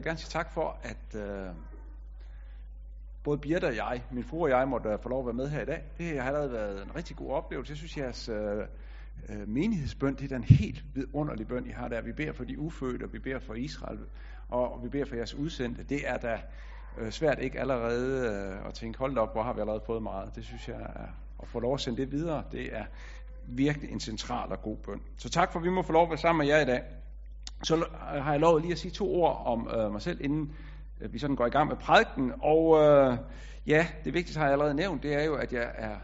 vil 0.00 0.08
gerne 0.08 0.18
sige 0.18 0.30
tak 0.30 0.52
for, 0.52 0.78
at 0.82 1.20
øh, 1.20 1.54
både 3.24 3.38
Birte 3.38 3.64
og 3.64 3.76
jeg, 3.76 4.02
min 4.10 4.24
fru 4.24 4.42
og 4.42 4.50
jeg, 4.50 4.68
måtte 4.68 4.88
øh, 4.88 4.98
få 5.02 5.08
lov 5.08 5.20
at 5.20 5.26
være 5.26 5.34
med 5.34 5.48
her 5.48 5.62
i 5.62 5.64
dag. 5.64 5.82
Det 5.98 6.20
har 6.20 6.26
allerede 6.26 6.52
været 6.52 6.82
en 6.82 6.96
rigtig 6.96 7.16
god 7.16 7.30
oplevelse. 7.30 7.70
Jeg 7.70 7.76
synes, 7.76 7.96
jeres 7.96 8.28
øh, 8.28 8.66
øh, 9.28 9.48
menighedsbøn, 9.48 10.14
det 10.14 10.32
er 10.32 10.36
en 10.36 10.44
helt 10.44 10.84
vidunderlig 10.94 11.48
bøn, 11.48 11.66
I 11.66 11.70
har 11.70 11.88
der. 11.88 12.00
Vi 12.00 12.12
beder 12.12 12.32
for 12.32 12.44
de 12.44 12.58
ufødte, 12.58 13.04
og 13.04 13.12
vi 13.12 13.18
beder 13.18 13.38
for 13.38 13.54
Israel, 13.54 13.98
og, 14.48 14.72
og 14.72 14.84
vi 14.84 14.88
beder 14.88 15.04
for 15.04 15.16
jeres 15.16 15.34
udsendte. 15.34 15.84
Det 15.84 16.08
er 16.08 16.16
da 16.16 16.40
øh, 16.98 17.10
svært 17.10 17.38
ikke 17.38 17.60
allerede 17.60 18.28
øh, 18.28 18.68
at 18.68 18.74
tænke, 18.74 18.98
hold 18.98 19.18
op, 19.18 19.32
hvor 19.32 19.42
har 19.42 19.52
vi 19.52 19.60
allerede 19.60 19.82
fået 19.86 20.02
meget. 20.02 20.34
Det 20.36 20.44
synes 20.44 20.68
jeg 20.68 20.76
er, 20.76 21.06
at 21.42 21.48
få 21.48 21.60
lov 21.60 21.74
at 21.74 21.80
sende 21.80 21.98
det 21.98 22.12
videre, 22.12 22.44
det 22.52 22.76
er 22.76 22.84
virkelig 23.46 23.90
en 23.90 24.00
central 24.00 24.52
og 24.52 24.62
god 24.62 24.76
bøn. 24.76 25.02
Så 25.16 25.30
tak 25.30 25.52
for, 25.52 25.58
at 25.58 25.64
vi 25.64 25.70
må 25.70 25.82
få 25.82 25.92
lov 25.92 26.02
at 26.02 26.10
være 26.10 26.18
sammen 26.18 26.46
med 26.46 26.54
jer 26.54 26.62
i 26.62 26.64
dag. 26.64 26.82
Så 27.62 27.76
øh, 27.76 28.22
har 28.22 28.30
jeg 28.30 28.40
lovet 28.40 28.62
lige 28.62 28.72
at 28.72 28.78
sige 28.78 28.90
to 28.90 29.14
ord 29.14 29.42
om 29.46 29.68
øh, 29.76 29.92
mig 29.92 30.02
selv, 30.02 30.24
inden 30.24 30.52
øh, 31.00 31.12
vi 31.12 31.18
sådan 31.18 31.36
går 31.36 31.46
i 31.46 31.50
gang 31.50 31.68
med 31.68 31.76
prædiken. 31.76 32.32
Og 32.42 32.78
øh, 32.82 33.18
ja, 33.66 33.86
det 34.04 34.14
vigtigste 34.14 34.38
har 34.38 34.46
jeg 34.46 34.52
allerede 34.52 34.74
nævnt, 34.74 35.02
det 35.02 35.14
er 35.14 35.24
jo, 35.24 35.34
at 35.34 35.52
jeg 35.52 35.72
er 35.74 35.96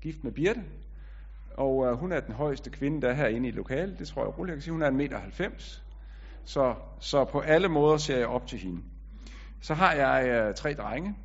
gift 0.00 0.24
med 0.24 0.32
Birte. 0.32 0.64
Og 1.56 1.86
øh, 1.86 1.92
hun 1.92 2.12
er 2.12 2.20
den 2.20 2.34
højeste 2.34 2.70
kvinde, 2.70 3.02
der 3.02 3.08
er 3.08 3.14
herinde 3.14 3.48
i 3.48 3.52
lokalet. 3.52 3.98
Det 3.98 4.08
tror 4.08 4.22
jeg 4.22 4.38
roligt, 4.38 4.50
jeg 4.50 4.56
kan 4.56 4.62
sige. 4.62 4.72
Hun 4.72 4.82
er 4.82 4.90
1,90 4.90 4.92
meter. 4.92 5.20
Så, 6.44 6.74
så 7.00 7.24
på 7.24 7.40
alle 7.40 7.68
måder 7.68 7.96
ser 7.96 8.18
jeg 8.18 8.26
op 8.26 8.46
til 8.46 8.58
hende. 8.58 8.82
Så 9.60 9.74
har 9.74 9.92
jeg 9.92 10.28
øh, 10.28 10.54
tre 10.54 10.74
drenge. 10.74 11.16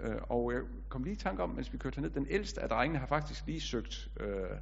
Øh, 0.00 0.16
og 0.22 0.52
jeg 0.52 0.60
kom 0.88 1.02
lige 1.02 1.14
i 1.14 1.16
tanke 1.18 1.42
om, 1.42 1.50
mens 1.50 1.72
vi 1.72 1.78
kørte 1.78 2.00
ned, 2.00 2.10
den 2.10 2.26
ældste 2.30 2.62
af 2.62 2.68
drengene 2.68 2.98
har 2.98 3.06
faktisk 3.06 3.46
lige 3.46 3.60
søgt 3.60 4.08
øh, 4.20 4.58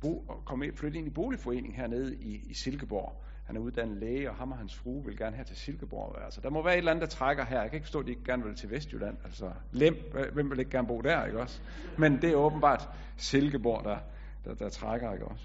bo, 0.00 0.26
at 0.30 0.44
komme 0.44 0.66
ind, 0.66 0.76
flytte 0.76 0.98
ind 0.98 1.06
i 1.06 1.10
boligforening 1.10 1.76
hernede 1.76 2.16
i, 2.16 2.42
i 2.46 2.54
Silkeborg. 2.54 3.24
Han 3.48 3.56
er 3.56 3.60
uddannet 3.60 3.96
læge, 3.96 4.30
og 4.30 4.36
ham 4.36 4.52
og 4.52 4.58
hans 4.58 4.74
frue 4.74 5.04
vil 5.04 5.16
gerne 5.16 5.36
her 5.36 5.44
til 5.44 5.56
Silkeborg. 5.56 6.22
Altså, 6.24 6.40
der 6.40 6.50
må 6.50 6.62
være 6.62 6.74
et 6.74 6.78
eller 6.78 6.90
andet, 6.90 7.02
der 7.02 7.16
trækker 7.16 7.44
her. 7.44 7.60
Jeg 7.60 7.70
kan 7.70 7.76
ikke 7.76 7.86
forstå, 7.86 8.00
at 8.00 8.06
de 8.06 8.10
ikke 8.10 8.24
gerne 8.24 8.44
vil 8.44 8.54
til 8.54 8.70
Vestjylland. 8.70 9.16
Altså, 9.24 9.50
Lem, 9.72 9.96
hvem 10.32 10.50
vil 10.50 10.58
ikke 10.58 10.70
gerne 10.70 10.88
bo 10.88 11.00
der, 11.00 11.24
ikke 11.24 11.40
også? 11.40 11.60
Men 11.98 12.22
det 12.22 12.30
er 12.30 12.34
åbenbart 12.34 12.88
Silkeborg, 13.16 13.84
der, 13.84 13.98
der, 14.44 14.54
der 14.54 14.68
trækker, 14.68 15.12
ikke 15.12 15.24
også? 15.24 15.44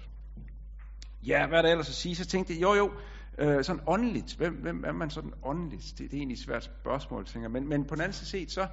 Ja, 1.26 1.46
hvad 1.46 1.58
er 1.58 1.62
der 1.62 1.70
ellers 1.70 1.88
at 1.88 1.94
sige? 1.94 2.16
Så 2.16 2.26
tænkte 2.26 2.54
jeg, 2.54 2.62
jo 2.62 2.74
jo, 2.74 2.92
øh, 3.38 3.64
sådan 3.64 3.82
åndeligt. 3.86 4.36
Hvem, 4.36 4.54
hvem 4.54 4.84
er 4.84 4.92
man 4.92 5.10
sådan 5.10 5.32
åndeligt? 5.42 5.94
Det, 5.98 5.98
det 5.98 6.12
er 6.12 6.18
egentlig 6.18 6.34
et 6.34 6.44
svært 6.44 6.64
spørgsmål, 6.64 7.24
tænker 7.26 7.44
jeg. 7.44 7.52
Men, 7.52 7.68
men 7.68 7.84
på 7.84 7.94
den 7.94 8.02
anden 8.02 8.14
side 8.14 8.28
set, 8.30 8.50
så... 8.50 8.66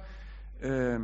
Øh, 0.60 1.00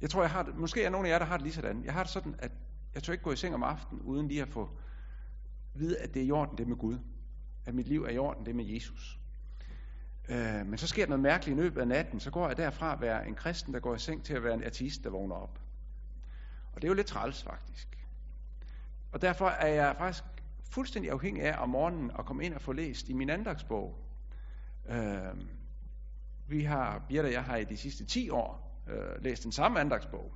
jeg 0.00 0.10
tror, 0.10 0.22
jeg 0.22 0.30
har 0.30 0.42
det, 0.42 0.56
måske 0.56 0.84
er 0.84 0.90
nogle 0.90 1.08
af 1.08 1.12
jer, 1.12 1.18
der 1.18 1.26
har 1.26 1.36
det 1.36 1.42
lige 1.42 1.54
sådan. 1.54 1.84
Jeg 1.84 1.92
har 1.92 2.02
det 2.02 2.12
sådan, 2.12 2.34
at 2.38 2.50
jeg 2.94 3.02
tør 3.02 3.12
ikke 3.12 3.24
gå 3.24 3.32
i 3.32 3.36
seng 3.36 3.54
om 3.54 3.62
aftenen, 3.62 4.02
uden 4.02 4.28
lige 4.28 4.42
at 4.42 4.48
få 4.48 4.70
vide, 5.78 5.98
at 5.98 6.14
det 6.14 6.22
er 6.22 6.26
i 6.26 6.30
orden, 6.30 6.58
det 6.58 6.68
med 6.68 6.76
Gud. 6.76 6.98
At 7.66 7.74
mit 7.74 7.88
liv 7.88 8.02
er 8.02 8.10
i 8.10 8.18
orden, 8.18 8.46
det 8.46 8.56
med 8.56 8.64
Jesus. 8.64 9.18
Øh, 10.28 10.66
men 10.66 10.78
så 10.78 10.86
sker 10.86 11.02
der 11.02 11.08
noget 11.08 11.22
mærkeligt 11.22 11.58
i 11.58 11.62
løbet 11.62 11.80
af 11.80 11.88
natten. 11.88 12.20
Så 12.20 12.30
går 12.30 12.48
jeg 12.48 12.56
derfra 12.56 12.92
at 12.92 13.00
være 13.00 13.28
en 13.28 13.34
kristen, 13.34 13.74
der 13.74 13.80
går 13.80 13.94
i 13.94 13.98
seng, 13.98 14.24
til 14.24 14.34
at 14.34 14.44
være 14.44 14.54
en 14.54 14.64
artist, 14.64 15.04
der 15.04 15.10
vågner 15.10 15.34
op. 15.34 15.60
Og 16.72 16.82
det 16.82 16.84
er 16.84 16.90
jo 16.90 16.94
lidt 16.94 17.06
træls, 17.06 17.42
faktisk. 17.42 18.08
Og 19.12 19.22
derfor 19.22 19.48
er 19.48 19.68
jeg 19.68 19.94
faktisk 19.98 20.24
fuldstændig 20.70 21.10
afhængig 21.10 21.42
af 21.42 21.62
om 21.62 21.68
morgenen 21.68 22.10
at 22.18 22.26
komme 22.26 22.44
ind 22.44 22.54
og 22.54 22.62
få 22.62 22.72
læst 22.72 23.08
i 23.08 23.12
min 23.12 23.30
andagsbog. 23.30 23.98
Øh, 24.88 25.46
vi 26.48 26.62
har, 26.62 27.04
Birte 27.08 27.26
og 27.26 27.32
jeg 27.32 27.44
har 27.44 27.56
i 27.56 27.64
de 27.64 27.76
sidste 27.76 28.04
10 28.04 28.30
år 28.30 28.82
øh, 28.88 29.22
læst 29.22 29.44
den 29.44 29.52
samme 29.52 29.80
andagsbog. 29.80 30.32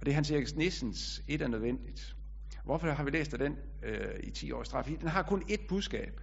Og 0.00 0.06
det 0.06 0.08
er 0.08 0.14
Hans 0.14 0.30
Erik 0.30 0.56
Nissens 0.56 1.22
Et 1.28 1.42
er 1.42 1.48
nødvendigt. 1.48 2.17
Hvorfor 2.64 2.90
har 2.90 3.04
vi 3.04 3.10
læst 3.10 3.32
af 3.32 3.38
den 3.38 3.56
øh, 3.82 4.20
i 4.22 4.30
10 4.30 4.52
års 4.52 4.66
straf? 4.66 4.84
Den 5.00 5.08
har 5.08 5.22
kun 5.22 5.42
ét 5.50 5.66
budskab 5.68 6.20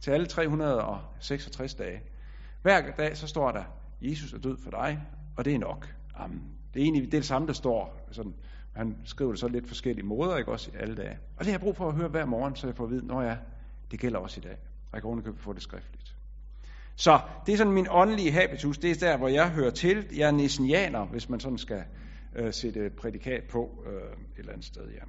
til 0.00 0.10
alle 0.10 0.26
366 0.26 1.74
dage. 1.74 2.02
Hver 2.62 2.90
dag 2.96 3.16
så 3.16 3.26
står 3.26 3.52
der, 3.52 3.64
Jesus 4.00 4.32
er 4.32 4.38
død 4.38 4.58
for 4.58 4.70
dig, 4.70 5.02
og 5.36 5.44
det 5.44 5.54
er 5.54 5.58
nok. 5.58 5.94
Amen. 6.14 6.42
Det 6.74 6.80
er 6.80 6.84
egentlig 6.84 7.02
det, 7.02 7.14
er 7.14 7.20
det 7.20 7.26
samme, 7.26 7.48
der 7.48 7.52
står. 7.52 8.08
Sådan, 8.10 8.34
han 8.72 8.96
skriver 9.04 9.30
det 9.30 9.40
så 9.40 9.48
lidt 9.48 9.68
forskellige 9.68 10.06
måder, 10.06 10.36
ikke 10.36 10.52
også 10.52 10.70
alle 10.78 10.96
dage. 10.96 11.18
Og 11.36 11.38
det 11.38 11.46
har 11.46 11.52
jeg 11.52 11.60
brug 11.60 11.76
for 11.76 11.88
at 11.88 11.94
høre 11.94 12.08
hver 12.08 12.24
morgen, 12.24 12.56
så 12.56 12.66
jeg 12.66 12.76
får 12.76 12.84
at 12.84 12.90
vide, 12.90 13.06
når 13.06 13.22
jeg, 13.22 13.38
det 13.90 14.00
gælder 14.00 14.18
også 14.18 14.40
i 14.40 14.42
dag. 14.42 14.56
Og 14.90 14.92
jeg 14.92 15.02
kan 15.02 15.10
underkøbe 15.10 15.38
få 15.38 15.52
det 15.52 15.62
skriftligt. 15.62 16.16
Så 16.96 17.20
det 17.46 17.52
er 17.52 17.56
sådan 17.56 17.72
min 17.72 17.86
åndelige 17.90 18.32
habitus, 18.32 18.78
det 18.78 18.90
er 18.90 19.08
der, 19.08 19.16
hvor 19.16 19.28
jeg 19.28 19.50
hører 19.50 19.70
til. 19.70 20.06
Jeg 20.16 20.26
er 20.26 20.32
nissenianer, 20.32 21.04
hvis 21.04 21.28
man 21.28 21.40
sådan 21.40 21.58
skal 21.58 21.84
øh, 22.36 22.52
sætte 22.52 22.90
prædikat 22.90 23.44
på 23.50 23.84
øh, 23.86 23.92
et 23.92 24.38
eller 24.38 24.52
andet 24.52 24.66
sted. 24.66 24.88
Ja. 24.90 25.04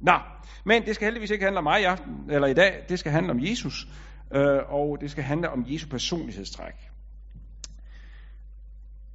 Nå, 0.00 0.18
men 0.64 0.86
det 0.86 0.94
skal 0.94 1.06
heldigvis 1.06 1.30
ikke 1.30 1.44
handle 1.44 1.58
om 1.58 1.64
mig 1.64 1.80
i 1.80 1.84
aften, 1.84 2.30
eller 2.30 2.48
i 2.48 2.54
dag. 2.54 2.84
Det 2.88 2.98
skal 2.98 3.12
handle 3.12 3.30
om 3.30 3.40
Jesus, 3.40 3.88
øh, 4.30 4.58
og 4.68 5.00
det 5.00 5.10
skal 5.10 5.24
handle 5.24 5.50
om 5.50 5.64
Jesu 5.68 5.88
personlighedstræk. 5.88 6.90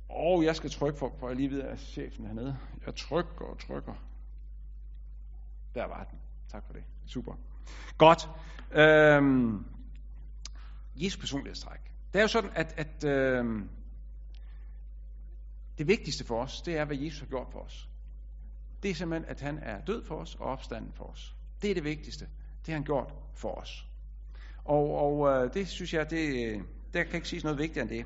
Og 0.10 0.44
jeg 0.44 0.56
skal 0.56 0.70
trykke 0.70 1.00
for, 1.00 1.14
for 1.20 1.28
jeg 1.28 1.36
lige 1.36 1.52
ved 1.52 1.62
at 1.62 1.80
chefen 1.80 2.26
hernede. 2.26 2.58
Jeg 2.86 2.96
trykker 2.96 3.46
og 3.46 3.60
trykker. 3.60 3.94
Der 5.76 5.86
var 5.86 6.04
den. 6.04 6.20
Tak 6.52 6.66
for 6.66 6.74
det. 6.74 6.84
Super. 7.08 7.34
Godt. 7.98 8.30
Øhm, 8.72 9.66
Jesu 10.96 11.20
personlighedstræk. 11.20 11.80
Det 12.14 12.20
er 12.20 12.24
jo 12.24 12.28
sådan, 12.28 12.52
at, 12.56 12.74
at 12.78 13.04
øhm, 13.04 13.70
det 15.78 15.88
vigtigste 15.88 16.26
for 16.26 16.42
os, 16.42 16.62
det 16.62 16.78
er, 16.78 16.86
hvad 16.86 16.98
Jesus 16.98 17.20
har 17.20 17.28
gjort 17.28 17.48
for 17.52 17.60
os. 17.60 17.90
Det 18.86 18.92
er 18.92 18.96
simpelthen, 18.96 19.30
at 19.30 19.42
han 19.42 19.60
er 19.62 19.82
død 19.82 20.04
for 20.04 20.16
os 20.16 20.36
og 20.36 20.46
opstanden 20.46 20.92
for 20.94 21.04
os. 21.04 21.36
Det 21.62 21.70
er 21.70 21.74
det 21.74 21.84
vigtigste. 21.84 22.26
Det 22.66 22.68
har 22.68 22.74
han 22.74 22.84
gjort 22.84 23.14
for 23.34 23.52
os. 23.52 23.88
Og, 24.66 24.98
og 24.98 25.30
øh, 25.30 25.54
det 25.54 25.68
synes 25.68 25.94
jeg, 25.94 26.10
det, 26.10 26.48
øh, 26.48 26.62
der 26.94 27.04
kan 27.04 27.16
ikke 27.16 27.28
siges 27.28 27.44
noget 27.44 27.60
vigtigere 27.60 27.82
end 27.82 27.90
det. 27.90 28.06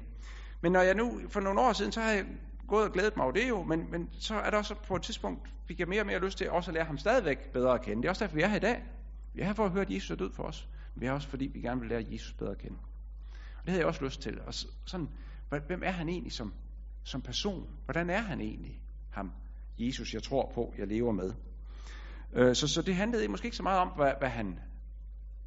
Men 0.61 0.71
når 0.71 0.81
jeg 0.81 0.95
nu, 0.95 1.21
for 1.29 1.39
nogle 1.39 1.61
år 1.61 1.73
siden, 1.73 1.91
så 1.91 2.01
har 2.01 2.11
jeg 2.11 2.25
gået 2.67 2.85
og 2.85 2.93
glædet 2.93 3.17
mig 3.17 3.23
over 3.23 3.33
det 3.33 3.49
jo, 3.49 3.63
men, 3.63 3.91
men 3.91 4.09
så 4.19 4.35
er 4.35 4.49
der 4.49 4.57
også 4.57 4.75
på 4.75 4.95
et 4.95 5.01
tidspunkt, 5.01 5.49
fik 5.65 5.79
jeg 5.79 5.87
mere 5.87 6.01
og 6.01 6.05
mere 6.05 6.19
lyst 6.19 6.37
til 6.37 6.49
også 6.49 6.71
at 6.71 6.75
lære 6.75 6.85
ham 6.85 6.97
stadigvæk 6.97 7.51
bedre 7.51 7.73
at 7.73 7.81
kende. 7.81 8.01
Det 8.01 8.07
er 8.07 8.09
også 8.09 8.23
derfor, 8.23 8.35
vi 8.35 8.41
er 8.41 8.47
her 8.47 8.57
i 8.57 8.59
dag. 8.59 8.83
Vi 9.33 9.41
er 9.41 9.45
her 9.45 9.53
for 9.53 9.65
at 9.65 9.71
høre, 9.71 9.81
at 9.81 9.91
Jesus 9.91 10.11
er 10.11 10.15
død 10.15 10.31
for 10.33 10.43
os. 10.43 10.67
Men 10.95 11.01
vi 11.01 11.05
er 11.05 11.11
også 11.11 11.27
fordi, 11.27 11.47
vi 11.47 11.61
gerne 11.61 11.81
vil 11.81 11.89
lære 11.89 12.05
Jesus 12.11 12.33
bedre 12.33 12.51
at 12.51 12.57
kende. 12.57 12.77
Og 13.57 13.65
det 13.65 13.69
havde 13.69 13.79
jeg 13.79 13.87
også 13.87 14.05
lyst 14.05 14.21
til. 14.21 14.41
Og 14.41 14.53
sådan, 14.85 15.09
hvem 15.67 15.83
er 15.83 15.91
han 15.91 16.09
egentlig 16.09 16.33
som, 16.33 16.53
som 17.03 17.21
person? 17.21 17.69
Hvordan 17.85 18.09
er 18.09 18.21
han 18.21 18.41
egentlig, 18.41 18.81
ham 19.09 19.31
Jesus, 19.79 20.13
jeg 20.13 20.23
tror 20.23 20.51
på, 20.55 20.73
jeg 20.77 20.87
lever 20.87 21.11
med? 21.11 21.33
Øh, 22.33 22.55
så, 22.55 22.67
så 22.67 22.81
det 22.81 22.95
handlede 22.95 23.27
måske 23.27 23.45
ikke 23.45 23.57
så 23.57 23.63
meget 23.63 23.79
om, 23.79 23.87
hvad, 23.87 24.11
hvad 24.19 24.29
han 24.29 24.59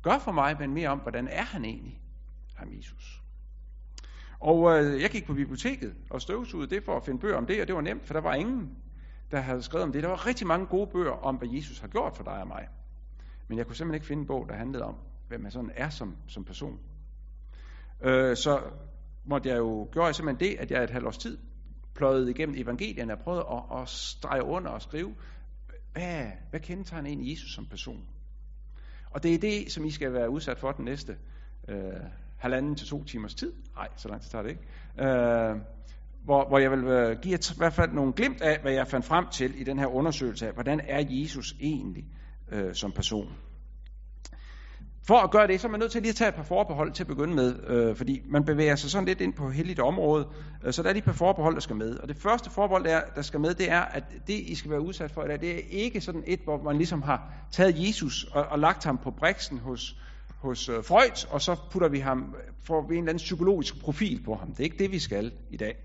gør 0.03 0.19
for 0.19 0.33
mig, 0.33 0.57
men 0.59 0.75
mere 0.75 0.89
om, 0.89 0.99
hvordan 0.99 1.29
er 1.29 1.43
han 1.43 1.65
egentlig, 1.65 2.01
ham 2.55 2.69
Jesus. 2.77 3.23
Og 4.41 4.79
øh, 4.79 5.03
jeg 5.03 5.11
gik 5.11 5.27
på 5.27 5.35
biblioteket 5.35 5.95
og 6.11 6.21
støvsugede 6.21 6.75
det 6.75 6.85
for 6.85 6.97
at 6.97 7.05
finde 7.05 7.21
bøger 7.21 7.37
om 7.37 7.47
det, 7.47 7.61
og 7.61 7.67
det 7.67 7.75
var 7.75 7.81
nemt, 7.81 8.07
for 8.07 8.15
der 8.15 8.21
var 8.21 8.35
ingen, 8.35 8.77
der 9.31 9.41
havde 9.41 9.63
skrevet 9.63 9.85
om 9.85 9.93
det. 9.93 10.03
Der 10.03 10.09
var 10.09 10.27
rigtig 10.27 10.47
mange 10.47 10.67
gode 10.67 10.91
bøger 10.93 11.11
om, 11.11 11.37
hvad 11.37 11.49
Jesus 11.49 11.79
har 11.79 11.89
gjort 11.89 12.17
for 12.17 12.25
dig 12.25 12.41
og 12.41 12.49
mig. 12.49 12.69
Men 13.49 13.59
jeg 13.59 13.67
kunne 13.67 13.77
simpelthen 13.77 13.95
ikke 13.95 14.07
finde 14.07 14.21
en 14.21 14.27
bog, 14.27 14.49
der 14.49 14.55
handlede 14.55 14.85
om, 14.85 14.95
hvem 15.29 15.41
man 15.41 15.51
sådan 15.51 15.73
er 15.75 15.89
som, 15.89 16.17
som 16.29 16.45
person. 16.45 16.79
Øh, 18.03 18.37
så 18.37 18.61
måtte 19.25 19.49
jeg 19.49 19.59
jo, 19.59 19.89
gjorde 19.93 20.07
jeg 20.07 20.15
simpelthen 20.15 20.51
det, 20.51 20.61
at 20.61 20.71
jeg 20.71 20.85
et 20.85 20.91
halvt 20.91 21.07
års 21.07 21.19
tid 21.19 21.39
pløjet 21.95 22.29
igennem 22.29 22.55
evangelierne 22.59 23.13
og 23.13 23.19
prøvet 23.19 23.45
at, 23.53 23.81
at 23.81 23.89
strege 23.89 24.45
under 24.45 24.71
og 24.71 24.83
skrive, 24.83 25.15
hvad, 25.93 26.27
hvad 26.51 26.61
kendetegner 26.61 27.11
en 27.11 27.31
Jesus 27.31 27.55
som 27.55 27.67
person? 27.67 28.09
Og 29.11 29.23
det 29.23 29.35
er 29.35 29.39
det, 29.39 29.73
som 29.73 29.85
I 29.85 29.91
skal 29.91 30.13
være 30.13 30.31
udsat 30.31 30.59
for 30.59 30.73
den 30.73 30.85
næste 30.85 31.17
øh, 31.69 31.77
halvanden 32.39 32.75
til 32.75 32.87
to 32.89 33.05
timers 33.05 33.35
tid. 33.35 33.53
Nej, 33.77 33.89
så 33.97 34.09
lang 34.09 34.23
tid 34.23 34.31
tager 34.31 34.43
det 34.43 34.51
ikke. 34.51 34.63
Øh, 34.99 35.57
hvor, 36.25 36.49
hvor 36.49 36.59
jeg 36.59 36.71
vil 36.71 36.85
øh, 36.85 37.21
give 37.23 37.35
i 37.35 37.57
hvert 37.57 37.73
fald 37.73 37.93
nogle 37.93 38.13
glimt 38.13 38.43
af, 38.43 38.61
hvad 38.63 38.73
jeg 38.73 38.87
fandt 38.87 39.07
frem 39.07 39.27
til 39.33 39.61
i 39.61 39.65
den 39.65 39.79
her 39.79 39.87
undersøgelse 39.87 40.47
af, 40.47 40.53
hvordan 40.53 40.81
er 40.81 41.05
Jesus 41.09 41.55
egentlig 41.61 42.05
øh, 42.53 42.75
som 42.75 42.93
person. 42.93 43.33
For 45.05 45.19
at 45.19 45.31
gøre 45.31 45.47
det, 45.47 45.61
så 45.61 45.67
er 45.67 45.71
man 45.71 45.81
nødt 45.81 45.93
til 45.93 46.03
lige 46.03 46.11
at 46.11 46.17
tage 46.17 46.29
et 46.29 46.35
par 46.35 46.43
forbehold 46.43 46.93
til 46.93 47.03
at 47.03 47.07
begynde 47.07 47.35
med, 47.35 47.55
øh, 47.67 47.97
fordi 47.97 48.23
man 48.29 48.45
bevæger 48.45 48.77
sig 48.77 48.91
sådan 48.91 49.07
lidt 49.07 49.21
ind 49.21 49.33
på 49.33 49.51
heldigt 49.51 49.81
område, 49.81 50.29
øh, 50.65 50.73
så 50.73 50.83
der 50.83 50.89
er 50.89 50.93
lige 50.93 50.99
et 50.99 51.05
par 51.05 51.13
forbehold, 51.13 51.55
der 51.55 51.61
skal 51.61 51.77
med. 51.77 51.97
Og 51.97 52.09
det 52.09 52.17
første 52.17 52.51
forbehold, 52.51 52.85
der, 52.85 53.01
der 53.15 53.23
skal 53.23 53.41
med, 53.41 53.55
det 53.55 53.71
er, 53.71 53.81
at 53.81 54.05
det, 54.27 54.35
I 54.35 54.55
skal 54.55 54.71
være 54.71 54.81
udsat 54.81 55.11
for, 55.11 55.23
det 55.23 55.55
er 55.55 55.61
ikke 55.71 56.01
sådan 56.01 56.25
et, 56.27 56.41
hvor 56.45 56.63
man 56.63 56.77
ligesom 56.77 57.03
har 57.03 57.33
taget 57.51 57.89
Jesus 57.89 58.25
og, 58.25 58.45
og 58.45 58.59
lagt 58.59 58.85
ham 58.85 58.99
på 58.99 59.11
briksen 59.11 59.59
hos, 59.59 59.97
hos 60.39 60.69
øh, 60.69 60.85
Freud, 60.85 61.27
og 61.31 61.43
så 61.43 61.57
putter 61.71 61.89
vi 61.89 61.99
ham, 61.99 62.35
får 62.65 62.87
vi 62.89 62.95
en 62.95 62.99
eller 62.99 63.11
anden 63.11 63.23
psykologisk 63.23 63.81
profil 63.81 64.23
på 64.25 64.35
ham. 64.35 64.49
Det 64.49 64.61
er 64.61 64.65
ikke 64.65 64.79
det, 64.79 64.93
vi 64.93 64.99
skal 64.99 65.33
i 65.51 65.57
dag. 65.57 65.77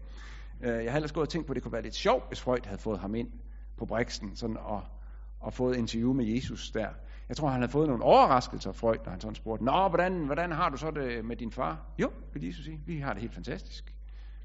Øh, 0.63 0.83
jeg 0.83 0.91
har 0.91 0.97
ellers 0.97 1.11
gået 1.11 1.27
og 1.27 1.29
tænkt 1.29 1.47
på, 1.47 1.51
at 1.51 1.55
det 1.55 1.63
kunne 1.63 1.73
være 1.73 1.83
lidt 1.83 1.95
sjovt, 1.95 2.27
hvis 2.27 2.41
Freud 2.41 2.65
havde 2.65 2.81
fået 2.81 2.99
ham 2.99 3.15
ind 3.15 3.27
på 3.77 3.85
briksen, 3.85 4.35
sådan 4.35 4.57
og, 4.57 4.81
og 5.39 5.53
fået 5.53 5.77
interview 5.77 6.13
med 6.13 6.25
Jesus 6.25 6.71
der. 6.71 6.87
Jeg 7.29 7.37
tror, 7.37 7.49
han 7.49 7.61
havde 7.61 7.71
fået 7.71 7.87
nogle 7.87 8.03
overraskelser, 8.03 8.71
Freud, 8.71 8.97
når 9.05 9.11
han 9.11 9.21
sådan 9.21 9.35
spurgte, 9.35 9.65
Nå, 9.65 9.87
hvordan, 9.87 10.25
hvordan 10.25 10.51
har 10.51 10.69
du 10.69 10.77
så 10.77 10.91
det 10.91 11.25
med 11.25 11.35
din 11.35 11.51
far? 11.51 11.85
Jo, 11.99 12.11
vil 12.33 12.45
Jesus 12.45 12.65
sige, 12.65 12.81
vi 12.85 12.99
har 12.99 13.13
det 13.13 13.21
helt 13.21 13.33
fantastisk. 13.33 13.93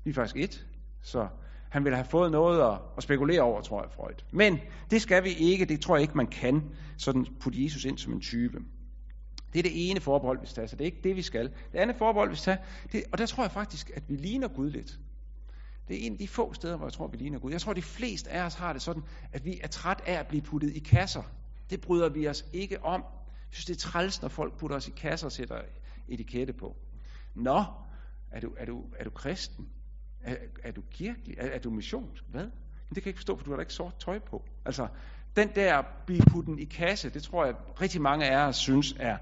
Vi 0.05 0.11
er 0.11 0.15
faktisk 0.15 0.37
et. 0.37 0.67
Så 1.03 1.29
han 1.69 1.85
ville 1.85 1.97
have 1.97 2.07
fået 2.07 2.31
noget 2.31 2.73
at, 2.73 2.79
at 2.97 3.03
spekulere 3.03 3.41
over, 3.41 3.61
tror 3.61 3.83
jeg, 3.83 3.91
Freud. 3.91 4.25
Men 4.31 4.59
det 4.91 5.03
skal 5.03 5.25
vi 5.25 5.29
ikke, 5.29 5.65
det 5.65 5.81
tror 5.81 5.97
jeg 5.97 6.03
ikke, 6.03 6.17
man 6.17 6.27
kan 6.27 6.63
sådan 6.97 7.27
putte 7.41 7.65
Jesus 7.65 7.85
ind 7.85 7.99
som 7.99 8.13
en 8.13 8.21
type. 8.21 8.59
Det 9.53 9.59
er 9.59 9.63
det 9.63 9.91
ene 9.91 10.01
forbehold, 10.01 10.41
vi 10.41 10.47
skal 10.47 10.55
tage, 10.55 10.69
så 10.69 10.77
det 10.77 10.81
er 10.81 10.87
ikke 10.87 11.01
det, 11.05 11.17
vi 11.17 11.23
skal. 11.23 11.51
Det 11.73 11.79
andet 11.79 11.97
forbehold, 11.97 12.31
vi 12.31 12.37
skal 12.37 12.57
tage, 12.57 12.67
det, 12.93 13.05
og 13.13 13.19
der 13.19 13.27
tror 13.27 13.45
jeg 13.45 13.51
faktisk, 13.51 13.91
at 13.95 14.03
vi 14.09 14.17
ligner 14.17 14.49
Gud 14.49 14.71
lidt. 14.71 14.99
Det 15.89 16.03
er 16.03 16.07
en 16.07 16.13
af 16.13 16.19
de 16.19 16.29
få 16.29 16.53
steder, 16.53 16.77
hvor 16.77 16.87
jeg 16.87 16.93
tror, 16.93 17.07
vi 17.07 17.17
ligner 17.17 17.39
Gud. 17.39 17.51
Jeg 17.51 17.61
tror, 17.61 17.73
de 17.73 17.83
fleste 17.83 18.31
af 18.31 18.47
os 18.47 18.55
har 18.55 18.73
det 18.73 18.83
sådan, 18.83 19.03
at 19.33 19.45
vi 19.45 19.61
er 19.63 19.67
træt 19.69 20.03
af 20.07 20.15
at 20.15 20.27
blive 20.27 20.43
puttet 20.43 20.77
i 20.77 20.79
kasser. 20.79 21.23
Det 21.73 21.81
bryder 21.81 22.09
vi 22.09 22.29
os 22.29 22.45
ikke 22.53 22.85
om. 22.85 23.01
Jeg 23.03 23.51
synes, 23.51 23.67
det 23.67 23.77
er 23.77 23.91
træls, 23.91 24.23
når 24.23 24.29
folk 24.29 24.59
putter 24.59 24.77
os 24.77 24.89
i 24.89 24.91
kasser 24.91 25.27
og 25.27 25.33
sætter 25.33 25.61
etikette 26.09 26.53
på. 26.53 26.77
Nå, 27.35 27.65
er 28.31 28.41
du, 28.41 28.55
er 28.57 28.65
du, 28.65 28.85
er 28.99 29.05
du 29.05 29.11
kristen? 29.11 29.69
Er, 30.23 30.37
er 30.63 30.73
du 30.73 30.83
kirkelig? 30.91 31.37
Er, 31.39 31.47
er 31.47 31.59
du 31.59 31.71
missionsk? 31.71 32.25
Hvad? 32.29 32.43
Men 32.43 32.95
det 32.95 32.95
kan 32.95 33.03
jeg 33.03 33.07
ikke 33.07 33.19
forstå, 33.19 33.37
for 33.37 33.45
du 33.45 33.51
har 33.51 33.57
da 33.57 33.61
ikke 33.61 33.73
sort 33.73 33.97
tøj 33.99 34.19
på. 34.19 34.45
Altså, 34.65 34.89
den 35.37 35.49
der 35.55 35.83
blive 36.07 36.23
puttet 36.31 36.59
i 36.59 36.65
kasse, 36.65 37.11
det 37.11 37.23
tror 37.23 37.45
jeg 37.45 37.55
rigtig 37.81 38.01
mange 38.01 38.31
af 38.31 38.47
os 38.47 38.57
synes 38.57 38.95
er, 38.99 39.19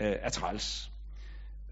øh, 0.00 0.16
er 0.20 0.28
træls. 0.28 0.92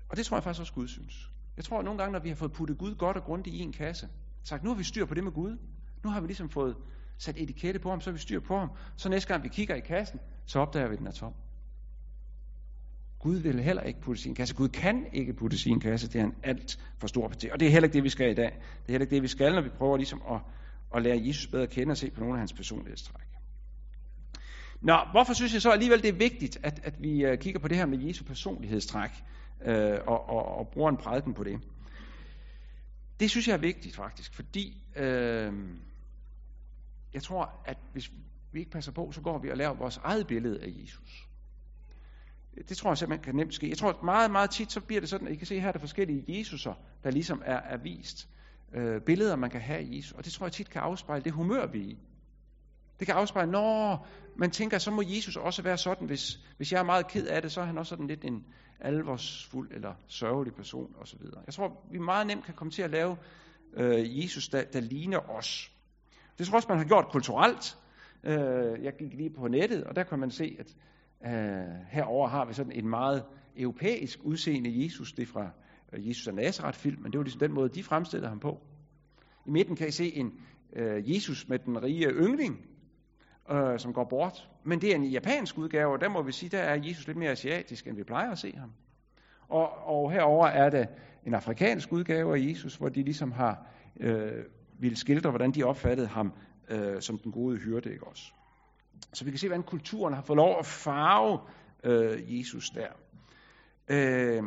Og 0.08 0.16
det 0.16 0.26
tror 0.26 0.36
jeg 0.36 0.44
faktisk 0.44 0.60
også 0.60 0.72
Gud 0.72 0.88
synes. 0.88 1.30
Jeg 1.56 1.64
tror 1.64 1.78
at 1.78 1.84
nogle 1.84 1.98
gange, 1.98 2.12
når 2.12 2.18
vi 2.18 2.28
har 2.28 2.36
fået 2.36 2.52
puttet 2.52 2.78
Gud 2.78 2.94
godt 2.94 3.16
og 3.16 3.24
grundigt 3.24 3.56
i 3.56 3.60
en 3.60 3.72
kasse, 3.72 4.08
sagt, 4.42 4.62
nu 4.62 4.70
har 4.70 4.76
vi 4.76 4.84
styr 4.84 5.04
på 5.04 5.14
det 5.14 5.24
med 5.24 5.32
Gud. 5.32 5.56
Nu 6.04 6.10
har 6.10 6.20
vi 6.20 6.26
ligesom 6.26 6.50
fået 6.50 6.76
sat 7.18 7.36
etikette 7.36 7.80
på 7.80 7.90
ham, 7.90 8.00
så 8.00 8.10
vi 8.10 8.18
styr 8.18 8.40
på 8.40 8.58
ham. 8.58 8.68
Så 8.96 9.08
næste 9.08 9.28
gang 9.28 9.44
vi 9.44 9.48
kigger 9.48 9.74
i 9.74 9.80
kassen, 9.80 10.20
så 10.46 10.58
opdager 10.58 10.88
vi, 10.88 10.92
at 10.92 10.98
den 10.98 11.06
er 11.06 11.12
tom. 11.12 11.34
Gud 13.18 13.36
vil 13.36 13.62
heller 13.62 13.82
ikke 13.82 14.00
putte 14.00 14.22
sin 14.22 14.34
kasse. 14.34 14.54
Gud 14.54 14.68
kan 14.68 15.06
ikke 15.12 15.32
putte 15.32 15.58
sin 15.58 15.80
kasse. 15.80 16.08
Det 16.08 16.20
er 16.20 16.24
en 16.24 16.34
alt 16.42 16.78
for 16.98 17.06
stor 17.06 17.28
parti. 17.28 17.48
Og 17.52 17.60
det 17.60 17.68
er 17.68 17.72
heller 17.72 17.86
ikke 17.86 17.94
det, 17.94 18.04
vi 18.04 18.08
skal 18.08 18.30
i 18.30 18.34
dag. 18.34 18.52
Det 18.52 18.88
er 18.88 18.92
heller 18.92 19.04
ikke 19.04 19.14
det, 19.14 19.22
vi 19.22 19.28
skal, 19.28 19.54
når 19.54 19.62
vi 19.62 19.68
prøver 19.68 19.96
ligesom 19.96 20.22
at, 20.30 20.40
at 20.96 21.02
lære 21.02 21.26
Jesus 21.26 21.46
bedre 21.46 21.62
at 21.62 21.70
kende 21.70 21.90
og 21.90 21.96
se 21.96 22.10
på 22.10 22.20
nogle 22.20 22.34
af 22.34 22.38
hans 22.38 22.52
personlighedstræk. 22.52 23.26
Nå, 24.80 24.96
hvorfor 25.10 25.34
synes 25.34 25.52
jeg 25.52 25.62
så 25.62 25.70
alligevel, 25.70 26.02
det 26.02 26.08
er 26.08 26.18
vigtigt, 26.18 26.58
at, 26.62 26.80
at 26.84 27.02
vi 27.02 27.24
øh, 27.24 27.38
kigger 27.38 27.60
på 27.60 27.68
det 27.68 27.76
her 27.76 27.86
med 27.86 27.98
Jesu 27.98 28.24
personlighedstræk 28.24 29.10
øh, 29.64 29.98
og, 30.06 30.28
og, 30.28 30.58
og 30.58 30.68
bruger 30.68 30.90
en 30.90 30.96
prædiken 30.96 31.34
på 31.34 31.44
det? 31.44 31.60
Det 33.20 33.30
synes 33.30 33.48
jeg 33.48 33.54
er 33.54 33.58
vigtigt 33.58 33.96
faktisk, 33.96 34.34
fordi 34.34 34.82
øh, 34.96 35.52
jeg 37.14 37.22
tror, 37.22 37.60
at 37.64 37.78
hvis 37.92 38.10
vi 38.52 38.58
ikke 38.58 38.70
passer 38.70 38.92
på, 38.92 39.12
så 39.12 39.20
går 39.20 39.38
vi 39.38 39.50
og 39.50 39.56
laver 39.56 39.74
vores 39.74 39.96
eget 39.96 40.26
billede 40.26 40.62
af 40.62 40.68
Jesus. 40.82 41.28
Det 42.68 42.76
tror 42.76 42.90
jeg 42.90 42.98
simpelthen 42.98 43.24
kan 43.24 43.34
nemt 43.34 43.54
ske. 43.54 43.68
Jeg 43.68 43.78
tror, 43.78 43.88
at 43.90 44.02
meget, 44.02 44.30
meget 44.30 44.50
tit, 44.50 44.72
så 44.72 44.80
bliver 44.80 45.00
det 45.00 45.08
sådan, 45.08 45.28
at 45.28 45.32
I 45.32 45.36
kan 45.36 45.46
se 45.46 45.60
her, 45.60 45.72
der 45.72 45.78
forskellige 45.78 46.38
Jesuser, 46.38 46.74
der 47.04 47.10
ligesom 47.10 47.42
er, 47.44 47.56
er 47.56 47.76
vist. 47.76 48.28
Øh, 48.74 49.00
billeder, 49.00 49.36
man 49.36 49.50
kan 49.50 49.60
have 49.60 49.78
af 49.78 49.88
Jesus. 49.90 50.12
Og 50.12 50.24
det 50.24 50.32
tror 50.32 50.46
jeg 50.46 50.52
tit 50.52 50.70
kan 50.70 50.80
afspejle 50.82 51.24
det 51.24 51.32
humør, 51.32 51.66
vi 51.66 51.80
er 51.80 51.84
i. 51.84 51.98
Det 52.98 53.06
kan 53.06 53.16
afspejle, 53.16 53.50
når 53.50 54.06
man 54.36 54.50
tænker, 54.50 54.78
så 54.78 54.90
må 54.90 55.02
Jesus 55.06 55.36
også 55.36 55.62
være 55.62 55.78
sådan, 55.78 56.06
hvis, 56.06 56.38
hvis 56.56 56.72
jeg 56.72 56.78
er 56.78 56.84
meget 56.84 57.08
ked 57.08 57.26
af 57.26 57.42
det, 57.42 57.52
så 57.52 57.60
er 57.60 57.64
han 57.64 57.78
også 57.78 57.90
sådan 57.90 58.06
lidt 58.06 58.24
en 58.24 58.44
alvorsfuld 58.80 59.72
eller 59.72 59.94
sørgelig 60.06 60.54
person 60.54 60.94
osv. 61.00 61.20
Jeg 61.46 61.54
tror, 61.54 61.86
vi 61.90 61.98
meget 61.98 62.26
nemt 62.26 62.44
kan 62.44 62.54
komme 62.54 62.70
til 62.70 62.82
at 62.82 62.90
lave 62.90 63.16
øh, 63.76 64.22
Jesus, 64.22 64.48
der, 64.48 64.64
der 64.64 64.80
ligner 64.80 65.18
os. 65.30 65.73
Det 66.38 66.46
tror 66.46 66.52
jeg 66.52 66.56
også, 66.56 66.68
man 66.68 66.78
har 66.78 66.84
gjort 66.84 67.08
kulturelt. 67.08 67.76
Øh, 68.24 68.84
jeg 68.84 68.92
gik 68.98 69.14
lige 69.14 69.30
på 69.30 69.48
nettet, 69.48 69.84
og 69.84 69.96
der 69.96 70.02
kan 70.02 70.18
man 70.18 70.30
se, 70.30 70.56
at 70.58 70.76
øh, 71.32 71.74
herover 71.88 72.28
har 72.28 72.44
vi 72.44 72.52
sådan 72.52 72.72
en 72.72 72.88
meget 72.88 73.24
europæisk 73.56 74.18
udseende 74.22 74.84
Jesus. 74.84 75.12
Det 75.12 75.22
er 75.22 75.26
fra 75.26 75.50
øh, 75.92 76.08
Jesus 76.08 76.28
af 76.28 76.34
Nazareth-film, 76.34 77.02
men 77.02 77.12
det 77.12 77.18
var 77.18 77.24
ligesom 77.24 77.40
den 77.40 77.52
måde, 77.52 77.68
de 77.68 77.82
fremstillede 77.82 78.28
ham 78.28 78.40
på. 78.40 78.60
I 79.46 79.50
midten 79.50 79.76
kan 79.76 79.88
I 79.88 79.90
se 79.90 80.16
en 80.16 80.32
øh, 80.72 81.14
Jesus 81.14 81.48
med 81.48 81.58
den 81.58 81.82
rige 81.82 82.10
yngling, 82.10 82.66
øh, 83.50 83.78
som 83.78 83.92
går 83.92 84.04
bort. 84.04 84.48
Men 84.64 84.80
det 84.80 84.90
er 84.90 84.94
en 84.94 85.04
japansk 85.04 85.58
udgave, 85.58 85.92
og 85.92 86.00
der 86.00 86.08
må 86.08 86.22
vi 86.22 86.32
sige, 86.32 86.50
der 86.50 86.62
er 86.62 86.74
Jesus 86.74 87.06
lidt 87.06 87.18
mere 87.18 87.30
asiatisk, 87.30 87.86
end 87.86 87.96
vi 87.96 88.04
plejer 88.04 88.30
at 88.30 88.38
se 88.38 88.56
ham. 88.56 88.72
Og, 89.48 89.68
og 89.86 90.12
herover 90.12 90.46
er 90.46 90.70
det 90.70 90.88
en 91.26 91.34
afrikansk 91.34 91.92
udgave 91.92 92.36
af 92.36 92.48
Jesus, 92.48 92.76
hvor 92.76 92.88
de 92.88 93.02
ligesom 93.02 93.32
har 93.32 93.66
øh, 94.00 94.44
ville 94.78 94.96
skildre, 94.96 95.30
hvordan 95.30 95.52
de 95.52 95.62
opfattede 95.62 96.08
ham 96.08 96.32
øh, 96.68 97.02
som 97.02 97.18
den 97.18 97.32
gode 97.32 97.56
hyrde, 97.58 97.92
ikke 97.92 98.06
også? 98.06 98.32
Så 99.12 99.24
vi 99.24 99.30
kan 99.30 99.38
se, 99.38 99.48
hvordan 99.48 99.62
kulturen 99.62 100.14
har 100.14 100.22
fået 100.22 100.36
lov 100.36 100.58
at 100.58 100.66
farve 100.66 101.40
øh, 101.84 102.38
Jesus 102.38 102.70
der. 102.70 102.88
Øh, 103.88 104.42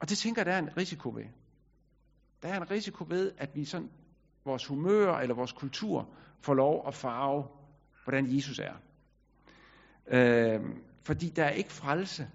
og 0.00 0.08
det 0.08 0.18
tænker 0.18 0.40
jeg, 0.40 0.46
der 0.46 0.52
er 0.52 0.58
en 0.58 0.76
risiko 0.76 1.10
ved. 1.10 1.24
Der 2.42 2.48
er 2.48 2.56
en 2.56 2.70
risiko 2.70 3.04
ved, 3.08 3.32
at 3.38 3.56
vi 3.56 3.64
sådan, 3.64 3.90
vores 4.44 4.66
humør 4.66 5.14
eller 5.14 5.34
vores 5.34 5.52
kultur 5.52 6.14
får 6.40 6.54
lov 6.54 6.84
at 6.88 6.94
farve, 6.94 7.44
hvordan 8.04 8.36
Jesus 8.36 8.58
er. 8.58 8.74
Øh, 10.06 10.60
fordi 11.02 11.28
der 11.28 11.44
er 11.44 11.50
ikke 11.50 11.72
frelse 11.72 12.30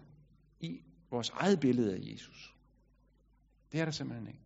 i 0.60 0.82
vores 1.12 1.30
eget 1.30 1.60
billede 1.60 1.94
af 1.96 2.00
Jesus. 2.02 2.56
Det 3.72 3.80
er 3.80 3.86
der 3.86 3.92
simpelthen 3.92 4.28
ikke. 4.28 4.45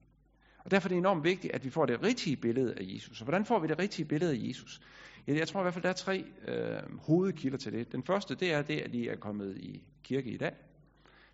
Og 0.66 0.72
derfor 0.72 0.88
er 0.88 0.90
det 0.90 0.98
enormt 0.98 1.24
vigtigt, 1.24 1.54
at 1.54 1.66
vi 1.66 1.70
får 1.70 1.86
det 1.86 2.04
rigtige 2.04 2.36
billede 2.36 2.74
af 2.74 2.84
Jesus. 2.84 3.22
Og 3.22 3.24
hvordan 3.26 3.46
får 3.46 3.60
vi 3.60 3.68
det 3.68 3.80
rigtige 3.80 4.06
billede 4.06 4.32
af 4.32 4.38
Jesus? 4.48 4.82
Ja, 5.28 5.34
jeg 5.34 5.48
tror 5.48 5.60
i 5.60 5.64
hvert 5.64 5.74
fald, 5.74 5.84
der 5.84 5.90
er 5.90 5.94
tre 5.94 6.26
øh, 6.48 7.00
hovedkilder 7.00 7.58
til 7.58 7.74
det. 7.74 7.92
Den 7.92 8.04
første, 8.04 8.36
det 8.36 8.54
er 8.54 8.62
det, 8.62 8.80
at 8.80 8.94
de 8.94 9.10
er 9.10 9.16
kommet 9.16 9.58
i 9.58 9.84
kirke 10.04 10.30
i 10.30 10.38
dag. 10.38 10.54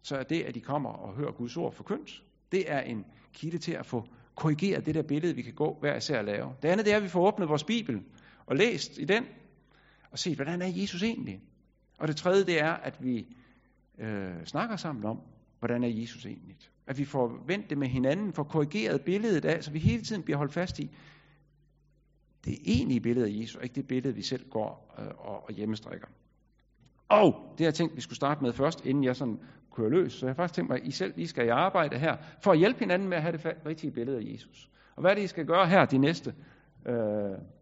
Så 0.02 0.18
er 0.18 0.24
det, 0.24 0.44
at 0.44 0.56
de 0.56 0.62
kommer 0.62 0.90
og 0.90 1.16
hører 1.16 1.32
Guds 1.32 1.58
ord 1.58 1.74
forkyndt. 1.74 2.24
Det 2.52 2.72
er 2.72 2.80
en 2.80 3.06
kilde 3.34 3.58
til 3.58 3.72
at 3.72 3.86
få 3.86 4.04
korrigeret 4.36 4.86
det 4.86 4.96
der 4.96 5.02
billede, 5.02 5.36
vi 5.36 5.42
kan 5.42 5.54
gå 5.54 5.78
hver 5.80 5.96
især 5.96 6.20
at 6.20 6.26
lave. 6.26 6.56
Det 6.62 6.70
andet, 6.70 6.86
det 6.86 6.94
er, 6.94 6.98
at 6.98 7.04
vi 7.04 7.08
får 7.08 7.28
åbnet 7.28 7.50
vores 7.50 7.64
Bibel 7.64 8.02
og 8.46 8.56
læst 8.56 8.98
i 8.98 9.06
den, 9.06 9.26
og 10.12 10.20
set, 10.20 10.36
hvordan 10.36 10.62
er 10.62 10.68
Jesus 10.68 11.04
egentlig? 11.04 11.42
Og 12.00 12.08
det 12.08 12.16
tredje, 12.16 12.46
det 12.46 12.62
er, 12.62 12.72
at 12.72 13.04
vi 13.04 13.26
øh, 14.00 14.46
snakker 14.46 14.76
sammen 14.76 15.06
om, 15.06 15.22
hvordan 15.66 15.84
er 15.84 15.88
Jesus 15.88 16.26
egentlig? 16.26 16.58
At 16.88 16.98
vi 16.98 17.06
får 17.06 17.44
vendt 17.48 17.70
det 17.70 17.78
med 17.78 17.88
hinanden, 17.88 18.34
får 18.34 18.44
korrigeret 18.44 19.02
billedet 19.02 19.46
af, 19.46 19.64
så 19.64 19.72
vi 19.72 19.80
hele 19.80 20.04
tiden 20.04 20.24
bliver 20.24 20.38
holdt 20.38 20.54
fast 20.54 20.80
i, 20.80 20.90
det 22.46 22.58
egentlige 22.66 23.00
billede 23.00 23.26
af 23.26 23.42
Jesus, 23.42 23.56
og 23.56 23.64
ikke 23.64 23.76
det 23.76 23.88
billede, 23.88 24.16
vi 24.16 24.22
selv 24.22 24.50
går 24.50 24.96
øh, 25.00 25.08
og, 25.18 25.44
og 25.44 25.54
hjemmestrikker. 25.54 26.08
Og 27.10 27.54
det 27.58 27.60
har 27.60 27.66
jeg 27.66 27.74
tænkt, 27.74 27.96
vi 27.96 28.02
skulle 28.02 28.16
starte 28.16 28.44
med 28.44 28.54
først, 28.54 28.86
inden 28.86 29.04
jeg 29.04 29.16
sådan 29.16 29.40
kører 29.76 29.90
løs. 29.90 30.14
Så 30.14 30.26
jeg 30.26 30.30
har 30.30 30.36
faktisk 30.36 30.56
tænkt 30.56 30.70
mig, 30.70 30.82
at 30.82 30.88
I 30.88 30.92
selv 30.92 31.14
lige 31.16 31.28
skal 31.28 31.46
i 31.46 31.50
arbejde 31.50 32.00
her, 32.00 32.18
for 32.44 32.52
at 32.52 32.58
hjælpe 32.58 32.80
hinanden 32.80 33.10
med 33.10 33.18
at 33.18 33.24
have 33.24 33.38
det 33.38 33.46
rigtige 33.66 33.92
billede 33.92 34.18
af 34.18 34.34
Jesus. 34.34 34.70
Og 34.96 35.02
hvad 35.02 35.12
er 35.12 35.16
det, 35.16 35.22
I 35.22 35.28
skal 35.28 35.46
gøre 35.46 35.68
her 35.68 35.86
de 35.86 35.98
næste 35.98 36.34
øh, 36.86 36.96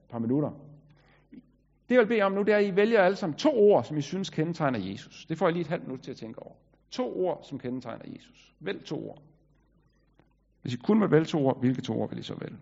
par 0.10 0.20
minutter? 0.20 0.50
Det 1.90 1.96
jeg 1.96 2.00
vil 2.00 2.08
bede 2.08 2.22
om 2.22 2.32
nu, 2.32 2.42
det 2.42 2.54
er, 2.54 2.58
at 2.58 2.66
I 2.66 2.76
vælger 2.76 3.02
alle 3.02 3.16
sammen 3.16 3.38
to 3.38 3.50
ord, 3.50 3.84
som 3.84 3.98
I 3.98 4.02
synes 4.02 4.30
kendetegner 4.30 4.80
Jesus. 4.80 5.26
Det 5.26 5.38
får 5.38 5.48
jeg 5.48 5.54
lige 5.54 5.62
et 5.62 5.68
halvt 5.68 5.84
minut 5.84 6.02
til 6.02 6.12
at 6.12 6.18
tænke 6.18 6.42
over. 6.44 6.56
To 6.94 7.26
ord, 7.26 7.44
som 7.44 7.60
kendetegner 7.60 8.06
Jesus. 8.16 8.54
Vælg 8.60 8.86
to 8.86 9.10
ord. 9.10 9.22
Hvis 10.62 10.74
I 10.74 10.78
kun 10.78 11.00
må 11.00 11.08
vælge 11.08 11.26
to 11.26 11.46
ord, 11.46 11.60
hvilke 11.60 11.82
to 11.82 12.02
ord 12.02 12.10
vil 12.10 12.20
I 12.20 12.24
så 12.24 12.36
vælge? 12.36 12.58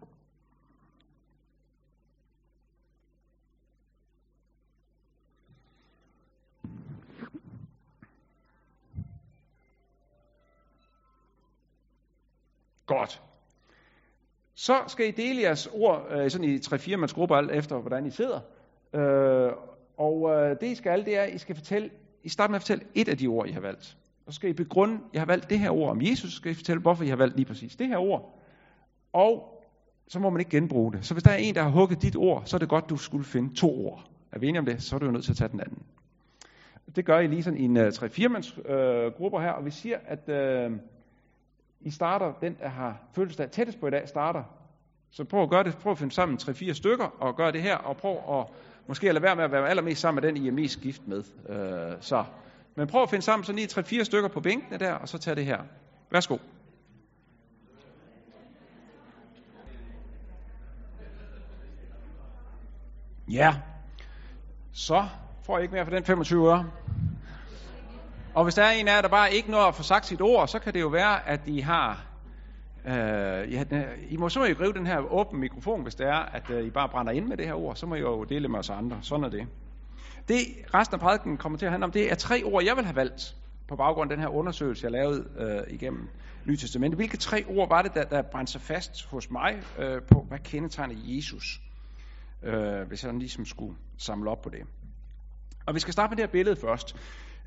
Godt. 12.85 13.21
Så 14.53 14.83
skal 14.87 15.07
I 15.07 15.11
dele 15.11 15.41
jeres 15.41 15.67
ord 15.67 16.07
øh, 16.11 16.31
sådan 16.31 16.49
i 16.49 16.57
3-4 16.57 16.95
mands 16.95 17.13
grupper 17.13 17.35
alt 17.35 17.51
efter, 17.51 17.79
hvordan 17.79 18.05
I 18.05 18.11
sidder. 18.11 18.39
Øh, 18.93 19.53
og 19.97 20.29
øh, 20.29 20.59
det 20.61 20.67
I 20.67 20.75
skal, 20.75 21.05
det 21.05 21.17
er, 21.17 21.21
at 21.21 21.33
I 21.33 21.37
skal 21.37 21.55
fortælle, 21.55 21.89
I 22.23 22.29
starter 22.29 22.51
med 22.51 22.55
at 22.55 22.61
fortælle 22.61 22.85
et 22.95 23.09
af 23.09 23.17
de 23.17 23.27
ord, 23.27 23.47
I 23.47 23.51
har 23.51 23.61
valgt. 23.61 23.97
Så 24.31 24.35
skal 24.35 24.49
I 24.49 24.53
begrunde, 24.53 24.99
jeg 25.13 25.21
har 25.21 25.25
valgt 25.25 25.49
det 25.49 25.59
her 25.59 25.69
ord 25.69 25.89
om 25.91 26.01
Jesus, 26.01 26.31
så 26.31 26.37
skal 26.37 26.51
I 26.51 26.55
fortælle, 26.55 26.81
hvorfor 26.81 27.03
jeg 27.03 27.11
har 27.11 27.17
valgt 27.17 27.35
lige 27.35 27.45
præcis 27.45 27.75
det 27.75 27.87
her 27.87 27.97
ord. 27.97 28.39
Og 29.13 29.63
så 30.07 30.19
må 30.19 30.29
man 30.29 30.39
ikke 30.39 30.51
genbruge 30.51 30.93
det. 30.93 31.05
Så 31.05 31.13
hvis 31.13 31.23
der 31.23 31.31
er 31.31 31.35
en, 31.35 31.55
der 31.55 31.63
har 31.63 31.69
hugget 31.69 32.01
dit 32.01 32.15
ord, 32.15 32.43
så 32.45 32.57
er 32.57 32.59
det 32.59 32.69
godt, 32.69 32.89
du 32.89 32.97
skulle 32.97 33.25
finde 33.25 33.55
to 33.55 33.87
ord. 33.87 34.03
Er 34.31 34.39
vi 34.39 34.47
enige 34.47 34.59
om 34.59 34.65
det, 34.65 34.83
så 34.83 34.95
er 34.95 34.99
du 34.99 35.05
jo 35.05 35.11
nødt 35.11 35.23
til 35.23 35.31
at 35.31 35.37
tage 35.37 35.49
den 35.49 35.59
anden. 35.59 35.83
Det 36.95 37.05
gør 37.05 37.19
I 37.19 37.27
lige 37.27 37.43
sådan 37.43 37.59
i 37.59 37.63
en 37.63 37.77
øh, 37.77 37.87
uh, 37.87 37.89
3-4 37.89 38.27
mands 38.27 38.57
uh, 38.57 38.63
grupper 39.17 39.39
øh, 39.39 39.45
her, 39.45 39.51
og 39.51 39.65
vi 39.65 39.71
siger, 39.71 39.97
at 40.05 40.69
uh, 40.69 40.77
i 41.81 41.91
starter, 41.91 42.33
den 42.41 42.57
der 42.61 42.67
har 42.67 42.97
fødselsdag 43.15 43.51
tættest 43.51 43.79
på 43.79 43.87
i 43.87 43.91
dag, 43.91 44.07
starter. 44.07 44.43
Så 45.09 45.23
prøv 45.23 45.43
at 45.43 45.49
gøre 45.49 45.63
det, 45.63 45.77
prøv 45.77 45.91
at 45.91 45.97
finde 45.97 46.13
sammen 46.13 46.37
3-4 46.41 46.73
stykker, 46.73 47.05
og 47.19 47.35
gør 47.35 47.51
det 47.51 47.61
her, 47.61 47.75
og 47.75 47.97
prøv 47.97 48.39
at 48.39 48.45
måske 48.87 49.07
at 49.07 49.13
lade 49.13 49.23
være 49.23 49.35
med 49.35 49.43
at 49.43 49.51
være 49.51 49.69
allermest 49.69 50.01
sammen 50.01 50.21
med 50.23 50.31
den, 50.31 50.43
I 50.43 50.47
er 50.47 50.51
mest 50.51 50.81
gift 50.81 51.07
med. 51.07 51.23
Uh, 51.49 51.97
så. 52.01 52.23
Men 52.75 52.87
prøv 52.87 53.03
at 53.03 53.09
finde 53.09 53.25
sammen 53.25 53.43
sådan 53.43 53.55
lige 53.55 54.01
3-4 54.01 54.03
stykker 54.03 54.29
på 54.29 54.39
bænkene 54.39 54.77
der, 54.77 54.93
og 54.93 55.09
så 55.09 55.17
tag 55.17 55.35
det 55.35 55.45
her. 55.45 55.59
Værsgo. 56.11 56.37
Ja, 63.31 63.55
så 64.71 65.07
får 65.43 65.57
jeg 65.57 65.63
ikke 65.63 65.73
mere 65.73 65.85
for 65.85 65.91
den 65.91 66.03
25 66.03 66.47
øre. 66.47 66.71
Og 68.33 68.43
hvis 68.43 68.55
der 68.55 68.63
er 68.63 68.71
en 68.71 68.87
af 68.87 68.95
jer, 68.95 69.01
der 69.01 69.09
bare 69.09 69.33
ikke 69.33 69.51
når 69.51 69.59
at 69.59 69.75
få 69.75 69.83
sagt 69.83 70.05
sit 70.05 70.21
ord, 70.21 70.47
så 70.47 70.59
kan 70.59 70.73
det 70.73 70.81
jo 70.81 70.87
være, 70.87 71.29
at 71.29 71.41
I 71.45 71.59
har... 71.59 72.05
Øh, 72.85 72.93
ja, 73.53 73.63
I 74.09 74.17
må 74.17 74.29
så 74.29 74.45
jo 74.45 74.55
gribe 74.57 74.79
den 74.79 74.87
her 74.87 74.99
åben 74.99 75.39
mikrofon, 75.39 75.81
hvis 75.83 75.95
det 75.95 76.07
er, 76.07 76.17
at 76.17 76.49
øh, 76.49 76.65
I 76.65 76.69
bare 76.69 76.89
brænder 76.89 77.11
ind 77.11 77.27
med 77.27 77.37
det 77.37 77.45
her 77.45 77.53
ord. 77.53 77.75
Så 77.75 77.85
må 77.85 77.95
I 77.95 77.99
jo 77.99 78.23
dele 78.23 78.47
med 78.47 78.59
os 78.59 78.69
andre. 78.69 78.97
Sådan 79.01 79.23
er 79.23 79.29
det. 79.29 79.47
Det 80.27 80.39
resten 80.73 80.95
af 80.95 80.99
prædiken 80.99 81.37
kommer 81.37 81.57
til 81.57 81.65
at 81.65 81.71
handle 81.71 81.83
om, 81.83 81.91
det 81.91 82.11
er 82.11 82.15
tre 82.15 82.43
ord, 82.43 82.63
jeg 82.63 82.75
vil 82.75 82.85
have 82.85 82.95
valgt 82.95 83.35
på 83.67 83.75
baggrund 83.75 84.11
af 84.11 84.17
den 84.17 84.23
her 84.23 84.33
undersøgelse, 84.33 84.83
jeg 84.83 84.91
lavede 84.91 85.25
øh, 85.37 85.73
igennem 85.73 86.09
Nye 86.45 86.57
Testamentet. 86.57 86.97
Hvilke 86.97 87.17
tre 87.17 87.45
ord 87.47 87.69
var 87.69 87.81
det, 87.81 87.93
der, 87.93 88.03
der 88.03 88.21
brændte 88.21 88.51
sig 88.51 88.61
fast 88.61 89.05
hos 89.05 89.31
mig 89.31 89.61
øh, 89.79 90.01
på, 90.01 90.25
hvad 90.27 90.39
kendetegner 90.39 90.95
Jesus? 90.97 91.61
Øh, 92.43 92.87
hvis 92.87 93.03
jeg 93.03 93.13
ligesom 93.13 93.45
skulle 93.45 93.75
samle 93.97 94.29
op 94.29 94.41
på 94.41 94.49
det. 94.49 94.59
Og 95.65 95.75
vi 95.75 95.79
skal 95.79 95.93
starte 95.93 96.11
med 96.11 96.17
det 96.17 96.25
her 96.25 96.31
billede 96.31 96.55
først. 96.55 96.95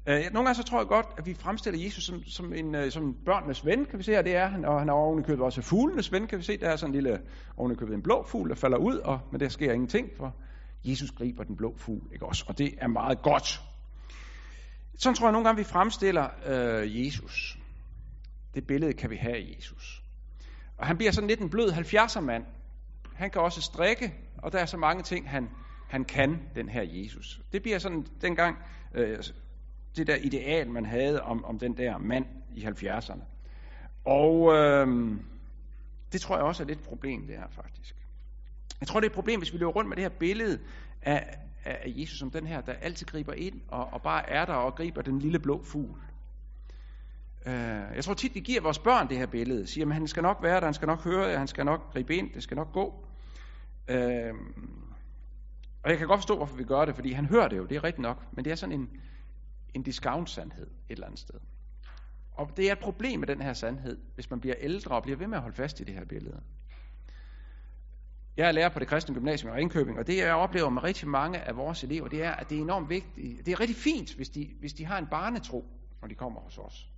Øh, 0.06 0.22
nogle 0.32 0.46
gange 0.46 0.54
så 0.54 0.62
tror 0.62 0.78
jeg 0.78 0.86
godt, 0.86 1.06
at 1.18 1.26
vi 1.26 1.34
fremstiller 1.34 1.84
Jesus 1.84 2.04
som, 2.04 2.24
som 2.24 2.52
en 2.52 2.74
øh, 2.74 2.90
som 2.90 3.16
børnenes 3.24 3.66
ven, 3.66 3.84
kan 3.84 3.98
vi 3.98 4.04
se, 4.04 4.18
og 4.18 4.24
det 4.24 4.36
er 4.36 4.46
han, 4.46 4.64
og 4.64 4.78
han 4.78 4.88
er 4.88 4.92
ovenikøbet 4.92 5.44
også 5.44 5.62
fuglenes 5.62 6.12
ven, 6.12 6.26
kan 6.26 6.38
vi 6.38 6.44
se, 6.44 6.56
der 6.56 6.68
er 6.68 6.76
sådan 6.76 6.90
en 6.90 6.94
lille, 6.94 7.20
ovenikøbet 7.56 7.94
en 7.94 8.02
blå 8.02 8.22
fugl, 8.22 8.48
der 8.48 8.54
falder 8.54 8.78
ud, 8.78 8.96
og, 8.96 9.20
men 9.30 9.40
der 9.40 9.48
sker 9.48 9.72
ingenting, 9.72 10.08
for 10.16 10.34
Jesus 10.84 11.10
griber 11.10 11.44
den 11.44 11.56
blå 11.56 11.74
fugl, 11.76 12.12
ikke 12.12 12.26
også? 12.26 12.44
Og 12.48 12.58
det 12.58 12.74
er 12.78 12.88
meget 12.88 13.22
godt. 13.22 13.62
Sådan 14.98 15.14
tror 15.16 15.26
jeg 15.26 15.32
nogle 15.32 15.48
gange, 15.48 15.58
vi 15.58 15.64
fremstiller 15.64 16.28
øh, 16.46 17.06
Jesus. 17.06 17.58
Det 18.54 18.66
billede 18.66 18.92
kan 18.92 19.10
vi 19.10 19.16
have 19.16 19.36
af 19.36 19.54
Jesus. 19.56 20.02
Og 20.78 20.86
han 20.86 20.96
bliver 20.96 21.12
sådan 21.12 21.28
lidt 21.28 21.40
en 21.40 21.50
blød 21.50 21.72
70'er 21.72 22.20
mand. 22.20 22.44
Han 23.14 23.30
kan 23.30 23.42
også 23.42 23.62
strikke, 23.62 24.14
og 24.38 24.52
der 24.52 24.58
er 24.58 24.66
så 24.66 24.76
mange 24.76 25.02
ting, 25.02 25.30
han, 25.30 25.50
han 25.88 26.04
kan, 26.04 26.42
den 26.54 26.68
her 26.68 26.82
Jesus. 26.82 27.40
Det 27.52 27.62
bliver 27.62 27.78
sådan 27.78 28.06
dengang 28.22 28.56
øh, 28.94 29.18
det 29.96 30.06
der 30.06 30.16
ideal, 30.16 30.70
man 30.70 30.86
havde 30.86 31.22
om, 31.22 31.44
om 31.44 31.58
den 31.58 31.76
der 31.76 31.98
mand 31.98 32.26
i 32.54 32.64
70'erne. 32.64 33.22
Og 34.04 34.54
øh, 34.54 34.86
det 36.12 36.20
tror 36.20 36.36
jeg 36.36 36.44
også 36.44 36.62
er 36.62 36.66
lidt 36.66 36.78
et 36.78 36.84
problem, 36.84 37.26
det 37.26 37.36
her 37.36 37.48
faktisk. 37.50 38.03
Jeg 38.84 38.88
tror, 38.88 39.00
det 39.00 39.06
er 39.06 39.10
et 39.10 39.14
problem, 39.14 39.40
hvis 39.40 39.52
vi 39.52 39.58
løber 39.58 39.72
rundt 39.72 39.88
med 39.88 39.96
det 39.96 40.04
her 40.04 40.08
billede 40.08 40.60
af, 41.02 41.38
af 41.64 41.82
Jesus 41.86 42.18
som 42.18 42.30
den 42.30 42.46
her, 42.46 42.60
der 42.60 42.72
altid 42.72 43.06
griber 43.06 43.32
ind 43.32 43.60
og, 43.68 43.92
og 43.92 44.02
bare 44.02 44.30
er 44.30 44.44
der 44.44 44.52
og 44.52 44.74
griber 44.74 45.02
den 45.02 45.18
lille 45.18 45.38
blå 45.38 45.62
fugl. 45.62 45.98
Uh, 47.46 47.52
jeg 47.96 48.04
tror 48.04 48.14
tit, 48.14 48.34
vi 48.34 48.40
giver 48.40 48.60
vores 48.60 48.78
børn 48.78 49.08
det 49.08 49.18
her 49.18 49.26
billede. 49.26 49.66
Siger, 49.66 49.86
at 49.86 49.94
han 49.94 50.08
skal 50.08 50.22
nok 50.22 50.42
være 50.42 50.60
der, 50.60 50.64
han 50.64 50.74
skal 50.74 50.86
nok 50.86 51.04
høre 51.04 51.30
det, 51.30 51.38
han 51.38 51.46
skal 51.46 51.64
nok 51.64 51.92
gribe 51.92 52.16
ind, 52.16 52.32
det 52.34 52.42
skal 52.42 52.56
nok 52.56 52.72
gå. 52.72 53.06
Uh, 53.88 54.38
og 55.82 55.90
jeg 55.90 55.98
kan 55.98 56.06
godt 56.06 56.20
forstå, 56.20 56.36
hvorfor 56.36 56.56
vi 56.56 56.64
gør 56.64 56.84
det, 56.84 56.94
fordi 56.94 57.12
han 57.12 57.26
hører 57.26 57.48
det 57.48 57.56
jo, 57.56 57.64
det 57.64 57.76
er 57.76 57.84
rigtigt 57.84 58.02
nok. 58.02 58.26
Men 58.32 58.44
det 58.44 58.50
er 58.50 58.56
sådan 58.56 58.80
en, 58.80 58.90
en 59.74 59.82
discount-sandhed 59.82 60.66
et 60.66 60.70
eller 60.88 61.06
andet 61.06 61.20
sted. 61.20 61.40
Og 62.32 62.50
det 62.56 62.68
er 62.68 62.72
et 62.72 62.78
problem 62.78 63.20
med 63.20 63.28
den 63.28 63.42
her 63.42 63.52
sandhed, 63.52 63.98
hvis 64.14 64.30
man 64.30 64.40
bliver 64.40 64.56
ældre 64.58 64.94
og 64.94 65.02
bliver 65.02 65.18
ved 65.18 65.26
med 65.26 65.36
at 65.36 65.42
holde 65.42 65.56
fast 65.56 65.80
i 65.80 65.84
det 65.84 65.94
her 65.94 66.04
billede. 66.04 66.40
Jeg 68.36 68.48
er 68.48 68.52
lærer 68.52 68.68
på 68.68 68.78
det 68.78 68.88
kristne 68.88 69.14
gymnasium 69.14 69.52
i 69.52 69.56
Ringkøbing, 69.56 69.98
og 69.98 70.06
det 70.06 70.16
jeg 70.16 70.34
oplever 70.34 70.68
med 70.68 70.82
rigtig 70.82 71.08
mange 71.08 71.38
af 71.40 71.56
vores 71.56 71.84
elever, 71.84 72.08
det 72.08 72.22
er, 72.22 72.32
at 72.32 72.50
det 72.50 72.58
er 72.58 72.62
enormt 72.62 72.88
vigtigt. 72.88 73.46
Det 73.46 73.52
er 73.52 73.60
rigtig 73.60 73.76
fint, 73.76 74.14
hvis 74.14 74.28
de, 74.28 74.50
hvis 74.60 74.72
de 74.72 74.84
har 74.84 74.98
en 74.98 75.06
barnetro, 75.06 75.64
når 76.00 76.08
de 76.08 76.14
kommer 76.14 76.40
hos 76.40 76.58
os. 76.58 76.90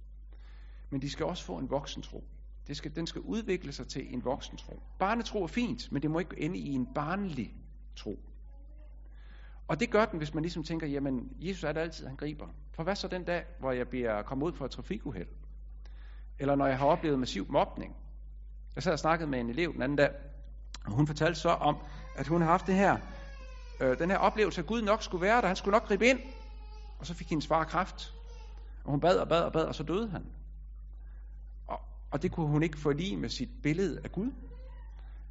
Men 0.91 1.03
de 1.03 1.11
skal 1.11 1.27
også 1.27 1.45
få 1.45 1.59
en 1.59 1.71
voksentro. 1.71 2.25
Det 2.67 2.77
skal, 2.77 2.97
den 2.97 3.07
skal 3.07 3.21
udvikle 3.21 3.73
sig 3.73 3.89
til 3.89 4.15
en 4.15 4.25
voksentro. 4.25 4.83
Barnetro 4.99 5.43
er 5.43 5.47
fint, 5.47 5.93
men 5.93 6.03
det 6.03 6.11
må 6.11 6.19
ikke 6.19 6.41
ende 6.41 6.59
i 6.59 6.73
en 6.73 6.87
barnlig 6.95 7.55
tro. 7.97 8.19
Og 9.69 9.81
det 9.81 9.91
gør 9.91 10.05
den, 10.05 10.19
hvis 10.19 10.35
man 10.35 10.43
ligesom 10.43 10.63
tænker, 10.65 10.87
jamen, 10.87 11.33
Jesus 11.41 11.65
er 11.65 11.73
det 11.73 11.81
altid, 11.81 12.07
han 12.07 12.17
griber. 12.17 12.49
For 12.73 12.83
hvad 12.83 12.97
så 12.97 13.09
den 13.09 13.25
dag, 13.25 13.45
hvor 13.59 13.73
jeg 13.73 13.89
bliver 13.89 14.23
kommet 14.23 14.47
ud 14.47 14.53
for 14.53 14.65
et 14.65 14.71
trafikuheld? 14.71 15.29
Eller 16.39 16.55
når 16.55 16.67
jeg 16.67 16.79
har 16.79 16.87
oplevet 16.87 17.19
massiv 17.19 17.47
mobning? 17.49 17.97
Jeg 18.75 18.83
sad 18.83 18.93
og 18.93 18.99
snakkede 18.99 19.31
med 19.31 19.41
en 19.41 19.51
elev 19.51 19.73
den 19.73 19.83
anden 19.83 19.97
dag, 19.97 20.11
og 20.87 20.93
hun 20.93 21.07
fortalte 21.07 21.41
så 21.41 21.49
om, 21.49 21.77
at 22.17 22.27
hun 22.27 22.41
har 22.41 22.49
haft 22.49 22.67
det 22.67 22.75
her, 22.75 22.97
øh, 23.81 23.99
den 23.99 24.11
her 24.11 24.19
oplevelse, 24.19 24.61
at 24.61 24.67
Gud 24.67 24.83
nok 24.83 25.03
skulle 25.03 25.23
være 25.23 25.41
der, 25.41 25.47
han 25.47 25.57
skulle 25.57 25.73
nok 25.73 25.89
gribe 25.89 26.07
ind. 26.07 26.19
Og 26.99 27.07
så 27.07 27.15
fik 27.15 27.31
hendes 27.31 27.47
far 27.47 27.65
kraft. 27.65 28.15
Og 28.85 28.91
hun 28.91 29.01
bad 29.01 29.17
og 29.17 29.29
bad 29.29 29.43
og 29.43 29.53
bad, 29.53 29.63
og 29.63 29.75
så 29.75 29.83
døde 29.83 30.09
han. 30.09 30.23
Og, 31.67 31.81
og 32.11 32.23
det 32.23 32.33
kunne 32.33 32.47
hun 32.47 32.63
ikke 32.63 32.79
få 32.79 32.93
lige 32.93 33.17
med 33.17 33.29
sit 33.29 33.49
billede 33.63 34.01
af 34.05 34.13
Gud. 34.13 34.31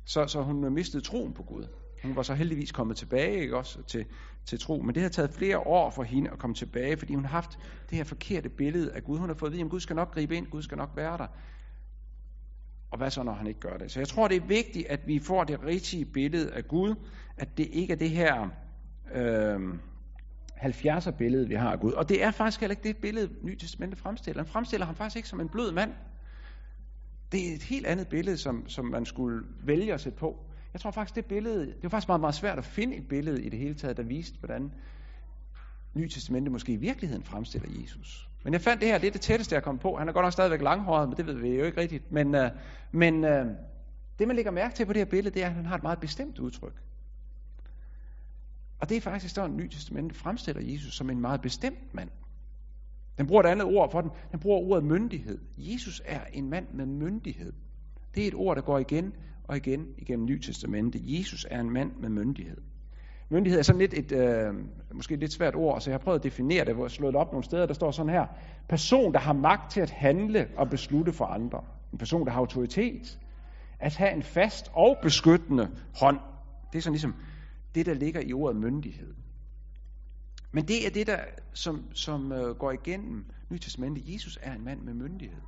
Så, 0.06 0.28
så 0.28 0.42
hun 0.42 0.64
øh, 0.64 0.72
mistede 0.72 1.04
troen 1.04 1.34
på 1.34 1.44
Gud. 1.44 1.68
Hun 2.04 2.16
var 2.16 2.24
så 2.24 2.34
heldigvis 2.34 2.72
kommet 2.72 2.98
tilbage 2.98 3.42
ikke 3.42 3.58
også, 3.58 3.84
til, 3.84 4.06
til 4.46 4.60
tro. 4.60 4.82
Men 4.82 4.96
det 4.96 5.04
har 5.04 5.10
taget 5.10 5.34
flere 5.34 5.60
år 5.60 5.90
for 5.90 6.04
hende 6.04 6.30
at 6.30 6.40
komme 6.40 6.54
tilbage, 6.54 6.98
fordi 6.98 7.16
hun 7.16 7.26
har 7.26 7.32
haft 7.32 7.60
det 7.90 7.98
her 7.98 8.04
forkerte 8.04 8.50
billede 8.50 8.92
af 8.92 9.04
Gud. 9.04 9.18
Hun 9.18 9.30
har 9.30 9.36
fået 9.36 9.50
at 9.50 9.54
vide, 9.54 9.64
at 9.64 9.70
Gud 9.70 9.80
skal 9.80 9.96
nok 9.96 10.14
gribe 10.14 10.36
ind, 10.36 10.48
Gud 10.48 10.62
skal 10.62 10.78
nok 10.78 10.90
være 10.96 11.18
der. 11.18 11.28
Og 12.96 13.00
hvad 13.00 13.12
så, 13.12 13.24
når 13.24 13.34
han 13.34 13.48
ikke 13.48 13.60
gør 13.60 13.78
det? 13.78 13.92
Så 13.92 14.00
jeg 14.00 14.08
tror, 14.08 14.28
det 14.28 14.38
er 14.38 14.46
vigtigt, 14.48 14.88
at 14.88 15.08
vi 15.08 15.20
får 15.20 15.44
det 15.44 15.64
rigtige 15.64 16.06
billede 16.06 16.54
af 16.54 16.68
Gud, 16.68 16.96
at 17.38 17.58
det 17.58 17.68
ikke 17.72 17.94
er 17.94 17.98
det 17.98 18.10
her 18.10 18.50
øh, 19.14 19.60
70'er 20.58 21.12
billede, 21.12 21.48
vi 21.48 21.56
har 21.56 21.72
af 21.72 21.80
Gud. 21.80 21.92
Og 21.92 22.10
det 22.10 22.24
er 22.24 22.32
faktisk 22.32 22.60
heller 22.60 22.76
ikke 22.76 22.88
det 22.88 22.98
billede, 22.98 23.30
Ny 23.42 23.56
Testamentet 23.56 24.00
fremstiller. 24.00 24.44
Han 24.44 24.52
fremstiller 24.52 24.86
ham 24.86 24.96
faktisk 24.96 25.16
ikke 25.16 25.30
som 25.30 25.40
en 25.40 25.50
blød 25.50 25.72
mand. 25.72 25.92
Det 27.32 27.50
er 27.50 27.56
et 27.56 27.64
helt 27.64 27.86
andet 27.86 28.08
billede, 28.08 28.38
som, 28.38 28.70
som 28.70 28.86
man 28.86 29.06
skulle 29.06 29.46
vælge 29.64 29.94
at 29.94 30.02
sætte 30.02 30.18
på. 30.18 30.46
Jeg 30.74 30.82
tror 30.82 30.92
faktisk, 30.92 31.16
det 31.16 31.26
billede, 31.26 31.66
det 31.66 31.84
var 31.84 31.90
faktisk 31.90 32.08
meget, 32.08 32.22
meget 32.22 32.36
svært 32.36 32.58
at 32.58 32.66
finde 32.66 32.96
et 32.96 33.08
billede 33.08 33.44
i 33.44 33.50
det 33.50 33.60
hele 33.60 33.76
taget, 33.76 33.98
der 33.98 34.04
viste, 34.04 34.38
hvordan 34.40 34.72
Ny 35.94 36.08
Testamentet 36.08 36.52
måske 36.52 36.74
i 36.74 36.78
virkeligheden 36.78 37.24
fremstiller 37.24 37.82
Jesus. 37.82 38.30
Men 38.46 38.54
jeg 38.54 38.62
fandt 38.62 38.82
det 38.82 38.90
her, 38.90 38.98
det 38.98 39.08
er 39.08 39.12
det 39.12 39.22
tætteste, 39.22 39.56
jeg 39.56 39.64
kom 39.64 39.78
på. 39.78 39.96
Han 39.98 40.10
er 40.10 40.14
godt 40.14 40.26
nok 40.26 40.34
stadigvæk 40.34 40.62
langhåret, 40.62 41.10
men 41.10 41.18
det 41.18 41.28
ved 41.28 41.34
vi 41.34 41.50
jo 41.50 41.66
ikke 41.66 41.82
rigtigt. 41.82 42.12
Men, 42.12 42.36
øh, 42.36 42.52
men 42.92 43.24
øh, 43.24 43.46
det, 44.20 44.28
man 44.28 44.36
lægger 44.36 44.52
mærke 44.52 44.76
til 44.76 44.86
på 44.86 44.94
det 44.94 45.00
her 45.00 45.06
billede, 45.06 45.34
det 45.34 45.44
er, 45.44 45.48
at 45.48 45.54
han 45.54 45.66
har 45.66 45.76
et 45.76 45.84
meget 45.84 46.00
bestemt 46.00 46.40
udtryk. 46.40 46.82
Og 48.80 48.90
det 48.90 48.98
er 48.98 49.02
faktisk 49.02 49.36
sådan, 49.36 49.52
at 49.52 49.58
Ny 49.58 50.14
fremstiller 50.14 50.62
Jesus 50.62 50.96
som 50.96 51.10
en 51.10 51.22
meget 51.22 51.42
bestemt 51.42 51.94
mand. 51.94 52.10
Den 53.18 53.28
bruger 53.28 53.44
et 53.44 53.48
andet 53.48 53.66
ord 53.66 53.92
for 53.92 54.02
den. 54.02 54.12
Den 54.32 54.40
bruger 54.40 54.60
ordet 54.60 54.84
myndighed. 54.84 55.40
Jesus 55.58 56.02
er 56.06 56.20
en 56.34 56.50
mand 56.50 56.68
med 56.74 56.86
myndighed. 56.86 57.54
Det 58.16 58.24
er 58.24 58.28
et 58.28 58.36
ord, 58.36 58.56
der 58.56 58.62
går 58.62 58.80
igen 58.80 59.14
og 59.44 59.58
igen 59.58 59.88
igennem 59.98 60.26
Ny 60.26 60.40
Testamentet. 60.40 61.02
Jesus 61.04 61.46
er 61.50 61.60
en 61.60 61.70
mand 61.70 61.92
med 61.96 62.10
myndighed. 62.10 62.58
Myndighed 63.30 63.60
er 63.60 63.64
sådan 63.64 63.80
lidt 63.80 63.94
et, 63.94 64.12
øh, 64.12 64.54
måske 64.94 65.14
et 65.14 65.20
lidt 65.20 65.34
svært 65.34 65.56
ord, 65.56 65.82
så 65.82 65.90
jeg 65.90 65.94
har 65.94 66.04
prøvet 66.04 66.20
at 66.20 66.24
definere 66.24 66.66
det, 66.66 66.76
hvor 66.76 66.84
jeg 66.84 66.92
slået 66.92 67.14
det 67.14 67.22
op 67.22 67.32
nogle 67.32 67.44
steder, 67.44 67.66
der 67.66 67.74
står 67.74 67.92
sådan 67.92 68.12
her. 68.12 68.26
Person, 68.70 69.14
der 69.14 69.20
har 69.20 69.34
magt 69.34 69.72
til 69.72 69.82
at 69.82 69.90
handle 69.90 70.48
og 70.58 70.70
beslutte 70.70 71.14
for 71.14 71.26
andre. 71.26 71.64
En 71.94 71.98
person, 71.98 72.26
der 72.26 72.32
har 72.32 72.40
autoritet. 72.40 73.20
At 73.80 73.96
have 73.96 74.12
en 74.12 74.24
fast 74.24 74.72
og 74.74 74.98
beskyttende 75.02 75.70
hånd. 76.00 76.20
Det 76.72 76.78
er 76.78 76.82
sådan 76.82 76.94
ligesom 76.94 77.16
det, 77.76 77.86
der 77.86 77.94
ligger 77.94 78.22
i 78.22 78.34
ordet 78.34 78.62
myndighed. 78.62 79.14
Men 80.52 80.68
det 80.68 80.88
er 80.88 80.90
det, 80.90 81.08
der 81.08 81.20
som, 81.54 81.86
som 81.94 82.32
øh, 82.32 82.56
går 82.56 82.72
igennem 82.72 83.26
Nytestamentet. 83.50 84.14
Jesus 84.14 84.40
er 84.42 84.54
en 84.54 84.66
mand 84.66 84.82
med 84.82 84.94
myndighed. 84.94 85.42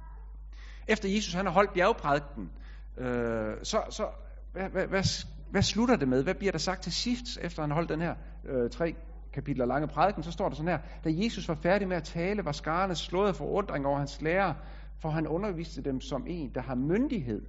Efter 0.87 1.09
Jesus 1.09 1.33
han 1.33 1.45
har 1.45 1.53
holdt 1.53 1.73
bjergprædiken, 1.73 2.49
øh, 2.97 3.55
så, 3.63 3.81
så 3.89 4.07
hvad, 4.53 4.69
hvad, 4.69 4.87
hvad, 4.87 5.03
hvad 5.51 5.61
slutter 5.61 5.95
det 5.95 6.07
med? 6.07 6.23
Hvad 6.23 6.35
bliver 6.35 6.51
der 6.51 6.59
sagt 6.59 6.83
til 6.83 6.91
sidst, 6.91 7.39
efter 7.41 7.61
han 7.61 7.71
holdt 7.71 7.89
den 7.89 8.01
her 8.01 8.15
øh, 8.45 8.69
tre 8.69 8.95
kapitler 9.33 9.65
lange 9.65 9.87
prædiken? 9.87 10.23
Så 10.23 10.31
står 10.31 10.49
der 10.49 10.55
sådan 10.55 10.71
her, 10.71 10.79
da 11.03 11.09
Jesus 11.23 11.47
var 11.47 11.55
færdig 11.55 11.87
med 11.87 11.97
at 11.97 12.03
tale, 12.03 12.45
var 12.45 12.51
skarne 12.51 12.95
slået 12.95 13.35
for 13.35 13.45
forundring 13.45 13.85
over 13.85 13.97
hans 13.97 14.21
lærer, 14.21 14.53
for 15.01 15.09
han 15.09 15.27
underviste 15.27 15.81
dem 15.81 16.01
som 16.01 16.23
en, 16.27 16.51
der 16.55 16.61
har 16.61 16.75
myndighed, 16.75 17.41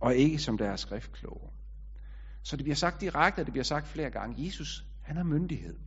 og 0.00 0.14
ikke 0.14 0.38
som 0.38 0.58
der 0.58 0.70
er 0.70 0.76
skriftkloge. 0.76 1.50
Så 2.42 2.56
det 2.56 2.64
bliver 2.64 2.76
sagt 2.76 3.00
direkte, 3.00 3.40
og 3.40 3.46
det 3.46 3.52
bliver 3.52 3.64
sagt 3.64 3.86
flere 3.86 4.10
gange. 4.10 4.46
Jesus, 4.46 4.84
han 5.02 5.16
har 5.16 5.24
myndighed. 5.24 5.78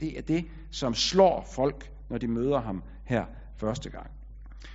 Det 0.00 0.18
er 0.18 0.22
det, 0.22 0.44
som 0.70 0.94
slår 0.94 1.48
folk, 1.54 1.92
når 2.10 2.18
de 2.18 2.28
møder 2.28 2.60
ham 2.60 2.82
her 3.04 3.24
første 3.56 3.90
gang. 3.90 4.10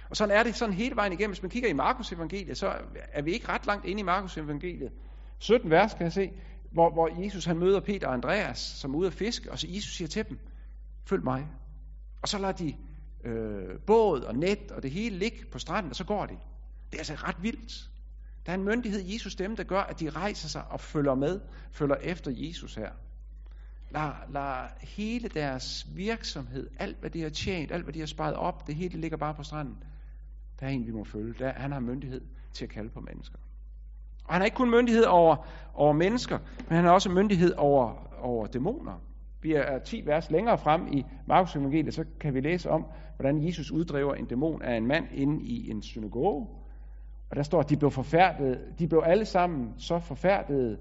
Og 0.10 0.16
sådan 0.16 0.38
er 0.38 0.44
det 0.44 0.56
sådan 0.56 0.74
hele 0.74 0.96
vejen 0.96 1.14
igennem. 1.14 1.32
Hvis 1.32 1.42
man 1.42 1.52
kigger 1.52 1.70
i 1.70 1.74
Markus 1.74 2.12
evangeliet, 2.12 2.58
så 2.58 2.74
er 3.14 3.22
vi 3.22 3.32
ikke 3.32 3.50
ret 3.50 3.66
langt 3.66 3.86
inde 3.86 4.00
i 4.00 4.04
Markus 4.04 4.38
evangeliet. 4.38 4.92
17 5.40 5.72
vers 5.72 5.94
kan 5.94 6.04
jeg 6.04 6.14
se, 6.14 6.32
hvor, 6.72 6.90
hvor 6.90 7.24
Jesus 7.24 7.46
han 7.46 7.58
møder 7.58 7.80
Peter 7.80 8.08
og 8.08 8.14
Andreas, 8.14 8.58
som 8.58 8.94
er 8.94 8.98
ude 8.98 9.08
at 9.08 9.14
fiske, 9.14 9.52
og 9.52 9.60
så 9.60 9.68
Jesus 9.70 9.96
siger 9.96 10.08
til 10.08 10.30
dem, 10.30 10.40
følg 11.06 11.24
mig. 11.24 11.48
Og 12.22 12.28
så 12.28 12.38
lader 12.38 12.54
de 12.54 12.76
øh, 13.24 13.80
båd 13.88 14.22
og 14.22 14.36
net 14.36 14.72
og 14.72 14.84
det 14.84 14.92
hele 14.92 15.18
ligge 15.18 15.46
på 15.52 15.60
stranden, 15.60 15.90
og 15.90 15.96
så 15.96 16.04
går 16.04 16.26
de. 16.26 16.38
Det 16.92 16.96
er 16.96 17.00
altså 17.00 17.14
ret 17.14 17.44
vildt. 17.44 17.90
Der 18.46 18.52
er 18.52 18.58
en 18.58 18.64
myndighed 18.64 19.00
i 19.00 19.14
Jesus 19.14 19.36
dem, 19.36 19.56
der 19.56 19.64
gør, 19.64 19.82
at 19.82 20.00
de 20.00 20.10
rejser 20.10 20.48
sig 20.50 20.64
og 20.70 20.80
følger 20.80 21.16
med, 21.16 21.40
følger 21.72 21.96
efter 21.96 22.32
Jesus 22.32 22.76
her. 22.76 22.92
Lad, 23.92 24.12
lad 24.30 24.68
hele 24.82 25.30
deres 25.30 25.88
virksomhed, 25.96 26.70
alt 26.80 27.00
hvad 27.00 27.10
de 27.10 27.22
har 27.22 27.30
tjent, 27.30 27.72
alt 27.72 27.84
hvad 27.84 27.94
de 27.94 28.00
har 28.00 28.06
sparet 28.06 28.36
op, 28.36 28.68
det 28.68 28.76
hele 28.76 29.02
ligger 29.02 29.18
bare 29.18 29.34
på 29.34 29.44
stranden. 29.44 29.84
Der 30.60 30.66
er 30.66 30.70
en, 30.70 30.86
vi 30.86 30.92
må 30.92 31.04
følge. 31.04 31.34
Der, 31.40 31.54
han 31.54 31.72
har 31.72 31.80
myndighed 31.80 32.22
til 32.54 32.66
at 32.66 32.72
kalde 32.72 32.90
på 32.90 33.00
mennesker. 33.00 33.38
Og 34.28 34.34
han 34.34 34.42
har 34.42 34.46
ikke 34.46 34.56
kun 34.56 34.72
myndighed 34.72 35.04
over, 35.04 35.36
over 35.74 35.94
mennesker, 35.94 36.38
men 36.70 36.76
han 36.76 36.86
har 36.86 36.92
også 36.92 37.10
myndighed 37.10 37.54
over, 37.58 38.08
over 38.22 38.48
dæmoner. 38.48 39.02
Vi 39.42 39.54
er 39.54 39.80
10 39.80 40.06
vers 40.06 40.32
længere 40.32 40.58
frem 40.58 40.88
i 40.92 41.06
Markus 41.26 41.56
evangeliet, 41.56 41.94
så 41.94 42.06
kan 42.20 42.34
vi 42.34 42.40
læse 42.40 42.70
om, 42.70 42.86
hvordan 43.16 43.46
Jesus 43.46 43.72
uddriver 43.72 44.14
en 44.14 44.26
dæmon 44.26 44.62
af 44.62 44.76
en 44.76 44.88
mand 44.88 45.06
inde 45.14 45.44
i 45.44 45.72
en 45.72 45.82
synagoge. 45.82 46.48
Og 47.30 47.36
der 47.36 47.44
står, 47.44 47.60
at 47.60 47.70
de 47.70 47.78
blev 47.78 47.92
forfærdet. 47.92 48.60
De 48.80 48.88
blev 48.88 49.04
alle 49.06 49.26
sammen 49.26 49.74
så 49.78 50.00
forfærdede, 50.00 50.78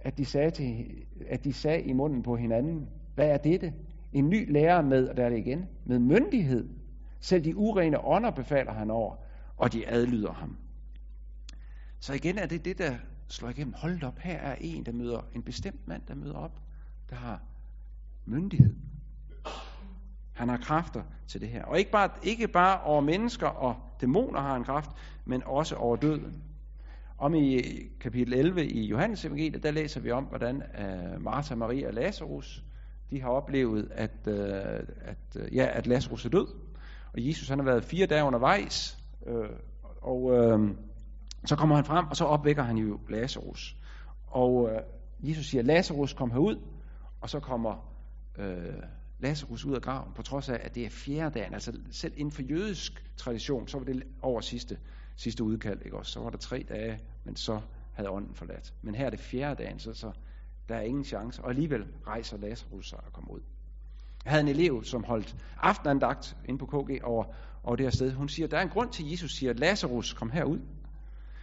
at 0.00 0.18
de 0.18 0.24
sagde, 0.24 0.50
til, 0.50 0.86
at 1.28 1.44
de 1.44 1.52
sagde 1.52 1.82
i 1.82 1.92
munden 1.92 2.22
på 2.22 2.36
hinanden, 2.36 2.88
hvad 3.14 3.28
er 3.28 3.36
dette? 3.36 3.72
En 4.12 4.28
ny 4.28 4.52
lærer 4.52 4.82
med, 4.82 5.08
og 5.08 5.16
der 5.16 5.24
er 5.24 5.28
det 5.28 5.38
igen, 5.38 5.66
med 5.84 5.98
myndighed, 5.98 6.68
Selv 7.20 7.44
de 7.44 7.56
urene 7.56 8.04
ånder 8.04 8.30
befaler 8.30 8.72
han 8.72 8.90
over, 8.90 9.14
og 9.56 9.72
de 9.72 9.88
adlyder 9.88 10.32
ham. 10.32 10.56
Så 12.00 12.12
igen 12.12 12.38
er 12.38 12.46
det 12.46 12.64
det, 12.64 12.78
der 12.78 12.94
slår 13.28 13.48
igennem. 13.48 13.74
Hold 13.74 14.02
op, 14.02 14.18
her 14.18 14.38
er 14.38 14.56
en, 14.60 14.86
der 14.86 14.92
møder 14.92 15.20
en 15.34 15.42
bestemt 15.42 15.88
mand, 15.88 16.02
der 16.08 16.14
møder 16.14 16.34
op, 16.34 16.60
der 17.10 17.16
har 17.16 17.40
myndighed. 18.24 18.74
Han 20.32 20.48
har 20.48 20.56
kræfter 20.56 21.02
til 21.28 21.40
det 21.40 21.48
her. 21.48 21.64
Og 21.64 21.78
ikke 21.78 21.90
bare, 21.90 22.10
ikke 22.22 22.48
bare 22.48 22.80
over 22.82 23.00
mennesker 23.00 23.46
og 23.46 23.76
dæmoner 24.00 24.40
har 24.40 24.52
han 24.52 24.64
kraft, 24.64 24.90
men 25.24 25.42
også 25.46 25.76
over 25.76 25.96
døden. 25.96 26.42
Om 27.18 27.34
i 27.34 27.62
kapitel 28.00 28.34
11 28.34 28.66
i 28.66 28.86
Johannes 28.86 29.24
evangeliet, 29.24 29.62
der 29.62 29.70
læser 29.70 30.00
vi 30.00 30.10
om, 30.10 30.24
hvordan 30.24 30.62
øh, 30.62 31.22
Martha, 31.22 31.54
Maria 31.54 31.88
og 31.88 31.94
Lazarus, 31.94 32.64
de 33.10 33.20
har 33.20 33.28
oplevet, 33.28 33.88
at, 33.90 34.26
øh, 34.26 34.44
at, 35.00 35.36
øh, 35.36 35.56
ja, 35.56 35.68
at 35.72 35.86
Lazarus 35.86 36.24
er 36.24 36.28
død. 36.28 36.46
Og 37.12 37.26
Jesus 37.26 37.48
han 37.48 37.58
har 37.58 37.64
været 37.64 37.84
fire 37.84 38.06
dage 38.06 38.24
undervejs, 38.24 38.98
uh, 39.20 39.46
og 40.00 40.22
uh, 40.22 40.70
så 41.46 41.56
kommer 41.56 41.76
han 41.76 41.84
frem, 41.84 42.06
og 42.06 42.16
så 42.16 42.24
opvækker 42.24 42.62
han 42.62 42.76
jo 42.76 43.00
Lazarus. 43.08 43.76
Og 44.26 44.70
øh, 44.72 44.80
Jesus 45.30 45.46
siger, 45.46 45.62
Lazarus 45.62 46.12
kom 46.12 46.30
herud, 46.30 46.56
og 47.20 47.30
så 47.30 47.40
kommer 47.40 47.92
øh, 48.38 48.82
Lazarus 49.18 49.64
ud 49.64 49.74
af 49.74 49.82
graven, 49.82 50.12
på 50.14 50.22
trods 50.22 50.48
af, 50.48 50.60
at 50.62 50.74
det 50.74 50.84
er 50.84 50.90
fjerde 50.90 51.38
dagen. 51.38 51.54
Altså 51.54 51.72
selv 51.90 52.12
inden 52.16 52.32
for 52.32 52.42
jødisk 52.42 53.04
tradition, 53.16 53.68
så 53.68 53.78
var 53.78 53.84
det 53.84 54.02
over 54.22 54.40
sidste, 54.40 54.78
sidste 55.16 55.44
udkald. 55.44 55.82
Ikke? 55.84 55.96
Også, 55.96 56.12
så 56.12 56.20
var 56.20 56.30
der 56.30 56.38
tre 56.38 56.66
dage, 56.68 57.00
men 57.24 57.36
så 57.36 57.60
havde 57.92 58.10
ånden 58.10 58.34
forladt. 58.34 58.74
Men 58.82 58.94
her 58.94 59.06
er 59.06 59.10
det 59.10 59.20
fjerde 59.20 59.62
dagen, 59.62 59.78
så, 59.78 59.94
så 59.94 60.12
der 60.68 60.74
er 60.76 60.80
ingen 60.80 61.04
chance. 61.04 61.42
Og 61.42 61.50
alligevel 61.50 61.86
rejser 62.06 62.36
Lazarus 62.36 62.88
sig 62.88 62.98
og 63.06 63.12
kommer 63.12 63.30
ud. 63.30 63.40
Jeg 64.24 64.30
havde 64.30 64.42
en 64.42 64.48
elev, 64.48 64.84
som 64.84 65.04
holdt 65.04 65.36
aftenandagt 65.56 66.36
inde 66.44 66.58
på 66.58 66.66
KG 66.66 67.04
over, 67.04 67.24
over 67.62 67.76
det 67.76 67.86
her 67.86 67.90
sted. 67.90 68.12
Hun 68.12 68.28
siger, 68.28 68.46
der 68.46 68.58
er 68.58 68.62
en 68.62 68.68
grund 68.68 68.92
til, 68.92 69.04
at 69.04 69.10
Jesus 69.10 69.32
siger, 69.32 69.50
at 69.50 69.58
Lazarus 69.58 70.12
kom 70.12 70.30
herud. 70.30 70.58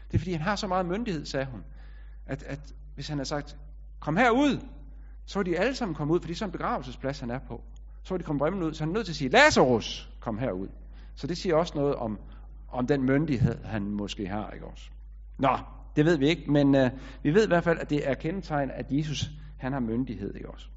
Det 0.08 0.14
er 0.14 0.20
fordi, 0.20 0.32
han 0.32 0.42
har 0.42 0.56
så 0.56 0.68
meget 0.68 0.86
myndighed, 0.86 1.26
sagde 1.26 1.46
hun, 1.46 1.64
at, 2.26 2.44
at 2.44 2.74
hvis 2.96 3.08
han 3.08 3.18
havde 3.18 3.30
sagt, 3.30 3.58
kom 4.00 4.18
herud, 4.18 4.60
så 5.26 5.40
var 5.40 5.44
de 5.44 5.58
alle 5.58 5.76
sammen 5.76 5.96
kommet 5.96 6.16
ud, 6.16 6.20
fordi 6.20 6.28
det 6.28 6.36
er 6.36 6.40
sådan 6.40 6.50
en 6.50 6.52
begravelsesplads, 6.52 7.20
han 7.20 7.30
er 7.30 7.40
på. 7.40 7.64
Så 8.04 8.14
var 8.14 8.18
de 8.18 8.24
kommet 8.24 8.40
bremmen 8.40 8.64
ud, 8.64 8.74
så 8.74 8.84
han 8.84 8.90
er 8.90 8.94
nødt 8.94 9.06
til 9.06 9.12
at 9.12 9.16
sige, 9.16 9.30
Lazarus, 9.30 10.10
kom 10.20 10.38
herud. 10.38 10.68
Så 11.16 11.28
det 11.28 11.38
siger 11.38 11.56
også 11.56 11.74
noget 11.76 11.96
om, 11.96 12.20
om 12.70 12.88
den 12.88 13.04
myndighed, 13.04 13.64
han 13.64 13.82
måske 13.92 14.28
har, 14.28 14.52
ikke 14.52 14.66
også? 14.66 14.90
Nå, 15.38 15.58
det 15.96 16.06
ved 16.06 16.18
vi 16.18 16.28
ikke, 16.28 16.52
men 16.52 16.76
øh, 16.76 16.92
vi 17.24 17.34
ved 17.34 17.44
i 17.44 17.48
hvert 17.48 17.64
fald, 17.64 17.80
at 17.80 17.90
det 17.90 18.10
er 18.10 18.14
kendetegn, 18.14 18.72
at 18.72 18.86
Jesus, 18.90 19.30
han 19.58 19.74
har 19.74 19.80
myndighed, 19.80 20.36
ikke 20.36 20.50
også? 20.50 20.68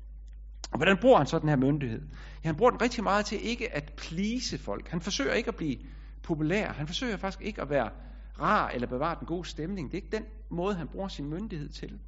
Og 0.73 0.79
hvordan 0.79 0.97
bruger 1.01 1.19
han 1.19 1.27
så 1.27 1.39
den 1.39 1.49
her 1.49 1.57
myndighed? 1.57 2.01
Ja, 2.45 2.49
han 2.49 2.57
bruger 2.57 2.71
den 2.71 2.83
rigtig 2.83 3.03
meget 3.03 3.27
til 3.27 3.39
ikke 3.49 3.77
at 3.77 3.93
plise 3.97 4.59
folk. 4.59 4.89
Han 4.89 5.01
forsøger 5.01 5.33
ikke 5.33 5.49
at 5.49 5.57
blive 5.57 5.77
populær. 6.23 6.73
Han 6.73 6.87
forsøger 6.87 7.17
faktisk 7.17 7.43
ikke 7.43 7.63
at 7.63 7.71
være 7.71 7.91
rar 8.41 8.69
eller 8.69 8.87
bevare 8.87 9.17
den 9.19 9.27
gode 9.27 9.49
stemning. 9.49 9.91
Det 9.93 9.99
er 9.99 10.03
ikke 10.03 10.17
den 10.17 10.25
måde, 10.51 10.75
han 10.75 10.89
bruger 10.89 11.09
sin 11.09 11.29
myndighed 11.29 11.69
til. 11.69 11.99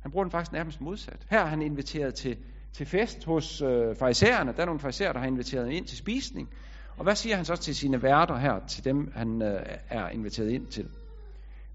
Han 0.00 0.10
bruger 0.10 0.24
den 0.24 0.30
faktisk 0.30 0.52
nærmest 0.52 0.80
modsat. 0.80 1.26
Her 1.30 1.40
er 1.40 1.46
han 1.46 1.62
inviteret 1.62 2.14
til, 2.14 2.36
til 2.72 2.86
fest 2.86 3.24
hos 3.24 3.62
øh, 3.62 3.96
farisæerne. 3.96 4.52
Der 4.52 4.62
er 4.62 4.66
nogle 4.66 4.80
farisæer, 4.80 5.12
der 5.12 5.20
har 5.20 5.26
inviteret 5.26 5.70
ind 5.70 5.86
til 5.86 5.98
spisning. 5.98 6.48
Og 6.96 7.04
hvad 7.04 7.14
siger 7.14 7.36
han 7.36 7.44
så 7.44 7.56
til 7.56 7.76
sine 7.76 8.02
værter 8.02 8.36
her, 8.36 8.66
til 8.66 8.84
dem 8.84 9.12
han 9.14 9.42
øh, 9.42 9.62
er 9.88 10.08
inviteret 10.08 10.50
ind 10.50 10.66
til? 10.66 10.88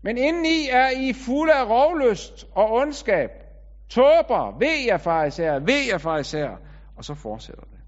Men 0.01 0.17
indeni 0.17 0.67
er 0.71 0.89
I 0.89 1.13
fulde 1.13 1.53
af 1.53 1.65
rovlyst 1.69 2.45
og 2.51 2.73
ondskab. 2.73 3.29
Tåber, 3.89 4.57
ved 4.59 4.85
jer 4.87 4.97
farisæer, 4.97 5.59
ved 5.59 5.85
jer 5.91 5.97
farisæer. 5.97 6.57
Og 6.95 7.05
så 7.05 7.13
fortsætter 7.13 7.63
det. 7.63 7.79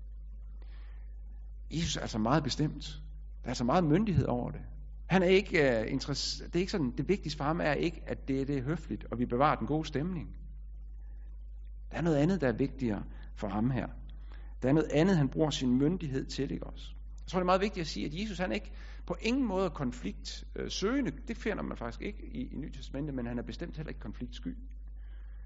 Jesus 1.71 1.95
er 1.97 2.01
altså 2.01 2.17
meget 2.17 2.43
bestemt. 2.43 2.85
Der 3.41 3.45
er 3.45 3.49
altså 3.49 3.63
meget 3.63 3.83
myndighed 3.83 4.25
over 4.25 4.51
det. 4.51 4.61
Han 5.07 5.23
er 5.23 5.27
ikke 5.27 5.79
øh, 5.79 5.81
uh, 5.81 5.91
interesseret. 5.91 6.53
Det 6.53 6.59
er 6.59 6.61
ikke 6.61 6.71
sådan, 6.71 6.93
det 6.97 7.07
vigtigste 7.07 7.37
for 7.37 7.43
ham 7.43 7.61
er 7.61 7.73
ikke, 7.73 8.01
at 8.05 8.27
det, 8.27 8.47
det 8.47 8.57
er 8.57 8.61
høfligt, 8.61 9.05
og 9.11 9.19
vi 9.19 9.25
bevarer 9.25 9.55
den 9.55 9.67
gode 9.67 9.85
stemning. 9.85 10.37
Der 11.91 11.97
er 11.97 12.01
noget 12.01 12.17
andet, 12.17 12.41
der 12.41 12.47
er 12.47 12.51
vigtigere 12.57 13.03
for 13.35 13.47
ham 13.47 13.69
her. 13.69 13.87
Der 14.61 14.69
er 14.69 14.73
noget 14.73 14.89
andet, 14.91 15.17
han 15.17 15.29
bruger 15.29 15.49
sin 15.49 15.77
myndighed 15.77 16.25
til, 16.25 16.51
ikke 16.51 16.67
også? 16.67 16.91
Jeg 17.21 17.27
tror, 17.27 17.39
det 17.39 17.43
er 17.43 17.45
meget 17.45 17.61
vigtigt 17.61 17.81
at 17.81 17.87
sige, 17.87 18.05
at 18.05 18.21
Jesus 18.21 18.37
han 18.37 18.51
er 18.51 18.55
ikke 18.55 18.71
på 19.05 19.15
ingen 19.21 19.47
måde 19.47 19.69
konfliktsøgende. 19.69 21.11
øh. 21.11 21.27
Det 21.27 21.37
finder 21.37 21.63
man 21.63 21.77
faktisk 21.77 22.01
ikke 22.01 22.25
i, 22.25 22.53
i 22.53 22.57
Nyt 22.57 22.73
Testamentet, 22.73 23.15
men 23.15 23.25
han 23.25 23.37
er 23.37 23.43
bestemt 23.43 23.77
heller 23.77 23.89
ikke 23.89 23.99
konfliktsky. 23.99 24.57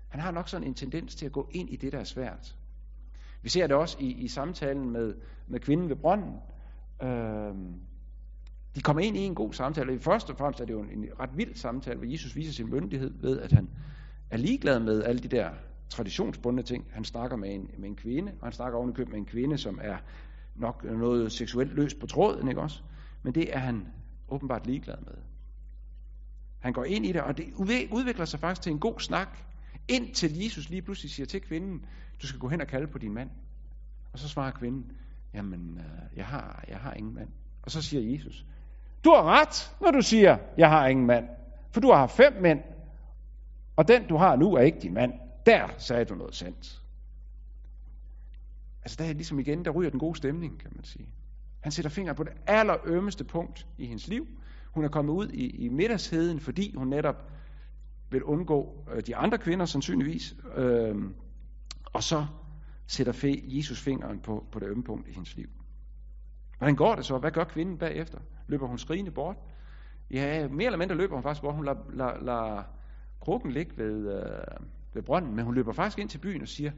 Han 0.08 0.22
har 0.22 0.32
nok 0.32 0.50
sådan 0.50 0.68
en 0.68 0.74
tendens 0.74 1.16
til 1.16 1.26
at 1.26 1.32
gå 1.32 1.50
ind 1.52 1.70
i 1.70 1.76
det, 1.76 1.92
der 1.92 2.00
er 2.00 2.04
svært. 2.04 2.56
Vi 3.42 3.50
ser 3.50 3.68
det 3.68 3.76
også 3.76 3.98
i, 4.00 4.12
i 4.12 4.28
samtalen 4.28 4.90
med, 4.90 5.16
med 5.48 5.60
kvinden 5.60 5.90
ved 5.90 5.96
brønden. 5.96 6.36
Øh, 7.04 7.56
de 8.76 8.82
kommer 8.82 9.02
ind 9.02 9.18
i 9.18 9.20
en 9.20 9.36
god 9.36 9.54
samtale, 9.54 9.94
og 9.94 10.02
først 10.02 10.30
og 10.30 10.38
fremmest 10.38 10.60
er 10.62 10.66
det 10.66 10.74
jo 10.74 10.82
en, 10.82 10.90
en 10.90 11.10
ret 11.20 11.38
vild 11.38 11.56
samtale, 11.56 11.98
hvor 11.98 12.12
Jesus 12.12 12.36
viser 12.36 12.54
sin 12.54 12.70
myndighed 12.70 13.14
ved, 13.22 13.40
at 13.40 13.52
han 13.52 13.70
er 14.30 14.38
ligeglad 14.38 14.80
med 14.80 15.04
alle 15.04 15.22
de 15.22 15.28
der 15.28 15.50
traditionsbundne 15.90 16.64
ting. 16.64 16.86
Han 16.92 17.04
snakker 17.04 17.38
med 17.38 17.56
en, 17.56 17.70
med 17.78 17.90
en 17.90 17.96
kvinde, 17.96 18.32
og 18.40 18.46
han 18.46 18.54
snakker 18.54 18.78
ovenikøb 18.78 19.10
med 19.10 19.18
en 19.18 19.26
kvinde, 19.26 19.58
som 19.58 19.80
er 19.82 19.98
nok 20.56 20.84
noget 20.84 21.32
seksuelt 21.32 21.74
løst 21.74 22.00
på 22.00 22.08
tråden, 22.08 22.48
ikke 22.48 22.62
også? 22.62 22.82
Men 23.24 23.36
det 23.36 23.56
er 23.56 23.60
han 23.60 23.88
åbenbart 24.30 24.68
ligeglad 24.68 24.98
med. 24.98 25.14
Han 26.60 26.74
går 26.74 26.84
ind 26.84 27.06
i 27.06 27.12
det, 27.12 27.22
og 27.22 27.38
det 27.38 27.54
udvikler 27.92 28.26
sig 28.26 28.40
faktisk 28.40 28.62
til 28.62 28.72
en 28.72 28.80
god 28.80 29.00
snak, 29.00 29.38
indtil 29.88 30.44
Jesus 30.44 30.70
lige 30.70 30.82
pludselig 30.82 31.12
siger 31.12 31.26
til 31.26 31.42
kvinden, 31.42 31.86
du 32.22 32.28
skal 32.28 32.40
gå 32.40 32.48
hen 32.48 32.62
og 32.62 32.68
kalde 32.68 32.88
på 32.88 32.98
din 32.98 33.14
mand. 33.14 33.30
Og 34.14 34.20
så 34.20 34.28
svarer 34.30 34.52
kvinden, 34.52 34.92
jamen, 35.34 35.78
øh, 35.78 36.18
jeg 36.18 36.26
har, 36.26 36.66
jeg 36.68 36.78
har 36.78 36.94
ingen 36.94 37.14
mand. 37.14 37.30
Og 37.64 37.72
så 37.72 37.82
siger 37.82 38.14
Jesus, 38.14 38.46
du 39.04 39.10
har 39.10 39.24
ret, 39.24 39.76
når 39.82 39.92
du 39.92 40.02
siger, 40.02 40.38
jeg 40.58 40.70
har 40.70 40.88
ingen 40.88 41.06
mand. 41.06 41.28
For 41.72 41.82
du 41.82 41.92
har 41.92 42.08
fem 42.08 42.34
mænd, 42.42 42.60
og 43.76 43.88
den 43.88 44.08
du 44.08 44.18
har 44.18 44.36
nu 44.36 44.54
er 44.54 44.62
ikke 44.62 44.80
din 44.80 44.94
mand. 44.94 45.14
Der 45.46 45.68
sagde 45.78 46.06
du 46.06 46.16
noget 46.16 46.36
sandt. 46.36 46.82
Altså 48.84 48.98
der 49.04 49.10
er 49.10 49.14
ligesom 49.14 49.40
igen, 49.40 49.66
der 49.66 49.72
ryger 49.72 49.90
den 49.90 50.00
gode 50.00 50.18
stemning, 50.18 50.60
kan 50.60 50.72
man 50.76 50.84
sige. 50.84 51.10
Han 51.60 51.72
sætter 51.72 51.90
fingeren 51.90 52.16
på 52.16 52.24
det 52.24 52.34
allerømmeste 52.48 53.24
punkt 53.24 53.68
i 53.78 53.86
hendes 53.86 54.08
liv. 54.08 54.28
Hun 54.72 54.84
er 54.84 54.90
kommet 54.90 55.14
ud 55.14 55.30
i, 55.30 55.66
i 55.66 55.70
middagsheden, 55.70 56.40
fordi 56.40 56.76
hun 56.76 56.88
netop 56.88 57.32
vil 58.10 58.24
undgå 58.24 58.86
øh, 58.94 59.02
de 59.08 59.16
andre 59.16 59.38
kvinder 59.38 59.66
sandsynligvis. 59.66 60.36
Øh, 60.56 60.96
og 61.94 62.04
så 62.04 62.26
sætter 62.88 63.14
fe, 63.14 63.44
Jesus 63.46 63.82
fingeren 63.82 64.20
på, 64.20 64.46
på 64.52 64.60
det 64.60 64.68
ømme 64.68 64.84
punkt 64.84 65.08
i 65.08 65.14
hendes 65.14 65.36
liv. 65.36 65.50
Hvordan 66.62 66.76
går 66.76 66.96
det 66.96 67.06
så? 67.06 67.18
Hvad 67.18 67.32
gør 67.32 67.44
kvinden 67.44 67.78
bagefter? 67.78 68.20
Løber 68.48 68.68
hun 68.68 68.78
skrigende 68.78 69.12
bort? 69.12 69.38
Ja, 70.12 70.48
mere 70.48 70.66
eller 70.66 70.78
mindre 70.78 70.96
løber 70.96 71.16
hun 71.16 71.24
faktisk 71.24 71.42
bort. 71.42 71.56
Hun 71.56 71.66
lader, 71.66 71.92
lader, 71.94 72.20
lader 72.24 72.64
krukken 73.20 73.52
ligge 73.52 73.78
ved, 73.78 74.16
øh, 74.16 74.66
ved 74.94 75.04
brønden, 75.04 75.36
men 75.36 75.46
hun 75.46 75.56
løber 75.56 75.74
faktisk 75.74 76.00
ind 76.00 76.10
til 76.10 76.18
byen 76.18 76.42
og 76.42 76.48
siger, 76.48 76.72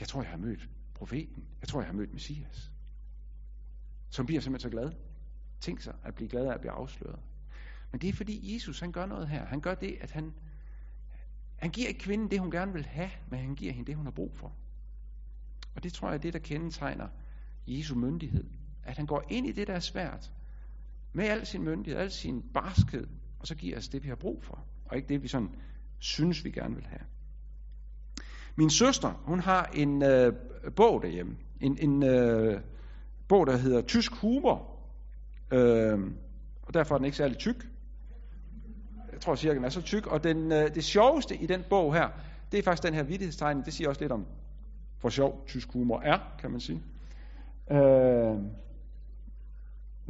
jeg 0.00 0.08
tror, 0.08 0.22
jeg 0.22 0.30
har 0.30 0.38
mødt 0.38 0.68
profeten. 0.94 1.44
Jeg 1.60 1.68
tror, 1.68 1.80
jeg 1.80 1.86
har 1.86 1.94
mødt 1.94 2.12
Messias. 2.12 2.70
Som 4.10 4.26
bliver 4.26 4.40
simpelthen 4.40 4.70
så 4.70 4.76
glad. 4.76 4.92
Tænk 5.60 5.80
sig 5.80 5.94
at 6.04 6.14
blive 6.14 6.28
glad 6.28 6.46
af 6.46 6.54
at 6.54 6.60
blive 6.60 6.72
afsløret. 6.72 7.20
Men 7.92 8.00
det 8.00 8.08
er 8.08 8.12
fordi 8.12 8.54
Jesus, 8.54 8.80
han 8.80 8.92
gør 8.92 9.06
noget 9.06 9.28
her. 9.28 9.44
Han 9.44 9.60
gør 9.60 9.74
det, 9.74 9.98
at 10.00 10.10
han, 10.10 10.34
han 11.56 11.70
giver 11.70 11.88
ikke 11.88 12.00
kvinden 12.00 12.30
det, 12.30 12.40
hun 12.40 12.50
gerne 12.50 12.72
vil 12.72 12.86
have, 12.86 13.10
men 13.30 13.40
han 13.40 13.54
giver 13.54 13.72
hende 13.72 13.86
det, 13.86 13.96
hun 13.96 14.06
har 14.06 14.12
brug 14.12 14.36
for. 14.36 14.52
Og 15.74 15.82
det 15.82 15.92
tror 15.92 16.08
jeg 16.08 16.14
er 16.14 16.20
det, 16.20 16.32
der 16.32 16.38
kendetegner 16.38 17.08
Jesu 17.66 17.94
myndighed. 17.94 18.59
At 18.90 18.96
han 18.96 19.06
går 19.06 19.24
ind 19.28 19.46
i 19.46 19.52
det, 19.52 19.66
der 19.66 19.74
er 19.74 19.80
svært, 19.80 20.30
med 21.12 21.24
al 21.24 21.46
sin 21.46 21.62
myndighed, 21.62 22.00
al 22.00 22.10
sin 22.10 22.42
barskhed, 22.54 23.06
og 23.38 23.46
så 23.46 23.54
giver 23.54 23.78
os 23.78 23.88
det, 23.88 24.02
vi 24.02 24.08
har 24.08 24.14
brug 24.14 24.42
for, 24.42 24.64
og 24.84 24.96
ikke 24.96 25.08
det, 25.08 25.22
vi 25.22 25.28
sådan 25.28 25.50
synes, 25.98 26.44
vi 26.44 26.50
gerne 26.50 26.74
vil 26.74 26.86
have. 26.86 27.00
Min 28.56 28.70
søster, 28.70 29.22
hun 29.24 29.40
har 29.40 29.70
en 29.74 30.02
øh, 30.02 30.32
bog 30.76 31.02
derhjemme, 31.02 31.36
en, 31.60 31.78
en 31.80 32.02
øh, 32.02 32.60
bog, 33.28 33.46
der 33.46 33.56
hedder 33.56 33.82
Tysk 33.82 34.12
Humor, 34.12 34.76
øh, 35.50 35.98
og 36.62 36.74
derfor 36.74 36.94
er 36.94 36.98
den 36.98 37.04
ikke 37.04 37.16
særlig 37.16 37.38
tyk. 37.38 37.66
Jeg 39.12 39.20
tror 39.20 39.34
cirka, 39.34 39.54
den 39.54 39.64
er 39.64 39.68
så 39.68 39.82
tyk, 39.82 40.06
og 40.06 40.24
den, 40.24 40.52
øh, 40.52 40.74
det 40.74 40.84
sjoveste 40.84 41.36
i 41.36 41.46
den 41.46 41.64
bog 41.70 41.94
her, 41.94 42.08
det 42.52 42.58
er 42.58 42.62
faktisk 42.62 42.82
den 42.82 42.94
her 42.94 43.02
vidtighedstegning, 43.02 43.64
det 43.64 43.74
siger 43.74 43.88
også 43.88 44.00
lidt 44.00 44.12
om, 44.12 44.26
hvor 45.00 45.10
sjov 45.10 45.44
tysk 45.46 45.72
humor 45.72 46.00
er, 46.00 46.18
kan 46.38 46.50
man 46.50 46.60
sige. 46.60 46.82
Øh, 47.70 48.36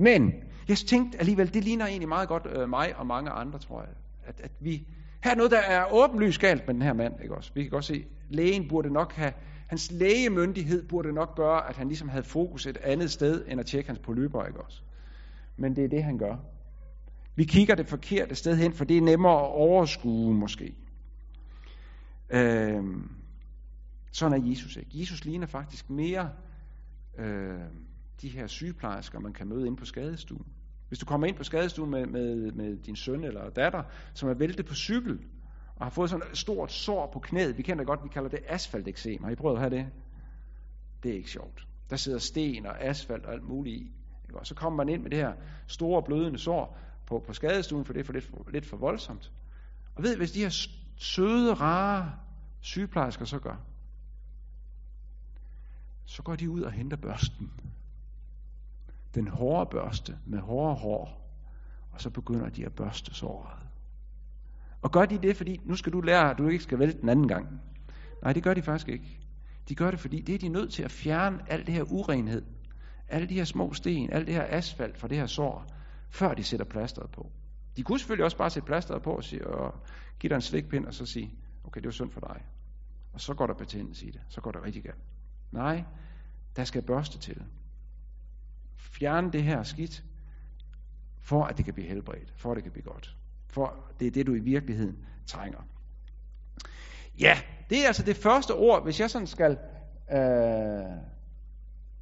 men 0.00 0.34
jeg 0.68 0.76
tænkte 0.76 1.18
alligevel, 1.18 1.54
det 1.54 1.64
ligner 1.64 1.86
egentlig 1.86 2.08
meget 2.08 2.28
godt 2.28 2.46
øh, 2.46 2.68
mig 2.68 2.96
og 2.96 3.06
mange 3.06 3.30
andre, 3.30 3.58
tror 3.58 3.80
jeg. 3.80 3.90
At, 4.24 4.40
at 4.40 4.50
vi, 4.60 4.86
her 5.24 5.30
er 5.30 5.34
noget, 5.34 5.50
der 5.50 5.58
er 5.60 5.92
åbenlyst 5.92 6.40
galt 6.40 6.66
med 6.66 6.74
den 6.74 6.82
her 6.82 6.92
mand. 6.92 7.14
Ikke 7.22 7.34
også? 7.34 7.50
Vi 7.54 7.62
kan 7.62 7.70
godt 7.70 7.84
se, 7.84 8.04
lægen 8.28 8.68
burde 8.68 8.90
nok 8.92 9.12
have, 9.12 9.32
hans 9.66 9.90
lægemyndighed 9.92 10.88
burde 10.88 11.12
nok 11.12 11.36
gøre, 11.36 11.68
at 11.68 11.76
han 11.76 11.88
ligesom 11.88 12.08
havde 12.08 12.24
fokus 12.24 12.66
et 12.66 12.76
andet 12.76 13.10
sted, 13.10 13.44
end 13.48 13.60
at 13.60 13.66
tjekke 13.66 13.88
hans 13.88 13.98
polyper. 13.98 14.44
Ikke 14.44 14.60
også? 14.60 14.82
Men 15.56 15.76
det 15.76 15.84
er 15.84 15.88
det, 15.88 16.04
han 16.04 16.18
gør. 16.18 16.36
Vi 17.34 17.44
kigger 17.44 17.74
det 17.74 17.86
forkerte 17.86 18.34
sted 18.34 18.56
hen, 18.56 18.72
for 18.72 18.84
det 18.84 18.96
er 18.96 19.02
nemmere 19.02 19.40
at 19.40 19.50
overskue 19.50 20.34
måske. 20.34 20.74
Øh, 22.30 22.84
sådan 24.12 24.42
er 24.42 24.48
Jesus 24.50 24.76
ikke. 24.76 24.90
Jesus 24.94 25.24
ligner 25.24 25.46
faktisk 25.46 25.90
mere 25.90 26.30
øh, 27.18 27.60
de 28.22 28.28
her 28.28 28.46
sygeplejersker, 28.46 29.18
man 29.18 29.32
kan 29.32 29.48
møde 29.48 29.66
inde 29.66 29.76
på 29.76 29.84
skadestuen. 29.84 30.46
Hvis 30.88 30.98
du 30.98 31.06
kommer 31.06 31.26
ind 31.26 31.36
på 31.36 31.44
skadestuen 31.44 31.90
med, 31.90 32.06
med, 32.06 32.52
med 32.52 32.76
din 32.76 32.96
søn 32.96 33.24
eller 33.24 33.50
datter, 33.50 33.82
som 34.14 34.28
er 34.28 34.34
væltet 34.34 34.66
på 34.66 34.74
cykel, 34.74 35.18
og 35.76 35.86
har 35.86 35.90
fået 35.90 36.10
sådan 36.10 36.26
et 36.30 36.38
stort 36.38 36.72
sår 36.72 37.10
på 37.12 37.18
knæet, 37.18 37.58
vi 37.58 37.62
kender 37.62 37.80
det 37.80 37.86
godt, 37.86 38.04
vi 38.04 38.08
kalder 38.08 38.28
det 38.28 38.40
asfalteksem. 38.48 39.24
Har 39.24 39.30
I 39.30 39.34
prøvet 39.34 39.56
at 39.56 39.60
have 39.60 39.76
det? 39.76 39.86
Det 41.02 41.10
er 41.10 41.14
ikke 41.16 41.30
sjovt. 41.30 41.66
Der 41.90 41.96
sidder 41.96 42.18
sten 42.18 42.66
og 42.66 42.82
asfalt 42.84 43.26
og 43.26 43.32
alt 43.32 43.42
muligt 43.42 43.76
i. 43.76 43.92
Og 44.32 44.46
så 44.46 44.54
kommer 44.54 44.84
man 44.84 44.94
ind 44.94 45.02
med 45.02 45.10
det 45.10 45.18
her 45.18 45.32
store 45.66 46.02
blødende 46.02 46.38
sår 46.38 46.78
på, 47.06 47.18
på 47.26 47.32
skadestuen, 47.32 47.84
for 47.84 47.92
det 47.92 48.00
er 48.00 48.04
for 48.04 48.12
lidt, 48.12 48.24
for 48.24 48.50
lidt 48.50 48.66
for 48.66 48.76
voldsomt. 48.76 49.32
Og 49.94 50.02
ved, 50.02 50.16
hvis 50.16 50.32
de 50.32 50.40
her 50.40 50.68
søde, 50.96 51.54
rare 51.54 52.12
sygeplejersker 52.60 53.24
så 53.24 53.38
gør, 53.38 53.56
så 56.04 56.22
går 56.22 56.36
de 56.36 56.50
ud 56.50 56.62
og 56.62 56.72
henter 56.72 56.96
børsten. 56.96 57.50
Den 59.14 59.28
hårde 59.28 59.70
børste 59.70 60.18
med 60.26 60.38
hårde 60.38 60.74
hår. 60.74 61.20
Og 61.92 62.00
så 62.00 62.10
begynder 62.10 62.48
de 62.48 62.66
at 62.66 62.72
børste 62.74 63.14
såret. 63.14 63.58
Og 64.82 64.92
gør 64.92 65.06
de 65.06 65.18
det, 65.18 65.36
fordi 65.36 65.60
nu 65.64 65.76
skal 65.76 65.92
du 65.92 66.00
lære, 66.00 66.30
at 66.30 66.38
du 66.38 66.48
ikke 66.48 66.64
skal 66.64 66.78
vælte 66.78 67.00
den 67.00 67.08
anden 67.08 67.28
gang. 67.28 67.60
Nej, 68.22 68.32
det 68.32 68.42
gør 68.42 68.54
de 68.54 68.62
faktisk 68.62 68.88
ikke. 68.88 69.20
De 69.68 69.74
gør 69.74 69.90
det, 69.90 70.00
fordi 70.00 70.20
det 70.20 70.34
er 70.34 70.38
de 70.38 70.48
nødt 70.48 70.72
til 70.72 70.82
at 70.82 70.90
fjerne 70.90 71.38
alt 71.48 71.66
det 71.66 71.74
her 71.74 71.92
urenhed. 71.92 72.42
Alle 73.08 73.28
de 73.28 73.34
her 73.34 73.44
små 73.44 73.72
sten, 73.72 74.12
alt 74.12 74.26
det 74.26 74.34
her 74.34 74.46
asfalt 74.48 74.98
fra 74.98 75.08
det 75.08 75.16
her 75.16 75.26
sår, 75.26 75.66
før 76.08 76.34
de 76.34 76.44
sætter 76.44 76.66
plasteret 76.66 77.10
på. 77.10 77.32
De 77.76 77.82
kunne 77.82 77.98
selvfølgelig 77.98 78.24
også 78.24 78.36
bare 78.36 78.50
sætte 78.50 78.66
plasteret 78.66 79.02
på 79.02 79.10
og, 79.10 79.24
sige, 79.24 79.46
og 79.46 79.74
give 80.18 80.28
dig 80.28 80.34
en 80.34 80.40
slikpind 80.40 80.86
og 80.86 80.94
så 80.94 81.06
sige, 81.06 81.34
okay, 81.64 81.80
det 81.80 81.86
var 81.86 81.92
synd 81.92 82.10
for 82.10 82.20
dig. 82.20 82.42
Og 83.12 83.20
så 83.20 83.34
går 83.34 83.46
der 83.46 83.54
betændelse 83.54 84.06
i 84.06 84.10
det. 84.10 84.20
Så 84.28 84.40
går 84.40 84.50
det 84.50 84.62
rigtig 84.62 84.82
galt. 84.82 85.04
Nej, 85.52 85.84
der 86.56 86.64
skal 86.64 86.82
børste 86.82 87.18
til. 87.18 87.42
Fjerne 88.80 89.32
det 89.32 89.42
her 89.42 89.62
skidt, 89.62 90.04
for 91.18 91.44
at 91.44 91.56
det 91.56 91.64
kan 91.64 91.74
blive 91.74 91.88
helbredt, 91.88 92.32
for 92.36 92.50
at 92.50 92.56
det 92.56 92.62
kan 92.62 92.72
blive 92.72 92.84
godt. 92.84 93.16
For 93.46 93.92
det 94.00 94.06
er 94.06 94.10
det, 94.10 94.26
du 94.26 94.34
i 94.34 94.38
virkeligheden 94.38 94.98
trænger. 95.26 95.60
Ja, 97.20 97.38
det 97.70 97.82
er 97.82 97.86
altså 97.86 98.02
det 98.02 98.16
første 98.16 98.54
ord, 98.54 98.82
hvis 98.82 99.00
jeg 99.00 99.10
sådan 99.10 99.26
skal 99.26 99.58
øh, 100.12 100.18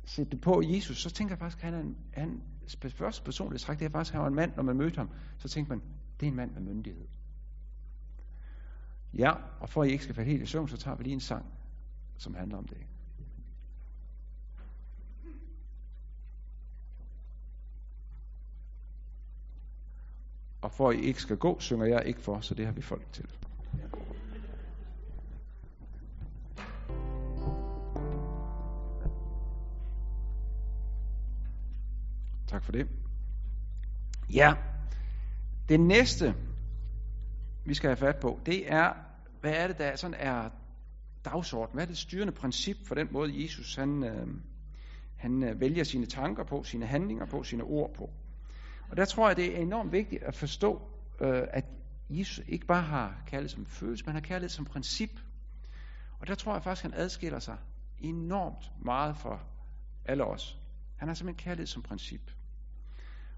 sætte 0.05 0.31
det 0.31 0.41
på 0.41 0.63
Jesus, 0.65 1.03
så 1.03 1.11
tænker 1.11 1.33
jeg 1.33 1.39
faktisk, 1.39 1.59
at 1.59 1.65
han 1.65 1.75
er 1.75 1.81
en, 1.81 1.97
han, 2.13 2.43
første 2.91 3.25
personlige 3.25 3.59
træk, 3.59 3.79
det 3.79 3.85
er 3.85 3.91
faktisk, 3.91 4.13
at 4.13 4.15
han 4.15 4.23
var 4.23 4.29
en 4.29 4.35
mand, 4.35 4.53
når 4.57 4.63
man 4.63 4.77
mødte 4.77 4.97
ham, 4.97 5.11
så 5.39 5.49
tænker 5.49 5.69
man, 5.69 5.83
det 6.21 6.27
er 6.27 6.31
en 6.31 6.37
mand 6.37 6.51
med 6.53 6.63
myndighed. 6.63 7.07
Ja, 9.15 9.33
og 9.61 9.69
for 9.69 9.83
at 9.83 9.89
I 9.89 9.93
ikke 9.93 10.05
skal 10.05 10.15
falde 10.15 10.31
helt 10.31 10.43
i 10.43 10.47
søvn, 10.47 10.69
så 10.69 10.77
tager 10.77 10.97
vi 10.97 11.03
lige 11.03 11.15
en 11.15 11.21
sang, 11.21 11.47
som 12.19 12.35
handler 12.35 12.59
om 12.59 12.69
det. 12.69 12.79
Og 20.63 20.73
for 20.73 20.91
at 20.91 20.97
I 20.97 21.01
ikke 21.01 21.23
skal 21.23 21.37
gå, 21.37 21.61
synger 21.61 21.87
jeg 21.87 22.03
ikke 22.07 22.21
for, 22.21 22.41
så 22.41 22.55
det 22.55 22.67
har 22.67 22.73
vi 22.73 22.83
folk 22.83 23.13
til. 23.13 23.27
Tak 32.47 32.65
for 32.65 32.73
det. 32.73 32.89
Ja, 34.35 34.55
det 35.69 35.81
næste, 35.81 36.35
vi 37.65 37.75
skal 37.75 37.89
have 37.89 37.97
fat 37.97 38.17
på, 38.21 38.41
det 38.47 38.73
er, 38.73 38.93
hvad 39.41 39.53
er 39.53 39.67
det, 39.67 39.79
der 39.79 39.97
sådan 39.97 40.17
er 40.19 40.51
dagsorden? 41.25 41.75
Hvad 41.75 41.85
er 41.85 41.89
det 41.89 41.99
styrende 41.99 42.33
princip 42.33 42.77
for 42.87 42.95
den 42.95 43.09
måde, 43.11 43.43
Jesus 43.43 43.77
han, 43.77 44.05
øh, 44.05 44.27
han 45.17 45.43
øh, 45.43 45.61
vælger 45.61 45.85
sine 45.85 46.07
tanker 46.07 46.45
på, 46.45 46.63
sine 46.63 46.87
handlinger 46.87 47.27
på, 47.27 47.43
sine 47.43 47.63
ord 47.63 47.95
på? 47.95 48.11
Og 48.91 48.97
der 48.97 49.05
tror 49.05 49.29
jeg, 49.29 49.37
det 49.37 49.57
er 49.59 49.63
enormt 49.63 49.93
vigtigt 49.93 50.23
at 50.23 50.35
forstå, 50.35 50.83
øh, 51.21 51.43
at 51.51 51.65
Jesus 52.11 52.45
ikke 52.49 52.67
bare 52.67 52.83
har 52.83 53.23
kærlighed 53.27 53.49
som 53.49 53.67
følelse, 53.67 54.05
men 54.07 54.15
har 54.15 54.21
kærlighed 54.21 54.49
som 54.49 54.65
princip. 54.65 55.11
Og 56.21 56.27
der 56.27 56.35
tror 56.35 56.53
jeg 56.53 56.63
faktisk, 56.63 56.83
han 56.83 56.95
adskiller 56.95 57.39
sig 57.39 57.57
enormt 57.99 58.73
meget 58.85 59.17
fra 59.17 59.39
alle 60.05 60.25
os. 60.25 60.59
Han 60.97 61.09
har 61.09 61.15
simpelthen 61.15 61.45
kærlighed 61.45 61.67
som 61.67 61.83
princip. 61.83 62.31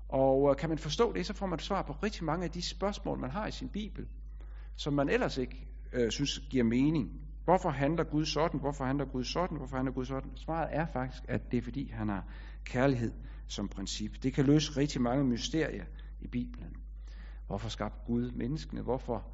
Og 0.09 0.51
øh, 0.51 0.57
kan 0.57 0.69
man 0.69 0.79
forstå 0.79 1.13
det, 1.13 1.27
så 1.27 1.35
får 1.35 1.47
man 1.47 1.59
svar 1.59 1.83
på 1.83 1.93
rigtig 1.93 2.25
mange 2.25 2.45
af 2.45 2.51
de 2.51 2.63
spørgsmål, 2.63 3.19
man 3.19 3.31
har 3.31 3.47
i 3.47 3.51
sin 3.51 3.69
bibel, 3.69 4.09
som 4.77 4.93
man 4.93 5.09
ellers 5.09 5.39
ikke 5.39 5.69
øh, 5.93 6.11
synes 6.11 6.39
giver 6.39 6.65
mening. 6.65 7.11
Hvorfor 7.45 7.71
handler 7.71 8.05
Gud 8.05 8.25
sådan? 8.25 8.61
Hvorfor 8.61 8.85
handler 8.85 9.05
Gud 9.05 9.25
sådan? 9.25 9.57
Hvorfor 9.57 9.77
handler 9.77 9.93
Gud 9.93 10.05
sådan? 10.05 10.31
Svaret 10.37 10.69
er 10.71 10.87
faktisk, 10.87 11.23
at 11.29 11.51
det 11.51 11.59
er 11.59 11.63
fordi, 11.63 11.91
han 11.91 12.09
har 12.09 12.25
kærlighed 12.65 13.13
som 13.51 13.69
princip. 13.69 14.23
Det 14.23 14.33
kan 14.33 14.45
løse 14.45 14.77
rigtig 14.77 15.01
mange 15.01 15.25
mysterier 15.25 15.85
i 16.21 16.27
Bibelen. 16.27 16.77
Hvorfor 17.47 17.69
skabte 17.69 17.99
Gud 18.07 18.31
menneskene? 18.31 18.83
Hvorfor? 18.83 19.27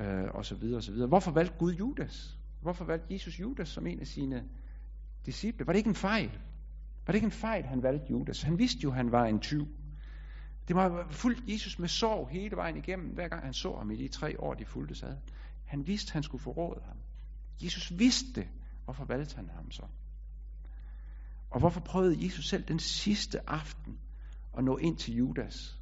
Øh, 0.00 0.24
og 0.34 0.44
så 0.44 0.54
videre, 0.54 0.76
og 0.76 0.82
så 0.82 0.92
videre. 0.92 1.08
Hvorfor 1.08 1.30
valgte 1.30 1.54
Gud 1.58 1.74
Judas? 1.74 2.38
Hvorfor 2.60 2.84
valgte 2.84 3.14
Jesus 3.14 3.40
Judas 3.40 3.68
som 3.68 3.86
en 3.86 4.00
af 4.00 4.06
sine 4.06 4.44
disciple? 5.26 5.66
Var 5.66 5.72
det 5.72 5.78
ikke 5.78 5.88
en 5.88 5.94
fejl? 5.94 6.30
Var 7.06 7.12
det 7.12 7.14
ikke 7.14 7.24
en 7.24 7.30
fejl, 7.30 7.64
han 7.64 7.82
valgte 7.82 8.06
Judas? 8.10 8.42
Han 8.42 8.58
vidste 8.58 8.80
jo, 8.82 8.90
at 8.90 8.96
han 8.96 9.12
var 9.12 9.26
en 9.26 9.40
tyv. 9.40 9.66
Det 10.68 10.76
var 10.76 11.06
fuldt 11.10 11.48
Jesus 11.48 11.78
med 11.78 11.88
sorg 11.88 12.28
hele 12.28 12.56
vejen 12.56 12.76
igennem, 12.76 13.08
hver 13.08 13.28
gang 13.28 13.44
han 13.44 13.54
så 13.54 13.76
ham 13.76 13.90
i 13.90 13.96
de 13.96 14.08
tre 14.08 14.40
år, 14.40 14.54
de 14.54 14.64
fulgte 14.64 14.94
sad. 14.94 15.16
Han 15.64 15.86
vidste, 15.86 16.12
han 16.12 16.22
skulle 16.22 16.42
forråde 16.42 16.80
ham. 16.86 16.96
Jesus 17.62 17.98
vidste 17.98 18.40
det. 18.40 18.48
Hvorfor 18.84 19.04
valgte 19.04 19.36
han 19.36 19.50
ham 19.54 19.70
så? 19.70 19.82
Og 21.52 21.60
hvorfor 21.60 21.80
prøvede 21.80 22.24
Jesus 22.24 22.48
selv 22.48 22.64
den 22.64 22.78
sidste 22.78 23.50
aften 23.50 23.98
at 24.58 24.64
nå 24.64 24.76
ind 24.76 24.96
til 24.96 25.14
Judas? 25.14 25.78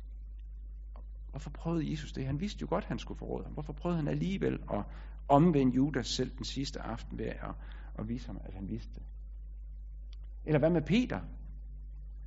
Hvorfor 1.30 1.50
prøvede 1.50 1.90
Jesus 1.90 2.12
det? 2.12 2.26
Han 2.26 2.40
vidste 2.40 2.62
jo 2.62 2.66
godt, 2.70 2.84
at 2.84 2.88
han 2.88 2.98
skulle 2.98 3.18
forråde 3.18 3.44
ham. 3.44 3.52
Hvorfor 3.52 3.72
prøvede 3.72 3.98
han 3.98 4.08
alligevel 4.08 4.58
at 4.72 4.84
omvende 5.28 5.74
Judas 5.74 6.06
selv 6.06 6.30
den 6.36 6.44
sidste 6.44 6.80
aften 6.80 7.18
ved 7.18 7.26
at, 7.26 7.54
at 7.98 8.08
vise 8.08 8.26
ham, 8.26 8.40
at 8.44 8.54
han 8.54 8.68
vidste 8.68 8.94
det? 8.94 9.02
Eller 10.44 10.58
hvad 10.58 10.70
med 10.70 10.82
Peter? 10.82 11.20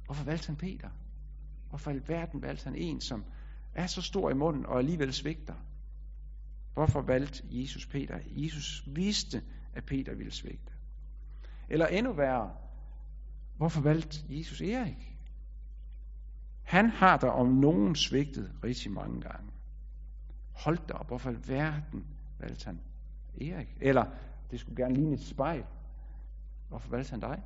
Hvorfor 0.06 0.23
valgte 0.23 0.47
han 0.47 0.56
Peter? 0.56 0.89
Hvorfor 1.69 1.91
i 1.91 1.99
verden 2.08 2.41
valgte 2.41 2.63
han 2.63 2.75
en, 2.75 3.01
som 3.01 3.25
er 3.73 3.88
så 3.88 4.01
stor 4.01 4.29
i 4.29 4.34
munden 4.34 4.65
og 4.65 4.77
alligevel 4.79 5.13
svigter? 5.13 5.56
Hvorfor 6.73 7.01
valgte 7.01 7.43
Jesus 7.51 7.88
Peter? 7.88 8.19
Jesus 8.27 8.84
vidste, 8.95 9.41
at 9.73 9.86
Peter 9.86 10.15
ville 10.15 10.32
svigte. 10.32 10.73
Eller 11.69 11.88
endnu 11.88 12.13
værre, 12.13 12.62
hvorfor 13.58 13.82
valgte 13.82 14.18
Jesus 14.30 14.62
Erik? 14.62 15.18
Han 16.63 16.89
har 16.89 17.18
der 17.18 17.30
om 17.30 17.48
nogen 17.48 17.96
svigtet 17.96 18.52
rigtig 18.63 18.92
mange 18.92 19.22
gange. 19.22 19.52
Hold 20.52 20.78
da 20.88 20.94
op, 20.94 21.08
hvorfor 21.08 21.32
i 21.32 21.38
verden 21.48 22.06
valgte 22.39 22.66
han 22.66 22.80
Erik? 23.42 23.78
Eller, 23.82 24.06
det 24.52 24.60
skulle 24.60 24.84
gerne 24.84 24.96
ligne 24.96 25.13
et 25.13 25.24
spejl. 25.24 25.63
Hvorfor 26.70 26.89
valgte 26.89 27.12
han 27.12 27.20
dig? 27.20 27.44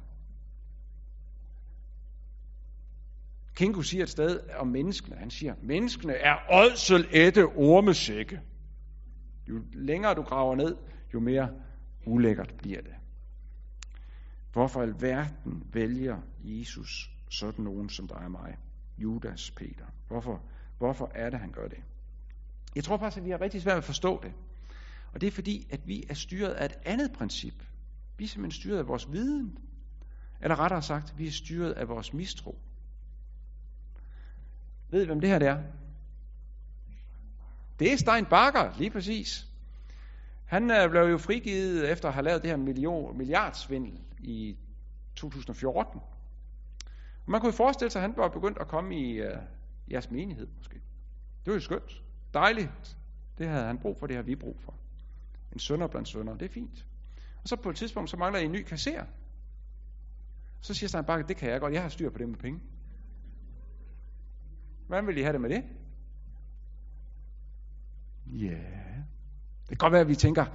Kinko 3.56 3.82
siger 3.82 4.04
et 4.04 4.10
sted 4.10 4.40
om 4.60 4.68
menneskene, 4.68 5.16
han 5.16 5.30
siger, 5.30 5.56
menneskene 5.62 6.14
er 6.14 6.36
ådsel 6.52 7.08
ætte 7.12 7.46
ormesække. 7.46 8.42
Jo 9.50 9.62
længere 9.74 10.14
du 10.14 10.22
graver 10.22 10.56
ned, 10.56 10.78
jo 11.14 11.20
mere 11.20 11.50
ulækkert 12.06 12.54
bliver 12.58 12.82
det. 12.82 12.94
Hvorfor 14.58 14.82
alverden 14.82 15.64
vælger 15.74 16.22
Jesus 16.44 17.12
sådan 17.30 17.66
nogen 17.66 17.90
som 17.90 18.08
dig 18.08 18.18
og 18.18 18.32
mig? 18.32 18.58
Judas 18.98 19.52
Peter. 19.52 19.86
Hvorfor, 20.08 20.42
hvorfor 20.78 21.12
er 21.16 21.30
det, 21.30 21.40
han 21.40 21.52
gør 21.52 21.68
det? 21.68 21.78
Jeg 22.76 22.84
tror 22.84 22.98
faktisk, 22.98 23.18
at 23.18 23.26
vi 23.26 23.30
har 23.30 23.42
rigtig 23.42 23.62
svært 23.62 23.74
ved 23.74 23.78
at 23.78 23.84
forstå 23.84 24.24
det. 24.24 24.34
Og 25.14 25.22
det 25.22 25.28
er 25.28 25.32
fordi, 25.32 25.68
at 25.70 25.88
vi 25.88 26.04
er 26.10 26.14
styret 26.14 26.54
af 26.54 26.66
et 26.66 26.78
andet 26.86 27.12
princip. 27.12 27.64
Vi 28.18 28.24
er 28.24 28.28
simpelthen 28.28 28.62
styret 28.62 28.78
af 28.78 28.88
vores 28.88 29.12
viden. 29.12 29.58
Eller 30.42 30.60
rettere 30.60 30.82
sagt, 30.82 31.18
vi 31.18 31.28
er 31.28 31.32
styret 31.32 31.72
af 31.72 31.88
vores 31.88 32.14
mistro. 32.14 32.60
Ved 34.90 35.04
I, 35.04 35.06
hvem 35.06 35.22
det 35.22 35.30
her 35.30 35.40
det 35.40 35.48
er? 35.48 35.64
Det 37.80 37.94
er 37.94 37.98
Stein 37.98 38.26
Bakker, 38.26 38.78
lige 38.78 38.90
præcis. 38.90 39.47
Han 40.48 40.72
øh, 40.72 40.90
blev 40.90 41.02
jo 41.02 41.18
frigivet 41.18 41.92
efter 41.92 42.08
at 42.08 42.14
have 42.14 42.24
lavet 42.24 42.42
det 42.42 42.50
her 42.50 42.58
million, 42.58 43.18
milliardsvindel 43.18 44.00
i 44.20 44.58
2014. 45.16 46.00
Og 47.26 47.32
man 47.32 47.42
kunne 47.42 47.48
jo 47.48 47.58
forestille 47.58 47.92
sig, 47.92 48.00
at 48.00 48.10
han 48.10 48.18
var 48.18 48.28
begyndt 48.28 48.58
at 48.58 48.68
komme 48.68 48.96
i 48.96 49.12
øh, 49.12 49.38
jeres 49.92 50.12
menighed 50.12 50.48
måske. 50.58 50.76
Det 51.46 51.52
var 51.52 51.54
jo 51.54 51.60
skønt. 51.60 52.04
Dejligt. 52.34 52.98
Det 53.38 53.48
havde 53.48 53.66
han 53.66 53.78
brug 53.78 53.98
for, 54.00 54.08
det 54.08 54.16
har 54.16 54.24
vi 54.24 54.36
brug 54.36 54.60
for. 54.60 54.74
En 55.54 55.60
sønder 55.60 55.88
blandt 55.88 56.08
sønder, 56.08 56.34
det 56.34 56.46
er 56.46 56.54
fint. 56.54 56.86
Og 57.44 57.48
så 57.48 57.56
på 57.56 57.70
et 57.70 57.76
tidspunkt, 57.76 58.10
så 58.10 58.18
mangler 58.18 58.40
I 58.40 58.46
en 58.46 58.52
ny 58.52 58.64
kasser. 58.64 59.06
Så 60.62 60.74
siger 60.74 60.88
Stein 60.88 61.06
bare, 61.06 61.24
det 61.24 61.38
kan 61.38 61.50
jeg 61.50 61.60
godt, 61.60 61.74
jeg 61.74 61.82
har 61.82 61.90
styr 61.90 62.10
på 62.10 62.18
det 62.18 62.30
med 62.30 62.38
penge. 62.38 62.60
Hvordan 64.88 65.08
vil 65.08 65.18
I 65.18 65.22
have 65.22 65.34
det 65.34 65.42
med 65.42 65.50
det? 65.50 65.64
Ja. 68.26 68.46
Yeah. 68.46 68.87
Det 69.70 69.70
kan 69.70 69.78
godt 69.78 69.94
være, 69.94 70.02
at 70.02 70.08
vi 70.08 70.16
tænker, 70.16 70.46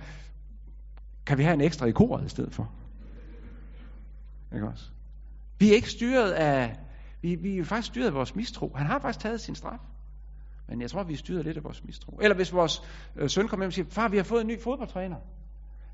kan 1.26 1.38
vi 1.38 1.42
have 1.42 1.54
en 1.54 1.60
ekstra 1.60 1.86
i 1.86 1.92
koret 1.92 2.26
i 2.26 2.28
stedet 2.28 2.54
for? 2.54 2.72
Ikke 4.54 4.66
også? 4.66 4.90
Vi 5.58 5.70
er 5.70 5.74
ikke 5.74 5.90
styret 5.90 6.30
af, 6.32 6.76
vi, 7.22 7.34
vi 7.34 7.58
er 7.58 7.64
faktisk 7.64 7.88
styret 7.88 8.06
af 8.06 8.14
vores 8.14 8.34
mistro. 8.34 8.72
Han 8.76 8.86
har 8.86 8.98
faktisk 8.98 9.22
taget 9.22 9.40
sin 9.40 9.54
straf. 9.54 9.78
Men 10.68 10.80
jeg 10.80 10.90
tror, 10.90 11.02
vi 11.02 11.12
er 11.12 11.16
styret 11.16 11.44
lidt 11.44 11.56
af 11.56 11.64
vores 11.64 11.84
mistro. 11.84 12.18
Eller 12.22 12.34
hvis 12.36 12.52
vores 12.52 12.82
øh, 13.16 13.30
søn 13.30 13.48
kommer 13.48 13.64
hjem 13.64 13.68
og 13.68 13.72
siger, 13.72 13.86
far, 13.90 14.08
vi 14.08 14.16
har 14.16 14.24
fået 14.24 14.40
en 14.40 14.46
ny 14.46 14.60
fodboldtræner. 14.60 15.16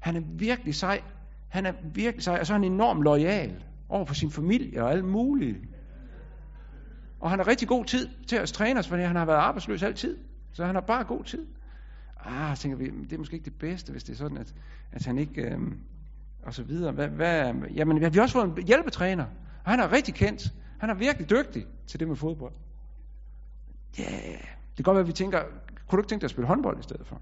Han 0.01 0.17
er 0.17 0.21
virkelig 0.39 0.75
sej. 0.75 1.03
Han 1.49 1.67
er 1.67 1.73
virkelig 1.95 2.25
sej, 2.25 2.41
og 2.41 2.47
så 2.47 2.53
er 2.53 2.59
han 2.59 2.73
enormt 2.73 3.03
lojal 3.03 3.65
over 3.89 4.05
for 4.05 4.15
sin 4.15 4.31
familie 4.31 4.83
og 4.83 4.91
alle 4.91 5.07
mulige. 5.07 5.57
Og 7.21 7.31
han 7.31 7.39
har 7.39 7.47
rigtig 7.47 7.69
god 7.69 7.85
tid 7.85 8.09
til 8.29 8.37
at 8.37 8.49
træne 8.49 8.81
os, 8.81 8.89
fordi 8.89 9.03
han 9.03 9.17
har 9.17 9.25
været 9.25 9.39
arbejdsløs 9.39 9.83
altid. 9.83 10.19
Så 10.53 10.65
han 10.65 10.75
har 10.75 10.83
bare 10.83 11.05
god 11.05 11.25
tid. 11.25 11.47
Ah, 12.29 12.57
tænker 12.57 12.79
vi, 12.79 12.91
det 12.91 13.13
er 13.13 13.19
måske 13.19 13.35
ikke 13.35 13.45
det 13.45 13.59
bedste, 13.59 13.93
hvis 13.93 14.05
det 14.05 14.13
er 14.13 14.17
sådan, 14.17 14.37
at, 14.37 14.55
at 14.93 15.07
han 15.07 15.19
ikke... 15.19 15.43
Øh, 15.43 15.61
og 16.43 16.55
så 16.55 16.63
videre. 16.63 16.93
Hvad, 16.93 17.09
hvad, 17.09 17.55
jamen, 17.75 17.97
vi 17.97 18.05
har 18.05 18.23
også 18.23 18.33
fået 18.33 18.59
en 18.59 18.67
hjælpetræner, 18.67 19.25
og 19.65 19.71
han 19.71 19.81
er 19.81 19.93
rigtig 19.93 20.15
kendt. 20.15 20.53
Han 20.79 20.91
er 20.91 20.95
virkelig 20.95 21.31
dygtig 21.31 21.67
til 21.87 22.01
det 22.01 22.09
med 22.09 22.17
fodbold. 22.17 22.55
Ja, 23.99 24.03
yeah. 24.03 24.41
det 24.41 24.77
kan 24.77 24.83
godt 24.83 24.95
være, 24.95 25.03
at 25.03 25.07
vi 25.07 25.13
tænker, 25.13 25.43
kunne 25.89 25.97
du 25.97 26.03
ikke 26.03 26.09
tænke 26.09 26.21
dig 26.21 26.27
at 26.27 26.31
spille 26.31 26.47
håndbold 26.47 26.79
i 26.79 26.83
stedet 26.83 27.07
for? 27.07 27.21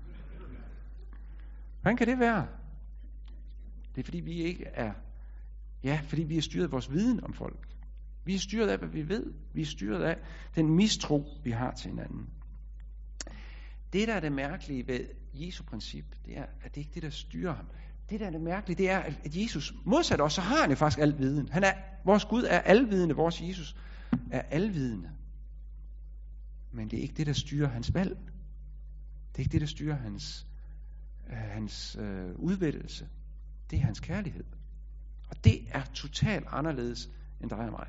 Hvordan 1.82 1.96
kan 1.96 2.06
det 2.06 2.18
være? 2.18 2.46
Det 3.94 4.00
er 4.00 4.04
fordi 4.04 4.20
vi 4.20 4.32
ikke 4.32 4.64
er, 4.64 4.92
ja, 5.82 6.00
fordi 6.04 6.22
vi 6.22 6.36
er 6.36 6.42
styret 6.42 6.64
af 6.64 6.72
vores 6.72 6.92
viden 6.92 7.24
om 7.24 7.32
folk. 7.32 7.68
Vi 8.24 8.34
er 8.34 8.38
styret 8.38 8.68
af, 8.68 8.78
hvad 8.78 8.88
vi 8.88 9.08
ved. 9.08 9.32
Vi 9.52 9.62
er 9.62 9.66
styret 9.66 10.02
af 10.02 10.18
den 10.54 10.70
mistro, 10.70 11.24
vi 11.44 11.50
har 11.50 11.70
til 11.70 11.90
hinanden. 11.90 12.30
Det, 13.96 14.08
der 14.08 14.14
er 14.14 14.20
det 14.20 14.32
mærkelige 14.32 14.86
ved 14.86 15.00
Jesu 15.34 15.64
princip, 15.64 16.04
det 16.26 16.38
er, 16.38 16.46
at 16.62 16.74
det 16.74 16.76
ikke 16.76 16.90
er 16.90 16.94
det, 16.94 17.02
der 17.02 17.10
styrer 17.10 17.54
ham. 17.54 17.66
Det, 18.10 18.20
der 18.20 18.26
er 18.26 18.30
det 18.30 18.40
mærkelige, 18.40 18.78
det 18.78 18.90
er, 18.90 18.98
at 18.98 19.36
Jesus 19.36 19.74
modsat 19.84 20.20
os, 20.20 20.32
så 20.32 20.40
har 20.40 20.60
han 20.60 20.70
jo 20.70 20.76
faktisk 20.76 20.98
al 20.98 21.18
viden. 21.18 21.48
Han 21.48 21.64
er, 21.64 21.72
vores 22.04 22.24
Gud 22.24 22.42
er 22.42 22.60
alvidende, 22.60 23.14
vores 23.14 23.40
Jesus 23.40 23.76
er 24.30 24.42
alvidende. 24.42 25.10
Men 26.72 26.90
det 26.90 26.98
er 26.98 27.02
ikke 27.02 27.14
det, 27.14 27.26
der 27.26 27.32
styrer 27.32 27.68
hans 27.68 27.94
valg. 27.94 28.18
Det 29.32 29.36
er 29.36 29.38
ikke 29.38 29.52
det, 29.52 29.60
der 29.60 29.66
styrer 29.66 29.96
hans, 29.96 30.46
øh, 31.30 31.36
hans 31.36 31.96
øh, 32.00 32.34
udvælgelse. 32.38 33.08
Det 33.70 33.78
er 33.78 33.82
hans 33.82 34.00
kærlighed. 34.00 34.44
Og 35.30 35.44
det 35.44 35.58
er 35.70 35.84
totalt 35.84 36.46
anderledes 36.48 37.10
end 37.40 37.50
dig 37.50 37.58
og 37.58 37.70
mig. 37.70 37.88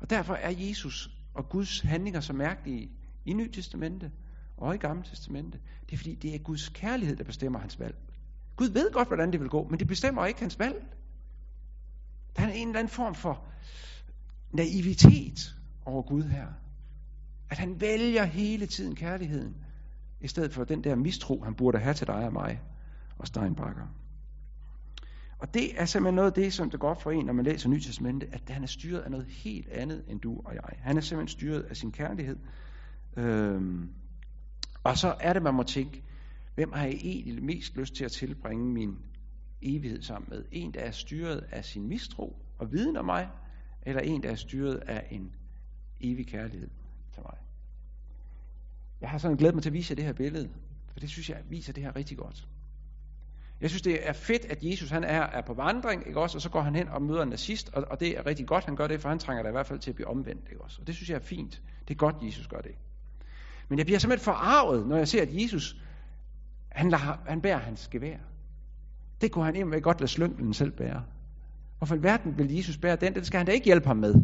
Og 0.00 0.10
derfor 0.10 0.34
er 0.34 0.50
Jesus 0.50 1.10
og 1.34 1.48
Guds 1.48 1.80
handlinger 1.80 2.20
så 2.20 2.32
mærkelige 2.32 2.90
i 3.24 3.32
Nyt 3.32 3.54
Testamentet, 3.54 4.12
og 4.58 4.74
i 4.74 4.78
Gamle 4.78 5.04
Testamente. 5.04 5.58
Det 5.86 5.92
er 5.92 5.96
fordi, 5.96 6.14
det 6.14 6.34
er 6.34 6.38
Guds 6.38 6.68
kærlighed, 6.68 7.16
der 7.16 7.24
bestemmer 7.24 7.58
hans 7.58 7.80
valg. 7.80 7.96
Gud 8.56 8.68
ved 8.68 8.92
godt, 8.92 9.08
hvordan 9.08 9.32
det 9.32 9.40
vil 9.40 9.48
gå, 9.48 9.68
men 9.68 9.78
det 9.78 9.88
bestemmer 9.88 10.26
ikke 10.26 10.40
hans 10.40 10.58
valg. 10.58 10.86
Der 12.36 12.42
er 12.42 12.52
en 12.52 12.68
eller 12.68 12.78
anden 12.78 12.90
form 12.90 13.14
for 13.14 13.44
naivitet 14.52 15.56
over 15.84 16.02
Gud 16.02 16.22
her. 16.22 16.46
At 17.50 17.58
han 17.58 17.80
vælger 17.80 18.24
hele 18.24 18.66
tiden 18.66 18.94
kærligheden, 18.94 19.56
i 20.20 20.28
stedet 20.28 20.54
for 20.54 20.64
den 20.64 20.84
der 20.84 20.94
mistro, 20.94 21.44
han 21.44 21.54
burde 21.54 21.78
have 21.78 21.94
til 21.94 22.06
dig 22.06 22.26
og 22.26 22.32
mig 22.32 22.60
og 23.18 23.26
Steinbacher. 23.26 23.86
Og 25.38 25.54
det 25.54 25.80
er 25.80 25.84
simpelthen 25.84 26.14
noget 26.14 26.30
af 26.30 26.34
det, 26.34 26.52
som 26.52 26.70
det 26.70 26.80
går 26.80 26.90
op 26.90 27.02
for 27.02 27.10
en, 27.10 27.26
når 27.26 27.32
man 27.32 27.44
læser 27.44 27.68
Nyt 27.68 27.82
Testamente, 27.82 28.26
at 28.32 28.42
han 28.48 28.62
er 28.62 28.66
styret 28.66 29.00
af 29.00 29.10
noget 29.10 29.26
helt 29.26 29.68
andet 29.68 30.04
end 30.08 30.20
du 30.20 30.40
og 30.44 30.54
jeg. 30.54 30.78
Han 30.78 30.96
er 30.96 31.00
simpelthen 31.00 31.28
styret 31.28 31.62
af 31.62 31.76
sin 31.76 31.92
kærlighed. 31.92 32.36
Øhm, 33.16 33.88
og 34.88 34.98
så 34.98 35.14
er 35.20 35.32
det, 35.32 35.42
man 35.42 35.54
må 35.54 35.62
tænke, 35.62 36.02
hvem 36.54 36.72
har 36.72 36.84
jeg 36.84 36.94
egentlig 36.94 37.42
mest 37.42 37.76
lyst 37.76 37.94
til 37.94 38.04
at 38.04 38.12
tilbringe 38.12 38.72
min 38.72 38.98
evighed 39.62 40.02
sammen 40.02 40.28
med? 40.30 40.44
En, 40.52 40.74
der 40.74 40.80
er 40.80 40.90
styret 40.90 41.44
af 41.50 41.64
sin 41.64 41.88
mistro 41.88 42.36
og 42.58 42.72
viden 42.72 42.96
om 42.96 43.04
mig, 43.04 43.28
eller 43.82 44.00
en, 44.00 44.22
der 44.22 44.30
er 44.30 44.34
styret 44.34 44.76
af 44.76 45.06
en 45.10 45.34
evig 46.00 46.26
kærlighed 46.26 46.70
til 47.14 47.22
mig? 47.22 47.38
Jeg 49.00 49.10
har 49.10 49.18
sådan 49.18 49.36
glædet 49.36 49.54
mig 49.54 49.62
til 49.62 49.70
at 49.70 49.74
vise 49.74 49.92
jer 49.92 49.96
det 49.96 50.04
her 50.04 50.12
billede, 50.12 50.50
for 50.92 51.00
det 51.00 51.10
synes 51.10 51.30
jeg 51.30 51.42
viser 51.50 51.72
det 51.72 51.82
her 51.82 51.96
rigtig 51.96 52.18
godt. 52.18 52.48
Jeg 53.60 53.70
synes, 53.70 53.82
det 53.82 54.08
er 54.08 54.12
fedt, 54.12 54.44
at 54.44 54.58
Jesus 54.62 54.90
han 54.90 55.04
er, 55.04 55.22
er 55.22 55.42
på 55.46 55.54
vandring, 55.54 56.06
ikke 56.06 56.20
også? 56.20 56.38
og 56.38 56.42
så 56.42 56.50
går 56.50 56.60
han 56.60 56.74
hen 56.74 56.88
og 56.88 57.02
møder 57.02 57.22
en 57.22 57.28
nazist, 57.28 57.70
og, 57.74 57.84
og 57.90 58.00
det 58.00 58.18
er 58.18 58.26
rigtig 58.26 58.46
godt, 58.46 58.64
han 58.64 58.76
gør 58.76 58.86
det, 58.86 59.00
for 59.00 59.08
han 59.08 59.18
trænger 59.18 59.42
da 59.42 59.48
i 59.48 59.52
hvert 59.52 59.66
fald 59.66 59.78
til 59.78 59.90
at 59.90 59.94
blive 59.94 60.08
omvendt. 60.08 60.48
Ikke 60.50 60.60
også? 60.60 60.80
Og 60.80 60.86
det 60.86 60.94
synes 60.94 61.10
jeg 61.10 61.16
er 61.16 61.20
fint. 61.20 61.62
Det 61.88 61.94
er 61.94 61.98
godt, 61.98 62.16
Jesus 62.22 62.46
gør 62.46 62.60
det. 62.60 62.74
Men 63.68 63.78
jeg 63.78 63.86
bliver 63.86 63.98
simpelthen 63.98 64.24
forarvet, 64.24 64.86
når 64.86 64.96
jeg 64.96 65.08
ser, 65.08 65.22
at 65.22 65.42
Jesus, 65.42 65.76
han, 66.68 66.90
lader, 66.90 67.18
han 67.26 67.40
bærer 67.40 67.58
hans 67.58 67.88
gevær. 67.88 68.16
Det 69.20 69.32
kunne 69.32 69.44
han 69.44 69.56
egentlig 69.56 69.82
godt 69.82 70.00
lade 70.00 70.10
slynglen 70.10 70.54
selv 70.54 70.70
bære. 70.70 71.04
Hvorfor 71.78 71.94
i 71.94 72.02
verden 72.02 72.38
vil 72.38 72.54
Jesus 72.56 72.76
bære 72.76 72.96
den? 72.96 73.14
Det 73.14 73.26
skal 73.26 73.38
han 73.38 73.46
da 73.46 73.52
ikke 73.52 73.64
hjælpe 73.64 73.86
ham 73.86 73.96
med. 73.96 74.14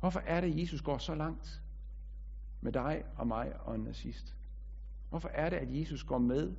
Hvorfor 0.00 0.22
er 0.26 0.40
det, 0.40 0.48
at 0.48 0.60
Jesus 0.60 0.82
går 0.82 0.98
så 0.98 1.14
langt 1.14 1.62
med 2.60 2.72
dig 2.72 3.02
og 3.16 3.26
mig 3.26 3.52
og 3.60 3.74
en 3.74 3.80
nazist? 3.80 4.34
Hvorfor 5.10 5.28
er 5.28 5.50
det, 5.50 5.56
at 5.56 5.80
Jesus 5.80 6.04
går 6.04 6.18
med 6.18 6.52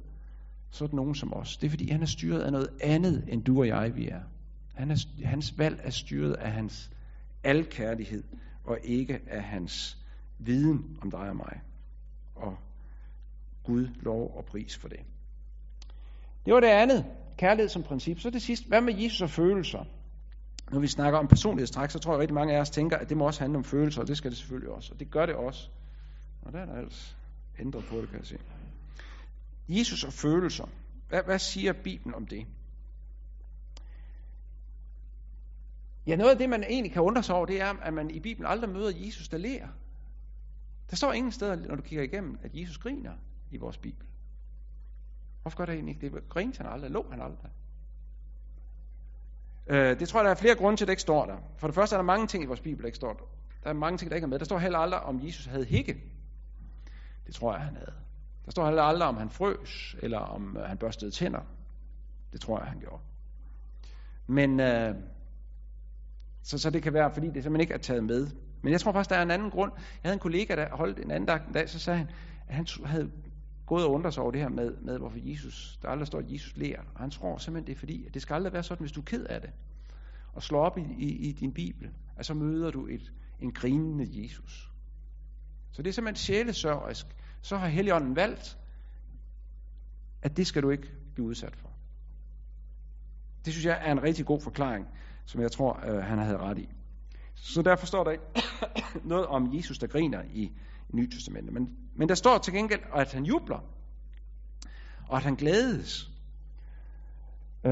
sådan 0.70 0.96
nogen 0.96 1.16
som 1.16 1.34
os? 1.34 1.58
Det 1.58 1.68
er, 1.68 1.70
fordi 1.70 1.92
han 1.92 2.02
er 2.02 2.06
styret 2.06 2.42
af 2.42 2.52
noget 2.52 2.70
andet, 2.82 3.24
end 3.28 3.44
du 3.44 3.60
og 3.60 3.68
jeg 3.68 3.96
vi 3.96 4.08
er. 4.08 4.22
Han 4.76 4.92
er 4.92 5.26
hans 5.26 5.58
valg 5.58 5.80
er 5.84 5.90
styret 5.90 6.34
af 6.34 6.52
hans 6.52 6.92
alkærlighed, 7.44 8.24
og 8.64 8.78
ikke 8.84 9.20
af 9.28 9.44
hans 9.44 9.99
viden 10.40 10.98
om 11.02 11.12
dig 11.12 11.30
og 11.30 11.36
mig. 11.36 11.62
Og 12.36 12.58
Gud 13.64 13.88
lov 14.02 14.38
og 14.38 14.46
pris 14.46 14.78
for 14.78 14.88
det. 14.88 15.00
Det 16.46 16.54
var 16.54 16.60
det 16.60 16.68
andet. 16.68 17.06
Kærlighed 17.38 17.70
som 17.70 17.84
princip. 17.84 18.20
Så 18.20 18.30
det 18.30 18.42
sidste. 18.42 18.68
Hvad 18.68 18.82
med 18.82 18.94
Jesus 18.94 19.22
og 19.22 19.30
følelser? 19.30 19.86
Når 20.72 20.80
vi 20.80 20.88
snakker 20.88 21.20
om 21.20 21.28
personlighedstræk, 21.28 21.90
så 21.90 22.00
tror 22.00 22.12
jeg 22.12 22.18
at 22.18 22.22
rigtig 22.22 22.36
mange 22.36 22.56
af 22.56 22.60
os 22.60 22.70
tænker, 22.70 22.98
at 22.98 23.10
det 23.10 23.18
må 23.18 23.26
også 23.26 23.40
handle 23.40 23.58
om 23.58 23.64
følelser, 23.64 24.02
og 24.02 24.08
det 24.08 24.18
skal 24.18 24.32
det 24.32 24.38
selvfølgelig 24.38 24.70
også. 24.70 24.94
Og 24.94 25.00
det 25.00 25.12
gør 25.12 25.26
det 25.26 25.36
også. 25.36 25.70
Og 26.42 26.54
der 26.54 26.60
er 26.60 26.66
der 26.66 26.74
ellers 26.74 27.18
ændret 27.60 27.86
på 27.86 27.98
det, 27.98 28.10
kan 28.10 28.20
jeg 28.20 28.28
se. 28.28 28.38
Jesus 29.70 30.04
og 30.04 30.14
følelser. 30.14 30.70
Hvad, 31.10 31.24
hvad 31.24 31.40
siger 31.40 31.74
Bibelen 31.74 32.16
om 32.16 32.28
det? 32.28 32.46
Ja, 36.08 36.16
noget 36.16 36.32
af 36.32 36.38
det, 36.38 36.50
man 36.50 36.64
egentlig 36.64 36.92
kan 36.92 37.02
undre 37.02 37.24
sig 37.24 37.36
over, 37.36 37.46
det 37.46 37.62
er, 37.62 37.74
at 37.82 37.94
man 37.94 38.12
i 38.12 38.20
Bibelen 38.20 38.48
aldrig 38.48 38.70
møder 38.70 38.92
Jesus, 39.06 39.28
der 39.28 39.38
lærer. 39.38 39.68
Der 40.90 40.96
står 40.96 41.14
ingen 41.14 41.32
steder, 41.32 41.56
når 41.56 41.76
du 41.76 41.82
kigger 41.82 42.04
igennem, 42.04 42.40
at 42.44 42.56
Jesus 42.56 42.78
griner 42.78 43.14
i 43.52 43.58
vores 43.58 43.78
Bibel. 43.78 44.08
Hvorfor 45.42 45.58
gør 45.58 45.66
det 45.66 45.74
egentlig 45.74 45.96
ikke 45.96 46.16
det? 46.16 46.30
Grinte 46.30 46.58
han 46.58 46.72
aldrig? 46.72 46.92
Lå 46.92 47.06
han 47.12 47.22
aldrig? 47.22 47.52
Øh, 49.68 50.00
det 50.00 50.10
tror 50.10 50.20
jeg, 50.20 50.26
der 50.26 50.32
er 50.32 50.36
flere 50.36 50.56
grunde 50.56 50.78
til, 50.78 50.84
at 50.84 50.88
det 50.88 50.92
ikke 50.92 51.02
står 51.02 51.26
der. 51.26 51.38
For 51.58 51.68
det 51.68 51.76
første 51.76 51.96
er 51.96 51.98
der 51.98 52.06
mange 52.06 52.28
ting 52.28 52.44
i 52.44 52.48
vores 52.48 52.62
Bibel, 52.62 52.82
der 52.82 52.86
ikke 52.86 52.96
står 52.96 53.14
der. 53.14 53.24
Der 53.64 53.70
er 53.70 53.74
mange 53.74 53.98
ting, 53.98 54.12
der 54.12 54.16
ikke 54.16 54.26
er 54.26 54.30
med. 54.30 54.40
Der 54.40 54.46
står 54.46 54.58
heller 54.58 54.80
aldrig, 54.80 55.02
om 55.02 55.26
Jesus 55.26 55.46
havde 55.46 55.66
hikke. 55.66 56.04
Det 57.28 57.36
tror 57.36 57.54
jeg, 57.54 57.62
han 57.62 57.76
havde. 57.76 57.94
Der 58.46 58.52
står 58.52 58.66
heller 58.66 58.84
aldrig, 58.84 59.08
om 59.08 59.18
han 59.18 59.30
frøs, 59.30 59.96
eller 60.02 60.18
om 60.18 60.58
øh, 60.58 60.64
han 60.64 60.78
børstede 60.78 61.12
tænder. 61.12 61.42
Det 62.34 62.42
tror 62.42 62.60
jeg, 62.60 62.68
han 62.68 62.80
gjorde. 62.80 63.02
Men, 64.28 64.60
øh, 64.60 64.96
så, 66.44 66.58
så 66.58 66.70
det 66.70 66.84
kan 66.84 66.94
være, 66.94 67.14
fordi 67.14 67.28
det 67.28 67.44
simpelthen 67.44 67.62
ikke 67.62 67.74
er 67.74 67.78
taget 67.78 68.04
med. 68.04 68.28
Men 68.62 68.72
jeg 68.72 68.82
tror 68.82 68.92
faktisk, 68.92 69.10
der 69.10 69.16
er 69.16 69.22
en 69.22 69.32
anden 69.32 69.52
grund. 69.52 69.72
Jeg 69.76 70.02
havde 70.02 70.14
en 70.14 70.20
kollega, 70.20 70.56
der 70.56 70.76
holdt 70.76 71.00
en 71.00 71.12
anden 71.12 71.28
dag, 71.28 71.48
en 71.48 71.54
dag 71.54 71.70
så 71.70 71.80
sagde 71.80 71.98
han, 71.98 72.10
at 72.48 72.56
han 72.56 72.68
havde 72.86 73.12
gået 73.66 73.86
og 73.86 73.92
undret 73.92 74.14
sig 74.14 74.24
over 74.24 74.32
det 74.32 74.42
her 74.42 74.50
med, 74.50 74.78
med 74.78 74.98
hvorfor 74.98 75.18
Jesus, 75.22 75.80
der 75.82 75.90
aldrig 75.90 76.08
står, 76.08 76.20
at 76.20 76.32
Jesus 76.32 76.58
lærer. 76.58 76.82
Og 76.94 77.00
han 77.00 77.12
tror 77.12 77.38
simpelthen, 77.38 77.68
det 77.68 77.74
er 77.76 77.80
fordi, 77.80 78.06
at 78.06 78.14
det 78.14 78.22
skal 78.22 78.34
aldrig 78.34 78.54
være 78.54 78.64
sådan, 78.64 78.84
hvis 78.84 78.92
du 78.92 79.00
er 79.00 79.06
ked 79.06 79.26
af 79.26 79.42
det, 79.42 79.50
og 80.34 80.44
slår 80.44 80.66
op 80.66 80.78
i, 80.78 80.82
i, 80.98 81.30
i 81.30 81.32
din 81.32 81.54
bibel, 81.54 81.90
at 82.18 82.26
så 82.26 82.34
møder 82.34 82.72
du 82.72 82.88
et, 82.88 83.14
en 83.40 83.52
grinende 83.52 84.24
Jesus. 84.24 84.72
Så 85.72 85.82
det 85.82 85.90
er 85.90 85.94
simpelthen 85.94 86.16
sjælesørgisk. 86.16 87.06
Så 87.42 87.58
har 87.58 87.68
Helligånden 87.68 88.16
valgt, 88.16 88.58
at 90.22 90.38
det 90.38 90.48
skal 90.48 90.64
du 90.64 90.70
ikke 90.70 90.88
blive 91.14 91.28
udsat 91.28 91.56
for. 91.56 91.70
Det 93.46 93.54
synes 93.54 93.66
jeg 93.66 93.82
er 93.86 93.92
en 93.92 94.04
rigtig 94.04 94.26
god 94.26 94.42
forklaring, 94.42 94.88
som 95.26 95.42
jeg 95.42 95.52
tror, 95.52 95.80
øh, 95.88 96.04
han 96.04 96.18
havde 96.18 96.38
ret 96.38 96.58
i. 96.58 96.70
Så 97.42 97.62
derfor 97.62 97.86
står 97.86 98.04
der 98.04 98.12
ikke 98.12 98.24
noget 99.04 99.26
om 99.26 99.56
Jesus, 99.56 99.78
der 99.78 99.88
griner 99.88 100.24
i, 100.34 100.52
Nyt 100.94 101.02
Nye 101.04 101.10
Testamentet. 101.10 101.54
Men, 101.54 101.78
men 101.96 102.10
der 102.10 102.16
står 102.16 102.38
til 102.38 102.54
gengæld, 102.54 102.80
at 102.96 103.14
han 103.14 103.26
jubler, 103.26 103.60
og 105.08 105.18
at 105.18 105.24
han 105.24 105.36
glædes. 105.36 106.12
Øh, 107.64 107.72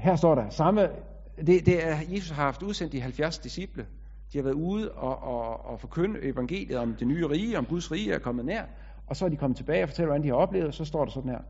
her 0.00 0.16
står 0.16 0.34
der, 0.34 0.50
samme, 0.50 0.88
det, 1.36 1.66
det 1.66 1.86
er, 1.86 1.98
Jesus 2.08 2.30
har 2.30 2.42
haft 2.42 2.62
udsendt 2.62 2.92
de 2.92 3.00
70 3.00 3.38
disciple. 3.38 3.86
De 4.32 4.38
har 4.38 4.42
været 4.42 4.54
ude 4.54 4.92
og, 4.92 5.22
og, 5.22 5.66
og 5.66 5.80
forkynde 5.80 6.22
evangeliet 6.22 6.78
om 6.78 6.94
det 6.94 7.06
nye 7.06 7.28
rige, 7.28 7.58
om 7.58 7.66
Guds 7.66 7.92
rige 7.92 8.12
er 8.12 8.18
kommet 8.18 8.44
nær. 8.44 8.64
Og 9.06 9.16
så 9.16 9.24
er 9.24 9.28
de 9.28 9.36
kommet 9.36 9.56
tilbage 9.56 9.82
og 9.82 9.88
fortæller, 9.88 10.06
hvordan 10.06 10.22
de 10.22 10.28
har 10.28 10.34
oplevet, 10.34 10.66
og 10.66 10.74
så 10.74 10.84
står 10.84 11.04
der 11.04 11.12
sådan 11.12 11.30
her. 11.30 11.40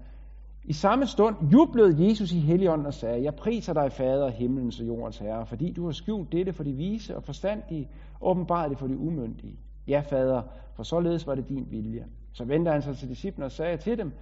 I 0.65 0.73
samme 0.73 1.07
stund 1.07 1.37
jublede 1.53 2.09
Jesus 2.09 2.33
i 2.33 2.41
Helligånden 2.41 2.87
og 2.87 2.95
sagde, 2.95 3.23
Jeg 3.23 3.35
priser 3.35 3.73
dig, 3.73 3.93
Fader, 3.93 4.29
himlens 4.29 4.81
og 4.81 4.87
jordens 4.87 5.19
herre, 5.19 5.47
fordi 5.47 5.73
du 5.73 5.85
har 5.85 5.93
skjult 5.93 6.33
dette 6.33 6.53
for 6.53 6.65
de 6.65 6.73
vise 6.73 7.17
og 7.17 7.23
forstandige, 7.23 7.89
åbenbart 8.21 8.71
det 8.71 8.79
for 8.79 8.87
de 8.87 8.99
umyndige. 8.99 9.59
Ja, 9.89 10.01
Fader, 10.01 10.43
for 10.75 10.83
således 10.83 11.27
var 11.27 11.35
det 11.35 11.49
din 11.49 11.67
vilje. 11.71 12.07
Så 12.33 12.45
vendte 12.45 12.71
han 12.71 12.83
sig 12.83 12.97
til 12.97 13.09
disciplene 13.09 13.45
og 13.47 13.53
sagde 13.53 13.77
til 13.77 13.99
dem, 13.99 14.13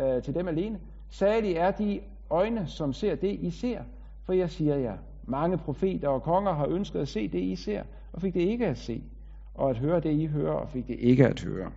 øh, 0.00 0.22
til 0.22 0.34
dem 0.34 0.48
alene, 0.48 0.80
Salige 1.10 1.56
er 1.56 1.70
de 1.70 2.00
øjne, 2.30 2.66
som 2.66 2.92
ser 2.92 3.14
det, 3.14 3.32
I 3.40 3.50
ser, 3.50 3.82
for 4.24 4.32
jeg 4.32 4.50
siger 4.50 4.76
jer, 4.76 4.96
Mange 5.28 5.58
profeter 5.58 6.08
og 6.08 6.22
konger 6.22 6.52
har 6.52 6.66
ønsket 6.66 7.00
at 7.00 7.08
se 7.08 7.28
det, 7.28 7.42
I 7.42 7.56
ser, 7.56 7.82
og 8.12 8.20
fik 8.20 8.34
det 8.34 8.40
ikke 8.40 8.66
at 8.66 8.78
se, 8.78 9.02
og 9.54 9.70
at 9.70 9.78
høre 9.78 10.00
det, 10.00 10.12
I 10.12 10.26
hører, 10.26 10.52
og 10.52 10.68
fik 10.68 10.86
det 10.86 10.96
ikke 10.98 11.26
at 11.26 11.40
høre. 11.40 11.72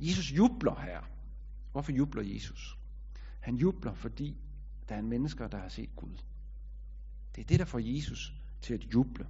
Jesus 0.00 0.32
jubler 0.32 0.80
her. 0.84 1.15
Hvorfor 1.76 1.92
jubler 1.92 2.22
Jesus? 2.22 2.78
Han 3.40 3.56
jubler, 3.56 3.94
fordi 3.94 4.36
der 4.88 4.94
er 4.94 5.02
mennesker, 5.02 5.48
der 5.48 5.58
har 5.58 5.68
set 5.68 5.90
Gud. 5.96 6.22
Det 7.34 7.42
er 7.42 7.46
det, 7.46 7.58
der 7.58 7.64
får 7.64 7.78
Jesus 7.82 8.32
til 8.62 8.74
at 8.74 8.80
juble. 8.94 9.26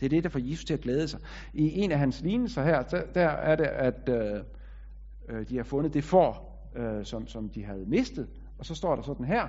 Det 0.00 0.06
er 0.06 0.10
det, 0.10 0.24
der 0.24 0.30
får 0.30 0.38
Jesus 0.38 0.64
til 0.64 0.74
at 0.74 0.80
glæde 0.80 1.08
sig. 1.08 1.20
I 1.52 1.80
en 1.80 1.92
af 1.92 1.98
hans 1.98 2.20
lignelser 2.20 2.64
her, 2.64 2.82
der, 2.82 3.12
der 3.12 3.28
er 3.28 3.56
det, 3.56 3.64
at 3.64 4.08
øh, 4.08 4.44
øh, 5.28 5.48
de 5.48 5.56
har 5.56 5.64
fundet 5.64 5.94
det 5.94 6.04
får, 6.04 6.68
øh, 6.76 7.04
som, 7.04 7.26
som 7.26 7.48
de 7.48 7.64
havde 7.64 7.86
mistet. 7.86 8.28
Og 8.58 8.66
så 8.66 8.74
står 8.74 8.96
der 8.96 9.02
sådan 9.02 9.26
her. 9.26 9.48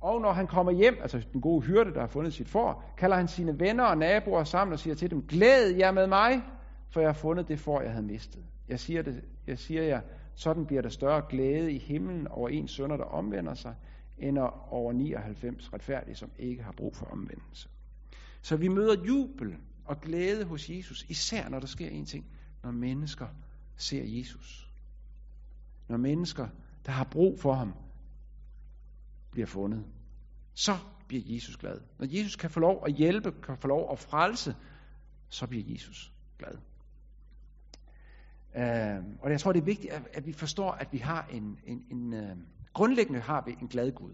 Og 0.00 0.20
når 0.20 0.32
han 0.32 0.46
kommer 0.46 0.72
hjem, 0.72 0.96
altså 1.00 1.26
den 1.32 1.40
gode 1.40 1.62
hyrde, 1.62 1.94
der 1.94 2.00
har 2.00 2.06
fundet 2.06 2.32
sit 2.32 2.48
får, 2.48 2.94
kalder 2.98 3.16
han 3.16 3.28
sine 3.28 3.60
venner 3.60 3.84
og 3.84 3.98
naboer 3.98 4.44
sammen 4.44 4.72
og 4.72 4.78
siger 4.78 4.94
til 4.94 5.10
dem, 5.10 5.22
glæd 5.22 5.74
jer 5.78 5.90
med 5.90 6.06
mig, 6.06 6.42
for 6.90 7.00
jeg 7.00 7.08
har 7.08 7.14
fundet 7.14 7.48
det 7.48 7.58
får, 7.60 7.80
jeg 7.80 7.90
havde 7.90 8.06
mistet. 8.06 8.44
Jeg 8.68 8.80
siger, 8.80 9.02
det, 9.02 9.24
jeg 9.46 9.58
siger 9.58 9.82
jer, 9.82 10.00
sådan 10.34 10.66
bliver 10.66 10.82
der 10.82 10.88
større 10.88 11.22
glæde 11.28 11.72
i 11.72 11.78
himlen 11.78 12.28
over 12.28 12.48
en 12.48 12.68
sønder, 12.68 12.96
der 12.96 13.04
omvender 13.04 13.54
sig, 13.54 13.74
end 14.18 14.38
over 14.70 14.92
99 14.92 15.72
retfærdige, 15.72 16.14
som 16.14 16.30
ikke 16.38 16.62
har 16.62 16.72
brug 16.72 16.96
for 16.96 17.06
omvendelse. 17.06 17.68
Så 18.42 18.56
vi 18.56 18.68
møder 18.68 19.04
jubel 19.04 19.56
og 19.84 20.00
glæde 20.00 20.44
hos 20.44 20.70
Jesus, 20.70 21.04
især 21.08 21.48
når 21.48 21.58
der 21.58 21.66
sker 21.66 21.88
en 21.88 22.04
ting, 22.04 22.26
når 22.62 22.70
mennesker 22.70 23.26
ser 23.76 24.04
Jesus. 24.04 24.70
Når 25.88 25.96
mennesker, 25.96 26.48
der 26.86 26.92
har 26.92 27.04
brug 27.04 27.40
for 27.40 27.52
ham, 27.52 27.74
bliver 29.30 29.46
fundet. 29.46 29.84
Så 30.54 30.72
bliver 31.08 31.22
Jesus 31.26 31.56
glad. 31.56 31.80
Når 31.98 32.06
Jesus 32.10 32.36
kan 32.36 32.50
få 32.50 32.60
lov 32.60 32.82
at 32.86 32.94
hjælpe, 32.94 33.32
kan 33.42 33.56
få 33.56 33.68
lov 33.68 33.92
at 33.92 33.98
frelse, 33.98 34.56
så 35.28 35.46
bliver 35.46 35.64
Jesus 35.66 36.12
glad. 36.38 36.58
Øh, 38.56 39.04
og 39.20 39.30
jeg 39.30 39.40
tror, 39.40 39.52
det 39.52 39.60
er 39.60 39.64
vigtigt, 39.64 39.92
at, 39.92 40.02
at 40.12 40.26
vi 40.26 40.32
forstår, 40.32 40.70
at 40.70 40.92
vi 40.92 40.98
har 40.98 41.28
en, 41.32 41.58
en, 41.66 41.84
en 41.90 42.14
øh, 42.14 42.36
grundlæggende 42.72 43.20
har 43.20 43.42
vi 43.46 43.56
en 43.60 43.68
glad 43.68 43.92
Gud. 43.92 44.12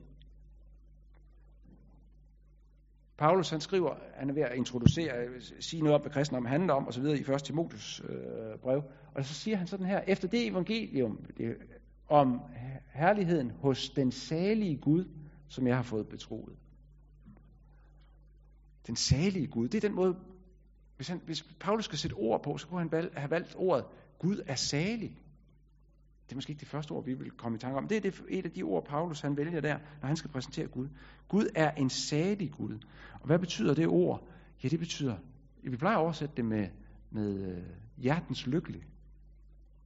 Paulus 3.18 3.51
han 3.51 3.61
skriver, 3.61 3.94
han 4.14 4.31
er 4.31 4.35
ved 4.35 4.42
at 4.42 4.57
introducere, 4.57 5.27
øh, 5.27 5.42
sige 5.61 5.83
noget 5.83 5.94
om, 5.94 6.01
hvad 6.01 6.11
kristendom 6.11 6.44
handler 6.44 6.74
om, 6.74 6.87
og 6.87 6.94
så 6.94 7.01
videre 7.01 7.18
i 7.18 7.20
1. 7.20 7.42
Timotheus 7.42 8.03
øh, 8.09 8.59
brev. 8.62 8.83
Og 9.14 9.24
så 9.24 9.35
siger 9.35 9.57
han 9.57 9.66
sådan 9.66 9.87
her, 9.87 10.01
efter 10.07 10.29
det 10.29 10.46
evangelium 10.46 11.24
det, 11.37 11.57
om 12.09 12.40
herligheden 12.92 13.51
hos 13.51 13.90
den 13.90 14.12
salige 14.12 14.77
Gud, 14.77 15.05
som 15.48 15.66
jeg 15.66 15.77
har 15.77 15.83
fået 15.83 16.09
betroet. 16.09 16.57
Den 18.87 18.96
salige 18.96 19.46
Gud, 19.46 19.68
det 19.68 19.85
er 19.85 19.88
den 19.88 19.96
måde, 19.96 20.16
hvis, 20.96 21.09
han, 21.09 21.20
hvis 21.24 21.42
Paulus 21.61 21.85
skal 21.85 21.98
sætte 21.98 22.14
ord 22.14 22.42
på, 22.42 22.59
så 22.59 22.66
kunne 22.68 22.81
han 22.81 22.92
valg, 22.92 23.12
have 23.16 23.31
valgt 23.31 23.55
ordet, 23.59 23.85
Gud 24.18 24.42
er 24.46 24.54
salig. 24.54 25.18
Det 26.26 26.33
er 26.33 26.37
måske 26.37 26.50
ikke 26.50 26.61
det 26.61 26.68
første 26.68 26.92
ord, 26.92 27.04
vi 27.04 27.14
vil 27.14 27.31
komme 27.31 27.57
i 27.57 27.59
tanke 27.59 27.78
om. 27.78 27.88
Det 27.88 27.96
er 27.96 28.00
det, 28.00 28.22
et 28.28 28.44
af 28.44 28.50
de 28.50 28.62
ord, 28.62 28.85
Paulus 28.85 29.20
han 29.20 29.37
vælger 29.37 29.61
der, 29.61 29.78
når 30.00 30.07
han 30.07 30.16
skal 30.16 30.31
præsentere 30.31 30.66
Gud. 30.66 30.88
Gud 31.28 31.46
er 31.54 31.70
en 31.70 31.90
salig 31.90 32.52
Gud. 32.52 32.78
Og 33.20 33.26
hvad 33.26 33.38
betyder 33.38 33.74
det 33.74 33.87
ord? 33.87 34.28
Ja, 34.62 34.68
det 34.68 34.78
betyder, 34.78 35.16
vi 35.62 35.76
plejer 35.76 35.96
at 35.96 36.00
oversætte 36.00 36.37
det 36.37 36.44
med, 36.44 36.68
med 37.11 37.57
øh, 37.57 37.62
hjertens 37.96 38.46
lykkelig. 38.46 38.87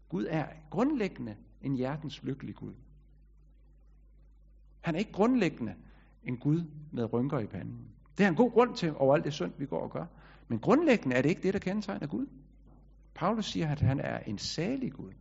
Gud 0.08 0.26
er 0.28 0.46
grundlæggende 0.70 1.36
en 1.62 1.74
hjertens 1.74 2.22
lykkelig 2.22 2.54
Gud. 2.54 2.72
Han 4.80 4.94
er 4.94 4.98
ikke 4.98 5.12
grundlæggende 5.12 5.74
en 6.24 6.36
Gud 6.36 6.64
med 6.90 7.12
rynker 7.12 7.38
i 7.38 7.46
panden. 7.46 7.78
Det 8.18 8.24
er 8.24 8.28
en 8.28 8.34
god 8.34 8.50
grund 8.50 8.76
til 8.76 8.96
over 8.96 9.14
alt 9.14 9.24
det 9.24 9.32
synd, 9.32 9.52
vi 9.58 9.66
går 9.66 9.80
og 9.80 9.90
gør. 9.90 10.06
Men 10.48 10.58
grundlæggende 10.58 11.16
er 11.16 11.22
det 11.22 11.28
ikke 11.28 11.42
det, 11.42 11.54
der 11.54 11.60
kendetegner 11.60 12.06
Gud. 12.06 12.26
Paulus 13.14 13.46
siger, 13.46 13.68
at 13.68 13.80
han 13.80 14.00
er 14.00 14.18
en 14.18 14.38
salig 14.38 14.92
Gud. 14.92 15.12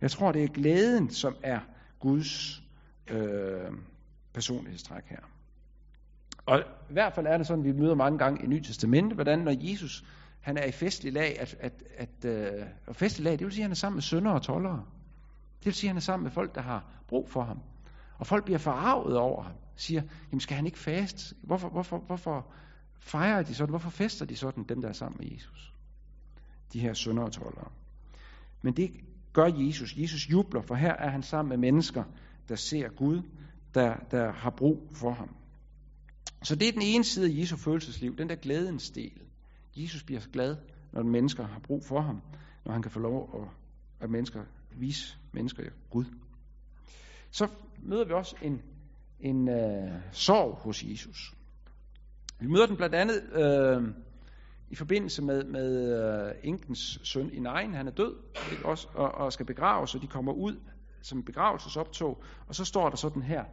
Jeg 0.00 0.10
tror, 0.10 0.32
det 0.32 0.44
er 0.44 0.48
glæden, 0.48 1.10
som 1.10 1.36
er 1.42 1.60
Guds 2.00 2.62
øh, 3.10 3.72
personlighedstræk 4.32 5.04
her. 5.04 5.20
Og 6.46 6.58
i 6.90 6.92
hvert 6.92 7.12
fald 7.12 7.26
er 7.26 7.36
det 7.36 7.46
sådan, 7.46 7.64
vi 7.64 7.72
møder 7.72 7.94
mange 7.94 8.18
gange 8.18 8.44
i 8.44 8.46
Nyt 8.46 8.64
Testament, 8.64 9.12
hvordan 9.12 9.38
når 9.38 9.70
Jesus 9.70 10.04
han 10.44 10.56
er 10.56 10.64
i 10.64 10.72
festlig 10.72 11.12
lag, 11.12 11.40
at, 11.40 11.56
at, 11.60 11.82
at 11.96 12.24
øh, 12.24 12.66
og 12.86 12.96
festlig 12.96 13.24
lag, 13.24 13.32
det 13.32 13.44
vil 13.44 13.52
sige, 13.52 13.62
at 13.62 13.64
han 13.64 13.70
er 13.70 13.74
sammen 13.74 13.96
med 13.96 14.02
sønder 14.02 14.30
og 14.30 14.42
tollere. 14.42 14.84
Det 15.58 15.66
vil 15.66 15.74
sige, 15.74 15.88
at 15.88 15.90
han 15.90 15.96
er 15.96 16.00
sammen 16.00 16.24
med 16.24 16.30
folk, 16.30 16.54
der 16.54 16.60
har 16.60 16.84
brug 17.08 17.28
for 17.28 17.42
ham. 17.42 17.58
Og 18.18 18.26
folk 18.26 18.44
bliver 18.44 18.58
forarvet 18.58 19.16
over 19.16 19.42
ham. 19.42 19.52
Siger, 19.76 20.02
jamen 20.30 20.40
skal 20.40 20.56
han 20.56 20.66
ikke 20.66 20.78
faste? 20.78 21.34
Hvorfor, 21.42 21.68
hvorfor, 21.68 21.98
hvorfor 21.98 22.46
fejrer 22.98 23.42
de 23.42 23.54
sådan? 23.54 23.70
Hvorfor 23.70 23.90
fester 23.90 24.26
de 24.26 24.36
sådan, 24.36 24.64
dem 24.64 24.82
der 24.82 24.88
er 24.88 24.92
sammen 24.92 25.16
med 25.20 25.32
Jesus? 25.32 25.73
De 26.74 26.80
her 26.80 26.94
sønder 26.94 27.22
og 27.22 27.32
tollere. 27.32 27.70
Men 28.62 28.76
det 28.76 28.90
gør 29.32 29.46
Jesus. 29.46 29.96
Jesus 29.96 30.30
jubler, 30.30 30.62
for 30.62 30.74
her 30.74 30.92
er 30.92 31.10
han 31.10 31.22
sammen 31.22 31.48
med 31.48 31.56
mennesker, 31.56 32.04
der 32.48 32.56
ser 32.56 32.88
Gud, 32.88 33.22
der, 33.74 33.96
der 34.10 34.32
har 34.32 34.50
brug 34.50 34.88
for 34.92 35.10
ham. 35.10 35.36
Så 36.42 36.54
det 36.54 36.68
er 36.68 36.72
den 36.72 36.82
ene 36.82 37.04
side 37.04 37.26
af 37.26 37.40
Jesu 37.40 37.56
følelsesliv, 37.56 38.16
den 38.16 38.28
der 38.28 38.34
glædens 38.34 38.90
del. 38.90 39.12
Jesus 39.76 40.02
bliver 40.02 40.20
glad, 40.32 40.56
når 40.92 41.02
mennesker 41.02 41.46
har 41.46 41.58
brug 41.58 41.84
for 41.84 42.00
ham, 42.00 42.20
når 42.64 42.72
han 42.72 42.82
kan 42.82 42.90
få 42.90 42.98
lov 43.00 43.40
at, 43.42 43.48
at 44.04 44.10
mennesker, 44.10 44.44
vise 44.76 45.16
mennesker 45.32 45.62
Gud. 45.90 46.04
Så 47.30 47.48
møder 47.82 48.04
vi 48.04 48.12
også 48.12 48.36
en, 48.42 48.62
en 49.20 49.48
øh, 49.48 49.92
sorg 50.12 50.54
hos 50.54 50.84
Jesus. 50.84 51.34
Vi 52.40 52.46
møder 52.46 52.66
den 52.66 52.76
blandt 52.76 52.94
andet 52.94 53.22
øh, 53.32 53.94
i 54.74 54.76
forbindelse 54.76 55.22
med, 55.22 55.44
med 55.44 55.98
uh, 56.24 56.30
enkens 56.42 57.00
søn 57.02 57.30
i 57.32 57.38
Nejen. 57.38 57.74
Han 57.74 57.86
er 57.86 57.90
død 57.90 58.16
ikke? 58.52 58.66
Også, 58.66 58.88
og, 58.94 59.12
og 59.12 59.32
skal 59.32 59.46
begraves, 59.46 59.94
og 59.94 60.02
de 60.02 60.06
kommer 60.06 60.32
ud 60.32 60.56
som 61.02 61.22
begravelsesoptog. 61.22 62.22
Og 62.46 62.54
så 62.54 62.64
står 62.64 62.88
der 62.88 62.96
sådan 62.96 63.22
her. 63.22 63.44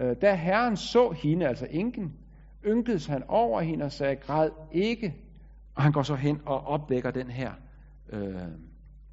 Uh, 0.00 0.12
da 0.22 0.34
Herren 0.34 0.76
så 0.76 1.10
hende, 1.10 1.48
altså 1.48 1.66
enken, 1.70 2.16
ynkedes 2.66 3.06
han 3.06 3.22
over 3.28 3.60
hende 3.60 3.84
og 3.84 3.92
sagde, 3.92 4.16
græd 4.16 4.50
ikke. 4.72 5.14
Og 5.74 5.82
han 5.82 5.92
går 5.92 6.02
så 6.02 6.14
hen 6.14 6.40
og 6.46 6.60
opvækker 6.60 7.10
den 7.10 7.30
her 7.30 7.52
øh, 8.12 8.48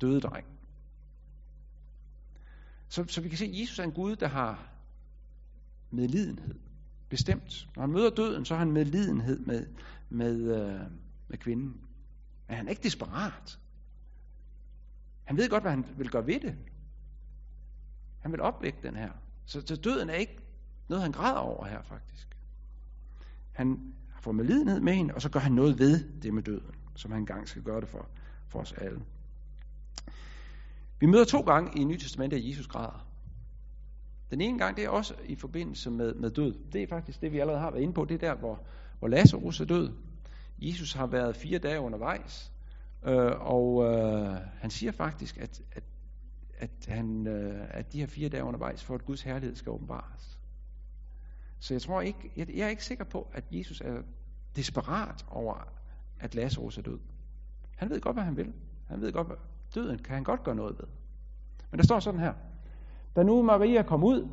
døde 0.02 0.22
dreng. 0.22 0.48
Så, 2.90 3.06
så 3.08 3.22
vi 3.22 3.30
kan 3.30 3.38
se, 3.38 3.46
at 3.46 3.60
Jesus 3.62 3.80
er 3.80 3.84
en 3.84 3.92
Gud, 3.92 4.16
der 4.16 4.28
har 4.28 4.70
medlidenhed. 5.92 6.56
Bestemt. 7.10 7.68
Når 7.76 7.82
han 7.82 7.92
møder 7.92 8.10
døden, 8.10 8.46
så 8.46 8.54
har 8.54 8.60
han 8.60 8.72
medlidenhed 8.72 9.40
med, 9.40 9.66
med, 10.10 10.42
øh, 10.42 11.05
med 11.28 11.38
kvinden. 11.38 11.82
Men 12.48 12.58
han 12.58 12.66
er 12.66 12.70
ikke 12.70 12.84
desperat. 12.84 13.60
Han 15.24 15.38
ved 15.38 15.50
godt, 15.50 15.64
hvad 15.64 15.72
han 15.72 15.86
vil 15.98 16.10
gøre 16.10 16.28
ved 16.28 16.40
det. 16.40 16.56
Han 18.20 18.32
vil 18.32 18.42
opvække 18.42 18.80
den 18.84 18.96
her. 18.96 19.12
Så, 19.46 19.62
så 19.66 19.76
døden 19.76 20.10
er 20.10 20.14
ikke 20.14 20.38
noget, 20.88 21.04
han 21.04 21.12
græder 21.12 21.38
over 21.38 21.66
her, 21.66 21.82
faktisk. 21.82 22.38
Han 23.52 23.94
får 24.22 24.32
medlidenhed 24.32 24.80
med 24.80 24.94
hende, 24.94 25.14
og 25.14 25.22
så 25.22 25.30
gør 25.30 25.40
han 25.40 25.52
noget 25.52 25.80
ved 25.80 26.22
det 26.22 26.34
med 26.34 26.44
døden, 26.44 26.76
som 26.96 27.12
han 27.12 27.22
engang 27.22 27.48
skal 27.48 27.64
gøre 27.64 27.82
det 27.82 27.90
for, 27.90 28.08
for 28.48 28.60
os 28.60 28.74
alle. 28.74 29.02
Vi 31.00 31.06
møder 31.06 31.26
to 31.26 31.42
gange 31.42 31.82
i 31.82 31.84
Nye 31.84 31.98
Testamentet, 31.98 32.38
at 32.38 32.50
Jesus 32.50 32.68
græder. 32.68 33.08
Den 34.32 34.42
ene 34.42 34.58
gang, 34.60 34.78
det 34.78 34.86
er 34.86 34.90
også 34.90 35.14
i 35.26 35.36
forbindelse 35.36 35.92
med, 35.92 36.14
med 36.14 36.32
død. 36.32 36.56
Det 36.74 36.84
er 36.84 36.88
faktisk 36.88 37.22
det, 37.22 37.32
vi 37.32 37.40
allerede 37.40 37.62
har 37.62 37.72
været 37.72 37.84
inde 37.84 37.94
på. 37.94 38.06
Det 38.06 38.24
er 38.24 38.28
der, 38.28 38.36
hvor, 38.36 38.64
hvor 39.00 39.08
Lazarus 39.08 39.62
er 39.62 39.66
død. 39.66 39.94
Jesus 40.58 40.94
har 40.94 41.06
været 41.06 41.36
fire 41.36 41.60
dage 41.60 41.80
undervejs, 41.80 42.52
øh, 43.04 43.32
og 43.40 43.84
øh, 43.86 44.38
han 44.60 44.70
siger 44.70 44.92
faktisk, 44.92 45.38
at, 45.38 45.62
at, 45.72 45.84
at, 46.58 46.70
han, 46.88 47.28
øh, 47.28 47.68
at 47.70 47.94
de 47.94 48.00
her 48.00 48.08
fire 48.08 48.30
dage 48.30 48.44
undervejs, 48.44 48.84
for 48.84 48.96
at 48.96 49.06
Guds 49.06 49.22
herlighed 49.22 49.56
skal 49.56 49.70
åbenbares. 49.70 50.40
Så 51.60 51.74
jeg 51.74 51.82
tror 51.82 52.02
ikke, 52.02 52.32
jeg, 52.36 52.50
jeg 52.50 52.66
er 52.66 52.70
ikke 52.70 52.86
sikker 52.86 53.04
på, 53.04 53.28
at 53.34 53.44
Jesus 53.52 53.82
er 53.82 54.02
desperat 54.56 55.26
over, 55.30 55.68
at 56.20 56.36
Lazarus 56.36 56.78
er 56.78 56.82
død. 56.82 57.00
Han 57.76 57.90
ved 57.90 58.02
godt, 58.02 58.16
hvad 58.16 58.24
han 58.24 58.38
vil. 58.38 58.54
Han 58.88 59.02
ved 59.02 59.14
godt, 59.14 59.28
hvad 59.28 59.38
døden 59.76 60.00
kan 60.00 60.16
han 60.16 60.24
godt 60.24 60.44
gøre 60.44 60.56
noget 60.56 60.80
ved. 60.80 60.88
Men 61.72 61.78
der 61.78 61.86
står 61.86 62.00
sådan 62.00 62.20
her. 62.20 62.34
Da 63.16 63.24
nu 63.24 63.42
Maria 63.42 63.84
kom 63.84 64.04
ud, 64.04 64.28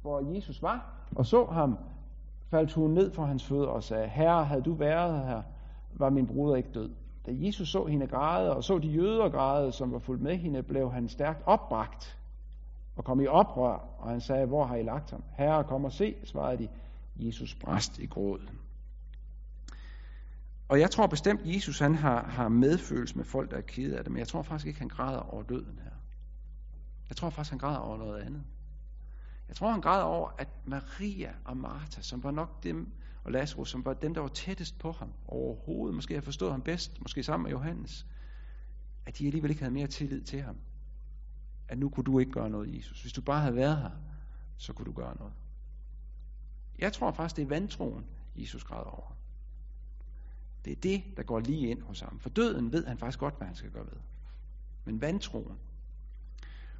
hvor 0.00 0.34
Jesus 0.34 0.62
var, 0.62 1.06
og 1.16 1.26
så 1.26 1.44
ham, 1.44 1.78
faldt 2.50 2.72
hun 2.72 2.90
ned 2.90 3.12
for 3.12 3.24
hans 3.24 3.44
fødder 3.44 3.66
og 3.66 3.82
sagde, 3.82 4.08
Herre, 4.08 4.44
havde 4.44 4.62
du 4.62 4.74
været 4.74 5.26
her, 5.26 5.42
var 5.92 6.10
min 6.10 6.26
bruder 6.26 6.56
ikke 6.56 6.70
død. 6.74 6.90
Da 7.26 7.30
Jesus 7.34 7.68
så 7.68 7.84
hende 7.84 8.06
græde, 8.06 8.56
og 8.56 8.64
så 8.64 8.78
de 8.78 8.88
jøder 8.88 9.28
græde, 9.28 9.72
som 9.72 9.92
var 9.92 9.98
fuldt 9.98 10.22
med 10.22 10.36
hende, 10.36 10.62
blev 10.62 10.92
han 10.92 11.08
stærkt 11.08 11.42
opbragt 11.46 12.18
og 12.96 13.04
kom 13.04 13.20
i 13.20 13.26
oprør, 13.26 13.88
og 13.98 14.10
han 14.10 14.20
sagde, 14.20 14.46
hvor 14.46 14.64
har 14.64 14.76
I 14.76 14.82
lagt 14.82 15.10
ham? 15.10 15.22
Herre, 15.36 15.64
kom 15.64 15.84
og 15.84 15.92
se, 15.92 16.14
svarede 16.24 16.58
de. 16.58 16.68
Jesus 17.16 17.54
bræst 17.54 17.98
i 17.98 18.06
gråd. 18.06 18.40
Og 20.68 20.80
jeg 20.80 20.90
tror 20.90 21.06
bestemt, 21.06 21.40
Jesus 21.44 21.78
han 21.78 21.94
har, 21.94 22.22
har 22.22 22.48
medfølelse 22.48 23.16
med 23.16 23.24
folk, 23.24 23.50
der 23.50 23.56
er 23.56 23.60
kede 23.60 23.98
af 23.98 24.04
det, 24.04 24.12
men 24.12 24.18
jeg 24.18 24.28
tror 24.28 24.42
faktisk 24.42 24.66
ikke, 24.66 24.78
han 24.78 24.88
græder 24.88 25.34
over 25.34 25.42
døden 25.42 25.80
her. 25.84 25.90
Jeg 27.08 27.16
tror 27.16 27.30
faktisk, 27.30 27.50
han 27.50 27.58
græder 27.58 27.78
over 27.78 27.96
noget 27.96 28.22
andet. 28.22 28.42
Jeg 29.48 29.56
tror, 29.56 29.70
han 29.70 29.80
græder 29.80 30.04
over, 30.04 30.30
at 30.38 30.48
Maria 30.64 31.34
og 31.44 31.56
Martha, 31.56 32.02
som 32.02 32.22
var 32.22 32.30
nok 32.30 32.62
dem, 32.62 32.92
og 33.24 33.32
Lazarus, 33.32 33.70
som 33.70 33.84
var 33.84 33.94
dem, 33.94 34.14
der 34.14 34.20
var 34.20 34.28
tættest 34.28 34.78
på 34.78 34.92
ham 34.92 35.12
overhovedet, 35.26 35.94
måske 35.94 36.14
har 36.14 36.20
forstået 36.20 36.50
ham 36.50 36.62
bedst, 36.62 37.00
måske 37.00 37.22
sammen 37.22 37.42
med 37.42 37.50
Johannes, 37.50 38.06
at 39.06 39.18
de 39.18 39.26
alligevel 39.26 39.50
ikke 39.50 39.62
havde 39.62 39.74
mere 39.74 39.86
tillid 39.86 40.22
til 40.22 40.42
ham. 40.42 40.56
At 41.68 41.78
nu 41.78 41.88
kunne 41.88 42.04
du 42.04 42.18
ikke 42.18 42.32
gøre 42.32 42.50
noget, 42.50 42.76
Jesus. 42.76 43.02
Hvis 43.02 43.12
du 43.12 43.22
bare 43.22 43.40
havde 43.40 43.54
været 43.54 43.76
her, 43.76 43.90
så 44.56 44.72
kunne 44.72 44.86
du 44.86 44.92
gøre 44.92 45.16
noget. 45.16 45.32
Jeg 46.78 46.92
tror 46.92 47.12
faktisk, 47.12 47.36
det 47.36 47.42
er 47.42 47.48
vantroen, 47.48 48.04
Jesus 48.36 48.64
græder 48.64 48.90
over. 48.90 49.16
Det 50.64 50.72
er 50.72 50.80
det, 50.80 51.04
der 51.16 51.22
går 51.22 51.40
lige 51.40 51.68
ind 51.68 51.82
hos 51.82 52.00
ham. 52.00 52.18
For 52.18 52.28
døden 52.28 52.72
ved 52.72 52.86
han 52.86 52.98
faktisk 52.98 53.18
godt, 53.18 53.36
hvad 53.36 53.46
han 53.46 53.56
skal 53.56 53.70
gøre 53.70 53.86
ved. 53.86 54.00
Men 54.84 55.00
vantroen. 55.00 55.58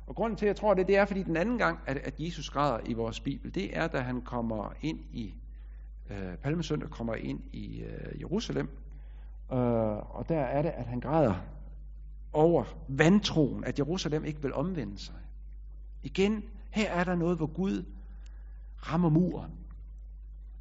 Og 0.08 0.14
grunden 0.14 0.36
til, 0.36 0.46
at 0.46 0.48
jeg 0.48 0.56
tror 0.56 0.74
det, 0.74 0.86
det 0.86 0.96
er, 0.96 1.04
fordi 1.04 1.22
den 1.22 1.36
anden 1.36 1.58
gang, 1.58 1.78
at, 1.86 1.96
at 1.96 2.14
Jesus 2.18 2.50
græder 2.50 2.80
i 2.86 2.92
vores 2.92 3.20
Bibel, 3.20 3.54
det 3.54 3.76
er, 3.76 3.86
da 3.86 4.00
han 4.00 4.20
kommer 4.20 4.72
ind 4.82 4.98
i 5.12 5.34
øh, 6.10 6.36
Palmesøndag, 6.42 6.90
kommer 6.90 7.14
ind 7.14 7.40
i 7.52 7.82
øh, 7.82 8.20
Jerusalem. 8.20 8.68
Øh, 9.52 9.58
og 10.16 10.28
der 10.28 10.40
er 10.40 10.62
det, 10.62 10.68
at 10.68 10.84
han 10.84 11.00
græder 11.00 11.34
over 12.32 12.64
vantroen, 12.88 13.64
at 13.64 13.78
Jerusalem 13.78 14.24
ikke 14.24 14.42
vil 14.42 14.54
omvende 14.54 14.98
sig. 14.98 15.14
Igen, 16.02 16.44
her 16.70 16.90
er 16.90 17.04
der 17.04 17.14
noget, 17.14 17.36
hvor 17.36 17.46
Gud 17.46 17.84
rammer 18.76 19.08
muren 19.08 19.58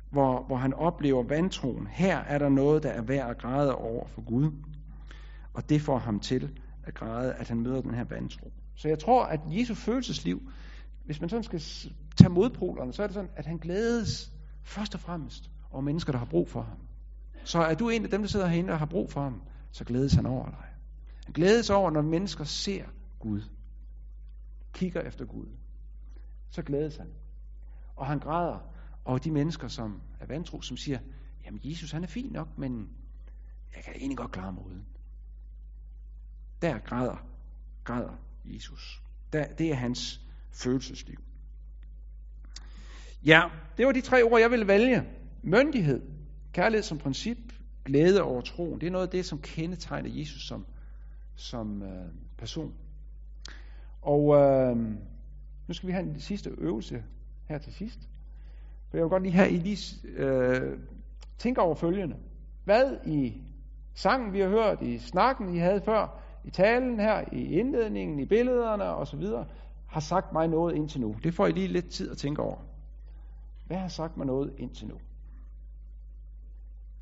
hvor, 0.09 0.43
hvor 0.43 0.55
han 0.55 0.73
oplever 0.73 1.23
vantroen. 1.23 1.87
Her 1.87 2.17
er 2.17 2.37
der 2.37 2.49
noget, 2.49 2.83
der 2.83 2.89
er 2.89 3.01
værd 3.01 3.29
at 3.29 3.37
græde 3.37 3.75
over 3.75 4.07
for 4.07 4.21
Gud. 4.21 4.51
Og 5.53 5.69
det 5.69 5.81
får 5.81 5.97
ham 5.97 6.19
til 6.19 6.59
at 6.83 6.93
græde, 6.93 7.33
at 7.33 7.47
han 7.47 7.61
møder 7.61 7.81
den 7.81 7.93
her 7.93 8.03
vantro. 8.03 8.51
Så 8.77 8.87
jeg 8.87 8.99
tror, 8.99 9.25
at 9.25 9.39
Jesu 9.47 9.75
følelsesliv, 9.75 10.51
hvis 11.05 11.21
man 11.21 11.29
sådan 11.29 11.43
skal 11.43 11.59
tage 12.17 12.29
modpolerne, 12.29 12.93
så 12.93 13.03
er 13.03 13.07
det 13.07 13.13
sådan, 13.13 13.29
at 13.35 13.45
han 13.45 13.57
glædes 13.57 14.33
først 14.63 14.93
og 14.93 14.99
fremmest 14.99 15.51
over 15.71 15.81
mennesker, 15.81 16.11
der 16.11 16.19
har 16.19 16.25
brug 16.25 16.49
for 16.49 16.61
ham. 16.61 16.77
Så 17.43 17.59
er 17.59 17.75
du 17.75 17.89
en 17.89 18.03
af 18.03 18.09
dem, 18.09 18.21
der 18.21 18.27
sidder 18.27 18.47
herinde 18.47 18.73
og 18.73 18.79
har 18.79 18.85
brug 18.85 19.11
for 19.11 19.21
ham, 19.21 19.41
så 19.71 19.83
glædes 19.83 20.13
han 20.13 20.25
over 20.25 20.49
dig. 20.49 20.65
Han 21.25 21.33
glædes 21.33 21.69
over, 21.69 21.91
når 21.91 22.01
mennesker 22.01 22.43
ser 22.43 22.85
Gud. 23.19 23.41
Kigger 24.73 25.01
efter 25.01 25.25
Gud. 25.25 25.47
Så 26.49 26.61
glædes 26.61 26.97
han. 26.97 27.07
Og 27.95 28.07
han 28.07 28.19
græder 28.19 28.59
over 29.05 29.17
de 29.17 29.31
mennesker, 29.31 29.67
som 29.67 30.01
er 30.19 30.25
vantro, 30.25 30.61
som 30.61 30.77
siger, 30.77 30.99
jamen 31.45 31.61
Jesus 31.63 31.91
han 31.91 32.03
er 32.03 32.07
fin 32.07 32.31
nok, 32.31 32.57
men 32.57 32.89
jeg 33.75 33.83
kan 33.83 33.93
egentlig 33.95 34.17
godt 34.17 34.31
klare 34.31 34.53
mig 34.53 34.65
uden. 34.65 34.85
Der 36.61 36.79
græder, 36.79 37.27
græder 37.83 38.26
Jesus. 38.55 39.01
Det 39.33 39.71
er 39.71 39.75
hans 39.75 40.21
følelsesliv. 40.51 41.17
Ja, 43.25 43.43
det 43.77 43.85
var 43.85 43.91
de 43.91 44.01
tre 44.01 44.23
ord, 44.23 44.39
jeg 44.39 44.51
ville 44.51 44.67
vælge. 44.67 45.03
Myndighed, 45.43 46.01
kærlighed 46.53 46.83
som 46.83 46.97
princip, 46.97 47.37
glæde 47.85 48.21
over 48.21 48.41
troen. 48.41 48.81
Det 48.81 48.87
er 48.87 48.91
noget 48.91 49.05
af 49.05 49.11
det, 49.11 49.25
som 49.25 49.39
kendetegner 49.39 50.09
Jesus 50.09 50.47
som, 50.47 50.65
som 51.35 51.81
øh, 51.81 52.05
person. 52.37 52.73
Og 54.01 54.35
øh, 54.35 54.77
nu 55.67 55.73
skal 55.73 55.87
vi 55.87 55.93
have 55.93 56.03
en 56.03 56.19
sidste 56.19 56.49
øvelse 56.57 57.03
her 57.45 57.57
til 57.57 57.73
sidst. 57.73 57.99
For 58.89 58.97
jeg 58.97 59.03
vil 59.03 59.09
godt 59.09 59.23
lige 59.23 59.33
have, 59.33 59.51
I 59.51 59.57
lige 59.57 60.07
øh, 60.07 60.79
tænker 61.37 61.61
over 61.61 61.75
følgende. 61.75 62.15
Hvad 62.63 62.97
i 63.05 63.41
sangen, 63.93 64.33
vi 64.33 64.39
har 64.39 64.49
hørt, 64.49 64.81
i 64.81 64.99
snakken, 64.99 65.55
I 65.55 65.57
havde 65.57 65.81
før, 65.81 66.21
i 66.43 66.49
talen 66.49 66.99
her, 66.99 67.23
i 67.31 67.59
indledningen, 67.59 68.19
i 68.19 68.25
billederne 68.25 68.83
osv., 68.83 69.25
har 69.87 69.99
sagt 69.99 70.33
mig 70.33 70.47
noget 70.47 70.75
indtil 70.75 71.01
nu. 71.01 71.15
Det 71.23 71.33
får 71.33 71.47
I 71.47 71.51
lige 71.51 71.67
lidt 71.67 71.89
tid 71.89 72.11
at 72.11 72.17
tænke 72.17 72.41
over. 72.41 72.57
Hvad 73.67 73.77
har 73.77 73.87
sagt 73.87 74.17
mig 74.17 74.25
noget 74.27 74.53
indtil 74.57 74.87
nu? 74.87 74.95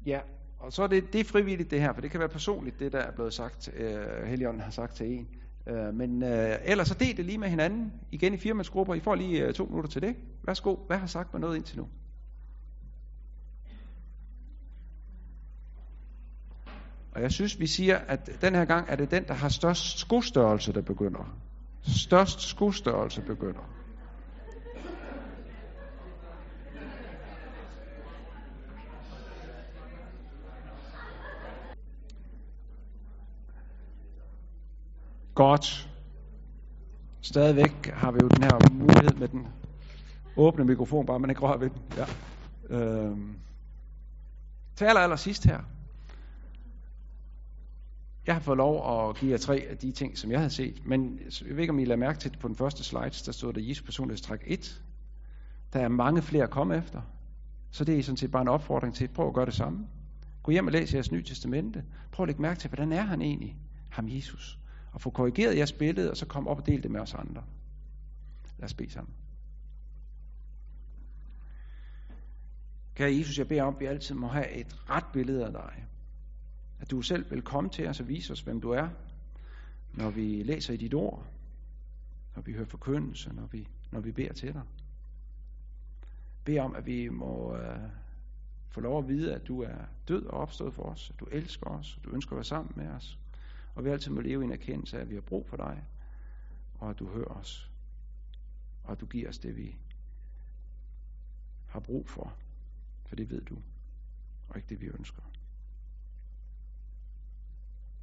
Ja, 0.05 0.19
og 0.59 0.73
så 0.73 0.83
er 0.83 0.88
det, 0.88 1.13
det 1.13 1.19
er 1.21 1.25
frivilligt 1.25 1.71
det 1.71 1.81
her, 1.81 1.93
for 1.93 2.01
det 2.01 2.11
kan 2.11 2.19
være 2.19 2.29
personligt, 2.29 2.79
det 2.79 2.91
der 2.91 2.99
er 2.99 3.11
blevet 3.11 3.33
sagt, 3.33 3.69
øh, 3.75 4.23
Helion 4.25 4.59
har 4.59 4.71
sagt 4.71 4.95
til 4.95 5.07
en. 5.07 5.27
Øh, 5.67 5.93
men 5.93 6.23
øh, 6.23 6.55
ellers 6.63 6.88
så 6.88 6.93
del 6.93 7.17
det 7.17 7.25
lige 7.25 7.38
med 7.38 7.49
hinanden, 7.49 7.93
igen 8.11 8.33
i 8.33 8.38
firmandsgrupper. 8.38 8.93
I 8.93 8.99
får 8.99 9.15
lige 9.15 9.45
øh, 9.45 9.53
to 9.53 9.65
minutter 9.65 9.89
til 9.89 10.01
det. 10.01 10.15
Værsgo, 10.43 10.75
hvad 10.88 10.97
har 10.97 11.07
sagt 11.07 11.33
mig 11.33 11.39
noget 11.39 11.55
indtil 11.55 11.77
nu? 11.77 11.88
Og 17.16 17.22
jeg 17.22 17.32
synes, 17.32 17.59
vi 17.59 17.68
siger, 17.68 17.97
at 17.97 18.30
den 18.41 18.55
her 18.55 18.66
gang 18.66 18.89
er 18.89 18.95
det 18.95 19.11
den, 19.11 19.28
der 19.28 19.34
har 19.34 19.49
størst 19.49 19.99
skostørrelse, 19.99 20.74
der 20.74 20.82
begynder. 20.82 21.38
Størst 21.82 22.41
skostørrelse 22.41 23.22
begynder. 23.22 23.70
Godt. 35.36 35.89
Stadigvæk 37.22 37.86
har 37.93 38.11
vi 38.11 38.20
jo 38.22 38.28
den 38.28 38.43
her 38.43 38.72
mulighed 38.72 39.18
med 39.18 39.28
den 39.28 39.47
åbne 40.38 40.66
mikrofon, 40.66 41.05
bare 41.05 41.20
man 41.20 41.30
ikke 41.30 41.41
rører 41.41 41.57
ved 41.57 41.70
den. 41.70 41.82
Ja. 41.97 42.05
Øhm. 42.70 43.36
Til 44.76 44.86
aller, 44.86 45.01
aller 45.01 45.16
sidst 45.16 45.45
her. 45.45 45.59
Jeg 48.28 48.36
har 48.36 48.39
fået 48.39 48.57
lov 48.57 49.09
at 49.09 49.17
give 49.17 49.32
jer 49.32 49.38
tre 49.38 49.67
af 49.69 49.78
de 49.78 49.91
ting, 49.91 50.17
som 50.17 50.32
jeg 50.32 50.39
havde 50.39 50.49
set, 50.49 50.86
men 50.86 51.19
jeg 51.47 51.55
ved 51.55 51.59
ikke, 51.59 51.71
om 51.71 51.80
I 51.80 51.86
lader 51.86 51.99
mærke 51.99 52.19
til 52.19 52.32
det 52.32 52.39
på 52.39 52.47
den 52.47 52.55
første 52.55 52.84
slide, 52.84 53.09
der 53.26 53.32
stod 53.32 53.53
der 53.53 53.61
Jesu 53.61 53.84
personlighedstræk 53.84 54.43
1. 54.45 54.84
Der 55.73 55.80
er 55.80 55.88
mange 55.88 56.21
flere 56.21 56.43
at 56.43 56.49
komme 56.49 56.78
efter. 56.78 57.01
Så 57.71 57.84
det 57.84 57.99
er 57.99 58.03
sådan 58.03 58.17
set 58.17 58.32
bare 58.32 58.41
en 58.41 58.47
opfordring 58.47 58.95
til, 58.95 59.07
prøv 59.07 59.28
at 59.28 59.34
gøre 59.34 59.45
det 59.45 59.53
samme. 59.53 59.88
Gå 60.43 60.51
hjem 60.51 60.65
og 60.65 60.71
læs 60.71 60.93
jeres 60.93 61.11
nye 61.11 61.23
testamente. 61.23 61.84
Prøv 62.11 62.23
at 62.23 62.28
lægge 62.28 62.41
mærke 62.41 62.59
til, 62.59 62.69
hvordan 62.69 62.91
er 62.91 63.01
han 63.01 63.21
egentlig, 63.21 63.57
ham 63.89 64.07
Jesus 64.09 64.59
og 64.91 65.01
få 65.01 65.09
korrigeret 65.09 65.57
jeres 65.57 65.71
billede, 65.71 66.11
og 66.11 66.17
så 66.17 66.26
kom 66.26 66.47
op 66.47 66.59
og 66.59 66.65
del 66.65 66.84
det 66.84 66.91
med 66.91 66.99
os 66.99 67.13
andre. 67.13 67.43
Lad 68.57 68.65
os 68.65 68.73
bede 68.73 68.91
sammen. 68.91 69.13
Kære 72.95 73.17
Jesus, 73.17 73.38
jeg 73.38 73.47
beder 73.47 73.63
om, 73.63 73.73
at 73.73 73.80
vi 73.80 73.86
altid 73.86 74.15
må 74.15 74.28
have 74.28 74.51
et 74.51 74.89
ret 74.89 75.05
billede 75.13 75.45
af 75.45 75.51
dig. 75.51 75.86
At 76.80 76.91
du 76.91 77.01
selv 77.01 77.32
vil 77.32 77.41
komme 77.41 77.69
til 77.69 77.88
os 77.88 77.99
og 77.99 78.07
vise 78.07 78.34
os, 78.34 78.41
hvem 78.41 78.61
du 78.61 78.69
er, 78.69 78.89
når 79.93 80.09
vi 80.09 80.43
læser 80.43 80.73
i 80.73 80.78
dit 80.78 80.93
ord, 80.93 81.26
når 82.36 82.41
vi 82.41 82.53
hører 82.53 82.65
forkyndelse, 82.65 83.34
når 83.34 83.45
vi, 83.45 83.67
når 83.91 83.99
vi 83.99 84.11
beder 84.11 84.34
til 84.34 84.53
dig. 84.53 84.63
Bed 86.43 86.59
om, 86.59 86.76
at 86.76 86.86
vi 86.86 87.09
må 87.09 87.55
øh, 87.55 87.89
få 88.69 88.82
lov 88.82 88.99
at 88.99 89.07
vide, 89.07 89.36
at 89.36 89.47
du 89.47 89.61
er 89.61 89.78
død 90.07 90.26
og 90.26 90.39
opstået 90.39 90.73
for 90.73 90.84
os, 90.84 91.09
at 91.13 91.19
du 91.19 91.26
elsker 91.26 91.67
os, 91.67 91.97
at 91.97 92.05
du 92.05 92.09
ønsker 92.09 92.32
at 92.32 92.36
være 92.36 92.43
sammen 92.43 92.73
med 92.76 92.88
os, 92.88 93.19
og 93.76 93.86
vi 93.86 93.89
altid 93.89 94.11
må 94.11 94.21
leve 94.21 94.41
i 94.41 94.45
en 94.45 94.51
erkendelse 94.51 94.97
af, 94.97 95.01
at 95.01 95.09
vi 95.09 95.13
har 95.13 95.21
brug 95.21 95.47
for 95.47 95.57
dig, 95.57 95.84
og 96.80 96.89
at 96.89 96.99
du 96.99 97.07
hører 97.07 97.28
os, 97.28 97.71
og 98.84 98.91
at 98.91 99.01
du 99.01 99.05
giver 99.05 99.30
os 99.30 99.38
det, 99.38 99.57
vi 99.57 99.76
har 101.67 101.80
brug 101.80 102.09
for. 102.09 102.34
For 103.05 103.15
det 103.15 103.30
ved 103.30 103.41
du, 103.41 103.57
og 104.49 104.55
ikke 104.55 104.69
det, 104.69 104.82
vi 104.82 104.88
ønsker. 104.88 105.21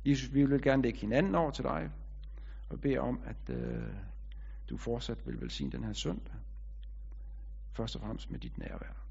Jesus, 0.04 0.34
vi 0.34 0.44
vil 0.44 0.62
gerne 0.62 0.82
lægge 0.82 0.98
hinanden 0.98 1.34
over 1.34 1.50
til 1.50 1.64
dig, 1.64 1.90
og 2.68 2.80
bede 2.80 2.98
om, 2.98 3.20
at 3.24 3.56
øh, 3.56 3.82
du 4.70 4.76
fortsat 4.76 5.26
vil 5.26 5.40
velsigne 5.40 5.72
den 5.72 5.84
her 5.84 5.92
søndag. 5.92 6.34
Først 7.72 7.96
og 7.96 8.02
fremmest 8.02 8.30
med 8.30 8.38
dit 8.40 8.58
nærvær. 8.58 9.01